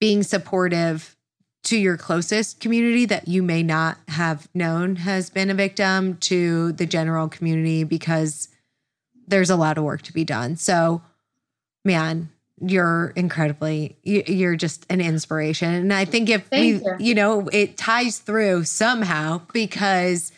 being 0.00 0.24
supportive 0.24 1.13
to 1.64 1.76
your 1.76 1.96
closest 1.96 2.60
community 2.60 3.06
that 3.06 3.28
you 3.28 3.42
may 3.42 3.62
not 3.62 3.98
have 4.08 4.48
known 4.54 4.96
has 4.96 5.30
been 5.30 5.50
a 5.50 5.54
victim 5.54 6.16
to 6.18 6.72
the 6.72 6.86
general 6.86 7.28
community 7.28 7.84
because 7.84 8.48
there's 9.26 9.50
a 9.50 9.56
lot 9.56 9.78
of 9.78 9.84
work 9.84 10.02
to 10.02 10.12
be 10.12 10.24
done. 10.24 10.56
So, 10.56 11.02
man, 11.84 12.30
you're 12.60 13.12
incredibly 13.16 13.96
you're 14.04 14.54
just 14.54 14.86
an 14.88 15.00
inspiration 15.00 15.74
and 15.74 15.92
i 15.92 16.04
think 16.04 16.30
if 16.30 16.46
Thank 16.46 16.84
we 16.84 16.88
you. 16.88 16.96
you 17.00 17.14
know 17.16 17.48
it 17.48 17.76
ties 17.76 18.20
through 18.20 18.62
somehow 18.62 19.42
because 19.52 20.30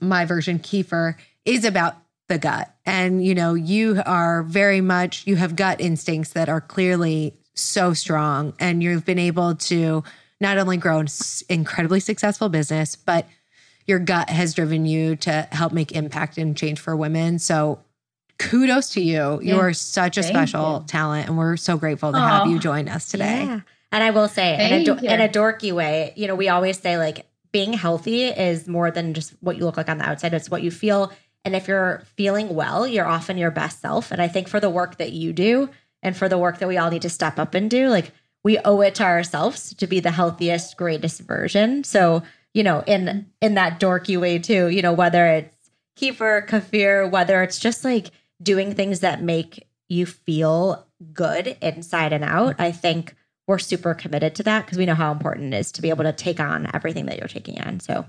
my 0.00 0.24
version 0.24 0.58
Kefir 0.58 1.16
is 1.44 1.64
about 1.64 1.96
the 2.28 2.38
gut. 2.38 2.74
And, 2.86 3.24
you 3.24 3.34
know, 3.34 3.54
you 3.54 4.02
are 4.06 4.42
very 4.42 4.80
much, 4.80 5.26
you 5.26 5.36
have 5.36 5.56
gut 5.56 5.80
instincts 5.80 6.32
that 6.32 6.48
are 6.48 6.60
clearly 6.60 7.34
so 7.54 7.92
strong. 7.92 8.54
And 8.58 8.82
you've 8.82 9.04
been 9.04 9.18
able 9.18 9.54
to 9.56 10.02
not 10.44 10.58
only 10.58 10.76
grown 10.76 11.06
an 11.06 11.08
incredibly 11.48 12.00
successful 12.00 12.50
business, 12.50 12.94
but 12.96 13.26
your 13.86 13.98
gut 13.98 14.28
has 14.28 14.52
driven 14.52 14.84
you 14.84 15.16
to 15.16 15.48
help 15.50 15.72
make 15.72 15.92
impact 15.92 16.36
and 16.36 16.54
change 16.54 16.78
for 16.78 16.94
women. 16.94 17.38
So 17.38 17.80
kudos 18.38 18.90
to 18.90 19.00
you. 19.00 19.40
Yeah. 19.42 19.54
You 19.54 19.60
are 19.60 19.72
such 19.72 20.18
a 20.18 20.22
Thank 20.22 20.34
special 20.34 20.80
you. 20.80 20.86
talent. 20.86 21.28
And 21.28 21.38
we're 21.38 21.56
so 21.56 21.78
grateful 21.78 22.12
to 22.12 22.18
have 22.18 22.46
you 22.46 22.58
join 22.58 22.88
us 22.88 23.08
today. 23.08 23.44
Yeah. 23.44 23.60
And 23.90 24.04
I 24.04 24.10
will 24.10 24.28
say, 24.28 24.82
in 24.82 24.88
a, 24.88 24.94
in 25.04 25.20
a 25.20 25.28
dorky 25.28 25.72
way, 25.72 26.12
you 26.16 26.26
know, 26.26 26.34
we 26.34 26.48
always 26.48 26.78
say, 26.78 26.98
like, 26.98 27.26
being 27.52 27.72
healthy 27.72 28.24
is 28.24 28.66
more 28.66 28.90
than 28.90 29.14
just 29.14 29.32
what 29.40 29.56
you 29.56 29.64
look 29.64 29.76
like 29.76 29.88
on 29.88 29.98
the 29.98 30.04
outside, 30.04 30.34
it's 30.34 30.50
what 30.50 30.62
you 30.62 30.72
feel. 30.72 31.12
And 31.44 31.54
if 31.54 31.68
you're 31.68 32.02
feeling 32.16 32.54
well, 32.54 32.86
you're 32.86 33.06
often 33.06 33.38
your 33.38 33.52
best 33.52 33.80
self. 33.80 34.10
And 34.10 34.20
I 34.20 34.28
think 34.28 34.48
for 34.48 34.58
the 34.60 34.68
work 34.68 34.98
that 34.98 35.12
you 35.12 35.32
do 35.32 35.70
and 36.02 36.16
for 36.16 36.28
the 36.28 36.36
work 36.36 36.58
that 36.58 36.68
we 36.68 36.76
all 36.76 36.90
need 36.90 37.02
to 37.02 37.10
step 37.10 37.38
up 37.38 37.54
and 37.54 37.70
do, 37.70 37.88
like 37.88 38.10
we 38.44 38.58
owe 38.58 38.82
it 38.82 38.94
to 38.96 39.02
ourselves 39.02 39.74
to 39.74 39.86
be 39.86 40.00
the 40.00 40.10
healthiest, 40.10 40.76
greatest 40.76 41.22
version. 41.22 41.82
So, 41.82 42.22
you 42.52 42.62
know, 42.62 42.84
in 42.86 43.26
in 43.40 43.54
that 43.54 43.80
dorky 43.80 44.20
way 44.20 44.38
too, 44.38 44.68
you 44.68 44.82
know, 44.82 44.92
whether 44.92 45.26
it's 45.26 45.70
kefir, 45.98 46.46
kefir, 46.46 47.10
whether 47.10 47.42
it's 47.42 47.58
just 47.58 47.84
like 47.84 48.10
doing 48.42 48.74
things 48.74 49.00
that 49.00 49.22
make 49.22 49.66
you 49.88 50.06
feel 50.06 50.86
good 51.12 51.56
inside 51.60 52.12
and 52.12 52.24
out, 52.24 52.56
I 52.58 52.70
think 52.70 53.16
we're 53.46 53.58
super 53.58 53.94
committed 53.94 54.34
to 54.36 54.42
that 54.44 54.64
because 54.64 54.78
we 54.78 54.86
know 54.86 54.94
how 54.94 55.12
important 55.12 55.52
it 55.52 55.58
is 55.58 55.72
to 55.72 55.82
be 55.82 55.90
able 55.90 56.04
to 56.04 56.12
take 56.12 56.40
on 56.40 56.70
everything 56.74 57.06
that 57.06 57.18
you're 57.18 57.28
taking 57.28 57.60
on. 57.60 57.80
So 57.80 58.06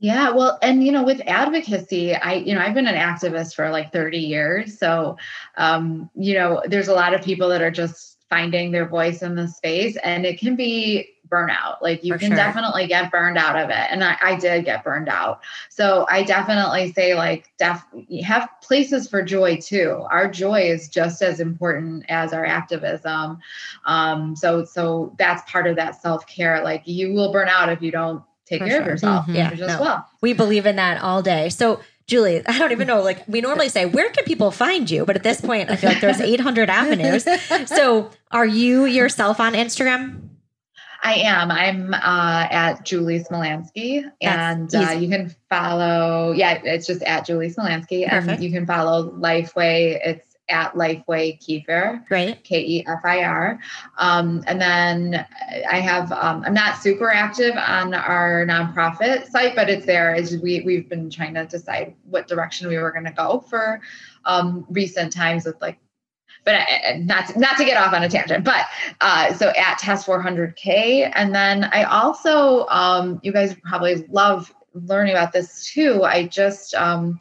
yeah, 0.00 0.30
well, 0.30 0.58
and 0.62 0.82
you 0.84 0.92
know, 0.92 1.02
with 1.02 1.20
advocacy, 1.26 2.14
I, 2.14 2.34
you 2.34 2.54
know, 2.54 2.60
I've 2.60 2.74
been 2.74 2.86
an 2.86 2.94
activist 2.94 3.54
for 3.54 3.70
like 3.70 3.92
30 3.92 4.18
years. 4.18 4.78
So, 4.78 5.18
um, 5.56 6.10
you 6.14 6.34
know, 6.34 6.62
there's 6.66 6.88
a 6.88 6.94
lot 6.94 7.14
of 7.14 7.22
people 7.22 7.48
that 7.50 7.60
are 7.60 7.70
just 7.70 8.17
finding 8.30 8.70
their 8.72 8.86
voice 8.86 9.22
in 9.22 9.34
the 9.34 9.48
space 9.48 9.96
and 10.04 10.26
it 10.26 10.38
can 10.38 10.54
be 10.54 11.08
burnout. 11.30 11.80
Like 11.82 12.04
you 12.04 12.12
For 12.12 12.18
can 12.18 12.28
sure. 12.28 12.36
definitely 12.36 12.86
get 12.86 13.10
burned 13.10 13.38
out 13.38 13.56
of 13.58 13.70
it. 13.70 13.86
And 13.90 14.02
I, 14.02 14.16
I, 14.22 14.36
did 14.36 14.64
get 14.64 14.82
burned 14.82 15.08
out. 15.08 15.40
So 15.68 16.06
I 16.08 16.22
definitely 16.22 16.92
say 16.92 17.14
like 17.14 17.52
def 17.58 17.84
have 18.24 18.48
places 18.62 19.08
for 19.08 19.22
joy 19.22 19.58
too. 19.58 20.06
Our 20.10 20.30
joy 20.30 20.62
is 20.62 20.88
just 20.88 21.22
as 21.22 21.40
important 21.40 22.04
as 22.08 22.32
our 22.32 22.44
activism. 22.44 23.38
Um, 23.84 24.36
so 24.36 24.64
so 24.64 25.14
that's 25.18 25.48
part 25.50 25.66
of 25.66 25.76
that 25.76 26.00
self-care. 26.00 26.62
Like 26.62 26.82
you 26.86 27.12
will 27.12 27.32
burn 27.32 27.48
out 27.48 27.68
if 27.68 27.82
you 27.82 27.90
don't 27.90 28.22
take 28.46 28.60
For 28.60 28.66
care 28.66 28.76
sure. 28.76 28.82
of 28.82 28.88
yourself. 28.88 29.26
Mm-hmm. 29.26 29.34
Yeah. 29.34 29.50
No. 29.66 29.80
well. 29.80 30.08
We 30.20 30.32
believe 30.32 30.66
in 30.66 30.76
that 30.76 31.02
all 31.02 31.22
day. 31.22 31.50
So 31.50 31.80
Julie, 32.08 32.42
I 32.46 32.58
don't 32.58 32.72
even 32.72 32.86
know. 32.86 33.02
Like, 33.02 33.22
we 33.28 33.42
normally 33.42 33.68
say, 33.68 33.84
where 33.84 34.08
can 34.10 34.24
people 34.24 34.50
find 34.50 34.90
you? 34.90 35.04
But 35.04 35.14
at 35.14 35.22
this 35.22 35.42
point, 35.42 35.70
I 35.70 35.76
feel 35.76 35.90
like 35.90 36.00
there's 36.00 36.20
800 36.22 36.70
avenues. 36.70 37.26
So, 37.68 38.10
are 38.30 38.46
you 38.46 38.86
yourself 38.86 39.38
on 39.38 39.52
Instagram? 39.52 40.22
I 41.04 41.14
am. 41.14 41.50
I'm 41.50 41.94
uh, 41.94 42.48
at 42.50 42.84
Julie 42.84 43.22
Smolyansky, 43.22 44.04
and 44.20 44.74
uh, 44.74 44.96
you 44.98 45.08
can 45.08 45.32
follow. 45.48 46.32
Yeah, 46.32 46.60
it's 46.64 46.86
just 46.88 47.02
at 47.04 47.24
Julie 47.24 47.50
Smolyansky, 47.50 48.08
Perfect. 48.08 48.32
and 48.32 48.42
you 48.42 48.50
can 48.50 48.66
follow 48.66 49.10
Lifeway. 49.12 50.00
It's 50.04 50.27
at 50.48 50.74
Lifeway 50.74 51.38
Kefir, 51.40 52.04
right? 52.10 52.42
K 52.44 52.60
E 52.60 52.86
F 52.86 53.00
I 53.04 53.24
R. 53.24 53.58
Um, 53.98 54.42
and 54.46 54.60
then 54.60 55.26
I 55.70 55.80
have. 55.80 56.10
Um, 56.12 56.42
I'm 56.46 56.54
not 56.54 56.78
super 56.78 57.10
active 57.10 57.54
on 57.56 57.94
our 57.94 58.44
nonprofit 58.46 59.28
site, 59.28 59.54
but 59.54 59.68
it's 59.68 59.86
there. 59.86 60.14
As 60.14 60.36
we 60.36 60.62
we've 60.62 60.88
been 60.88 61.10
trying 61.10 61.34
to 61.34 61.46
decide 61.46 61.94
what 62.04 62.28
direction 62.28 62.68
we 62.68 62.78
were 62.78 62.92
going 62.92 63.04
to 63.04 63.12
go 63.12 63.44
for 63.48 63.80
um, 64.24 64.66
recent 64.70 65.12
times 65.12 65.44
with 65.44 65.60
like 65.60 65.78
but 66.44 66.66
not 67.00 67.36
not 67.36 67.56
to 67.58 67.64
get 67.64 67.76
off 67.76 67.92
on 67.92 68.02
a 68.02 68.08
tangent. 68.08 68.44
But 68.44 68.66
uh, 69.00 69.34
so 69.34 69.50
at 69.50 69.78
Test 69.78 70.06
400K, 70.06 71.10
and 71.14 71.34
then 71.34 71.64
I 71.64 71.84
also 71.84 72.66
um, 72.68 73.20
you 73.22 73.32
guys 73.32 73.54
probably 73.64 74.06
love 74.08 74.52
learning 74.74 75.12
about 75.12 75.32
this 75.32 75.66
too. 75.66 76.04
I 76.04 76.26
just 76.26 76.74
um, 76.74 77.18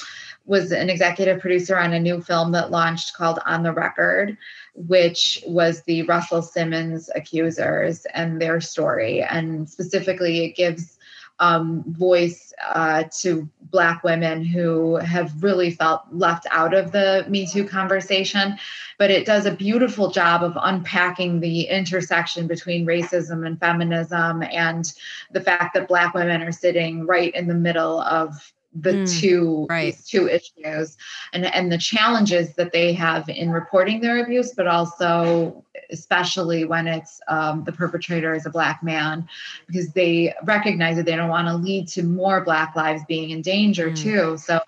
was 0.48 0.72
an 0.72 0.89
executive 0.89 1.39
producer 1.39 1.78
on 1.78 1.93
a 1.93 2.00
new 2.00 2.22
film 2.22 2.54
that 2.54 2.72
launched 2.72 3.14
called 3.14 3.39
On 3.45 3.64
the 3.64 3.74
Record, 3.74 4.38
which 4.74 5.43
was 5.45 5.84
the 5.84 6.04
Russell 6.04 6.41
Simmons 6.41 7.10
accusers 7.14 8.06
and 8.14 8.41
their 8.41 8.62
story, 8.62 9.22
and 9.22 9.70
specifically 9.70 10.45
it 10.45 10.56
gives 10.56 10.98
um, 11.39 11.84
voice 11.88 12.54
uh, 12.66 13.04
to 13.20 13.48
Black 13.62 14.04
women 14.04 14.43
who 14.43 14.95
have 14.95 15.43
really 15.43 15.72
felt 15.72 16.02
left 16.12 16.48
out 16.50 16.74
of 16.74 16.91
the 16.91 17.26
Me 17.28 17.45
Too 17.45 17.66
conversation. 17.66 18.58
But 18.98 19.12
it 19.12 19.26
does 19.26 19.45
a 19.45 19.54
beautiful 19.54 20.10
job 20.10 20.43
of 20.43 20.58
unpacking 20.60 21.39
the 21.39 21.64
intersection 21.64 22.48
between 22.48 22.88
racism 22.88 23.45
and 23.45 23.60
feminism 23.60 24.41
and 24.41 24.91
the 25.32 25.41
fact 25.41 25.76
that 25.76 25.88
Black 25.88 26.14
women 26.16 26.41
are 26.41 26.52
sitting 26.52 27.06
right 27.06 27.36
in 27.36 27.48
the 27.48 27.54
middle 27.54 28.02
of 28.02 28.52
the 28.82 28.91
mm, 28.91 29.19
two 29.19 29.65
right. 29.69 29.95
two 30.05 30.28
issues 30.28 30.97
and 31.34 31.45
and 31.45 31.71
the 31.71 31.78
challenges 31.78 32.53
that 32.55 32.71
they 32.71 32.93
have 32.93 33.28
in 33.30 33.49
reporting 33.49 34.01
their 34.01 34.23
abuse 34.23 34.53
but 34.53 34.67
also 34.67 35.63
especially 35.89 36.65
when 36.65 36.86
it's 36.88 37.21
um, 37.28 37.63
the 37.63 37.71
perpetrator 37.71 38.34
is 38.34 38.45
a 38.45 38.49
black 38.49 38.84
man 38.84 39.28
because 39.67 39.91
they 39.93 40.34
recognize 40.43 40.97
that 40.97 41.05
they 41.05 41.15
don't 41.15 41.30
want 41.30 41.47
to 41.47 41.55
lead 41.55 41.88
to 41.88 42.03
more 42.03 42.43
black 42.43 42.75
lives 42.75 43.01
being 43.07 43.32
in 43.32 43.41
danger 43.41 43.89
mm. 43.89 43.97
too 43.97 44.38
so 44.38 44.59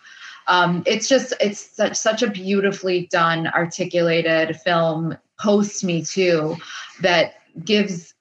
um, 0.48 0.82
it's 0.88 1.08
just 1.08 1.34
it's 1.40 1.60
such, 1.60 1.96
such 1.96 2.24
a 2.24 2.30
beautifully 2.30 3.08
done 3.12 3.48
articulated 3.48 4.56
film 4.62 5.16
post 5.40 5.84
me 5.84 6.04
too 6.04 6.56
that 7.02 7.36
gives 7.64 8.14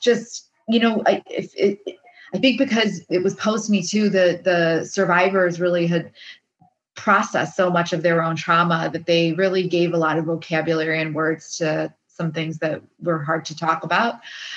just 0.00 0.48
you 0.68 0.78
know 0.78 1.02
if 1.06 1.52
it, 1.56 1.98
I 2.34 2.38
think 2.38 2.58
because 2.58 3.02
it 3.10 3.22
was 3.22 3.34
post 3.34 3.68
Me 3.70 3.82
Too, 3.82 4.08
the 4.08 4.40
the 4.42 4.84
survivors 4.86 5.60
really 5.60 5.86
had 5.86 6.10
processed 6.94 7.56
so 7.56 7.70
much 7.70 7.92
of 7.92 8.02
their 8.02 8.22
own 8.22 8.36
trauma 8.36 8.90
that 8.92 9.06
they 9.06 9.32
really 9.32 9.66
gave 9.66 9.92
a 9.94 9.96
lot 9.96 10.18
of 10.18 10.24
vocabulary 10.26 11.00
and 11.00 11.14
words 11.14 11.56
to 11.58 11.92
some 12.08 12.30
things 12.30 12.58
that 12.58 12.82
were 13.00 13.22
hard 13.22 13.42
to 13.46 13.56
talk 13.56 13.82
about. 13.84 14.16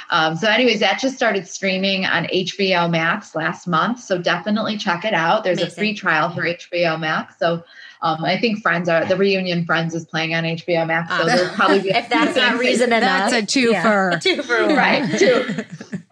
Um, 0.09 0.36
so, 0.36 0.49
anyways, 0.49 0.82
that 0.82 0.99
just 0.99 1.15
started 1.15 1.47
streaming 1.47 2.05
on 2.05 2.26
HBO 2.26 2.89
Max 2.91 3.34
last 3.34 3.65
month. 3.65 4.01
So 4.01 4.17
definitely 4.17 4.78
check 4.78 5.05
it 5.05 5.13
out. 5.13 5.45
There's 5.45 5.59
Amazing. 5.59 5.71
a 5.71 5.80
free 5.80 5.93
trial 5.93 6.30
for 6.36 6.41
HBO 6.41 6.99
Max. 6.99 7.39
So 7.39 7.63
um, 8.01 8.26
I 8.26 8.38
think 8.38 8.61
Friends 8.61 8.89
are 8.89 9.05
the 9.05 9.15
reunion 9.15 9.65
Friends 9.65 9.95
is 9.95 10.03
playing 10.05 10.36
on 10.36 10.43
HBO 10.43 10.86
Max. 10.86 11.09
So 11.09 11.21
Ah. 11.21 11.26
there'll 11.26 11.53
probably 11.55 11.80
be 11.80 11.89
If 11.95 12.09
that's 12.09 12.36
not 12.36 12.59
reason 12.59 12.91
enough, 12.91 13.32
That's 13.32 13.55
a 13.55 13.59
twofer. 13.59 13.71
Yeah. 13.71 14.19
Twofer. 14.19 14.76
right 14.76 15.17
too 15.17 15.97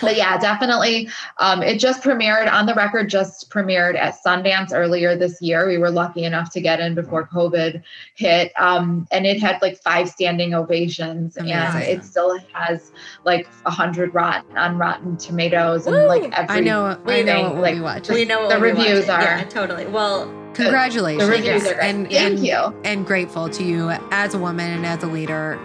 but 0.00 0.16
yeah 0.16 0.38
definitely 0.38 1.08
um, 1.38 1.62
it 1.62 1.78
just 1.78 2.02
premiered 2.02 2.50
on 2.50 2.66
the 2.66 2.74
record 2.74 3.08
just 3.08 3.50
premiered 3.50 3.96
at 3.96 4.16
sundance 4.24 4.70
earlier 4.72 5.16
this 5.16 5.40
year 5.40 5.66
we 5.66 5.78
were 5.78 5.90
lucky 5.90 6.24
enough 6.24 6.50
to 6.50 6.60
get 6.60 6.80
in 6.80 6.94
before 6.94 7.26
covid 7.26 7.82
hit 8.14 8.52
um, 8.58 9.06
and 9.10 9.26
it 9.26 9.40
had 9.40 9.60
like 9.62 9.80
five 9.82 10.08
standing 10.08 10.54
ovations 10.54 11.36
and 11.36 11.48
it 11.48 12.04
still 12.04 12.38
has 12.52 12.92
like 13.24 13.48
a 13.66 13.70
hundred 13.70 14.14
rotten 14.14 14.56
on 14.56 14.78
rotten 14.78 15.16
tomatoes 15.16 15.86
and 15.86 15.96
like 16.06 16.32
every 16.32 16.56
I 16.56 16.60
know. 16.60 16.98
we 17.04 17.22
know 17.22 17.42
what 17.52 17.56
like, 17.56 17.74
be 17.74 17.80
watching. 17.80 18.14
We 18.14 18.24
know 18.24 18.40
what 18.40 18.50
The 18.50 18.60
reviews 18.60 19.08
are- 19.08 19.20
Yeah, 19.22 19.44
totally. 19.44 19.86
Well, 19.86 20.26
Congratulations. 20.54 21.22
the 21.28 21.30
reviews 21.30 21.66
are 21.66 21.74
great. 21.74 21.84
and, 21.84 22.10
thank 22.10 22.38
and, 22.38 22.46
you 22.46 22.80
and 22.84 23.06
grateful 23.06 23.48
to 23.48 23.62
you 23.62 23.90
as 24.10 24.34
a 24.34 24.38
woman 24.38 24.70
and 24.70 24.86
as 24.86 25.02
a 25.02 25.06
leader. 25.06 25.58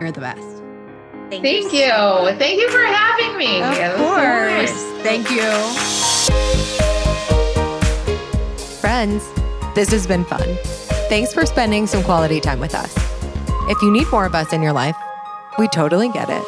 You're 0.00 0.12
the 0.12 0.20
best. 0.20 0.61
Thank, 1.40 1.44
thank 1.44 1.70
so 1.70 2.28
you 2.28 2.38
thank 2.38 2.60
you 2.60 2.70
for 2.70 2.84
having 2.84 3.38
me 3.38 3.62
Of 3.62 3.78
It 3.78 3.98
was 3.98 3.98
so 3.98 4.04
course. 4.04 4.92
Thank 5.02 5.30
you. 5.30 5.42
Friends, 8.80 9.28
this 9.74 9.90
has 9.90 10.06
been 10.06 10.24
fun. 10.24 10.56
Thanks 11.08 11.32
for 11.32 11.46
spending 11.46 11.86
some 11.86 12.02
quality 12.04 12.40
time 12.40 12.60
with 12.60 12.74
us. 12.74 12.94
If 13.68 13.80
you 13.82 13.90
need 13.90 14.06
more 14.10 14.26
of 14.26 14.34
us 14.34 14.52
in 14.52 14.62
your 14.62 14.72
life, 14.72 14.96
we 15.58 15.68
totally 15.68 16.08
get 16.10 16.28
it. 16.30 16.42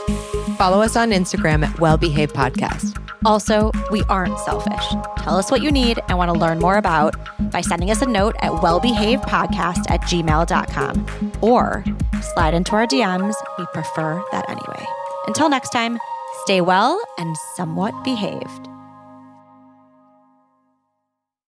Follow 0.57 0.81
us 0.81 0.97
on 0.97 1.11
Instagram 1.11 1.67
at 1.67 1.79
Well 1.81 1.97
Behaved 1.97 2.35
Podcast. 2.35 3.04
Also, 3.25 3.71
we 3.91 4.03
aren't 4.09 4.39
selfish. 4.41 4.85
Tell 5.19 5.37
us 5.37 5.51
what 5.51 5.63
you 5.63 5.71
need 5.71 5.99
and 6.09 6.19
want 6.19 6.33
to 6.33 6.39
learn 6.39 6.59
more 6.59 6.77
about 6.77 7.15
by 7.51 7.61
sending 7.61 7.91
us 7.91 8.03
a 8.03 8.07
note 8.07 8.37
at 8.41 8.51
wellbehavedpodcast 8.53 9.91
at 9.91 10.01
gmail.com 10.03 11.33
or 11.41 11.85
slide 12.35 12.55
into 12.55 12.73
our 12.73 12.87
DMs. 12.87 13.35
We 13.59 13.67
prefer 13.73 14.23
that 14.33 14.49
anyway. 14.49 14.87
Until 15.27 15.49
next 15.49 15.71
time, 15.71 15.99
stay 16.45 16.61
well 16.61 17.01
and 17.19 17.37
somewhat 17.55 17.95
behaved. 18.05 18.69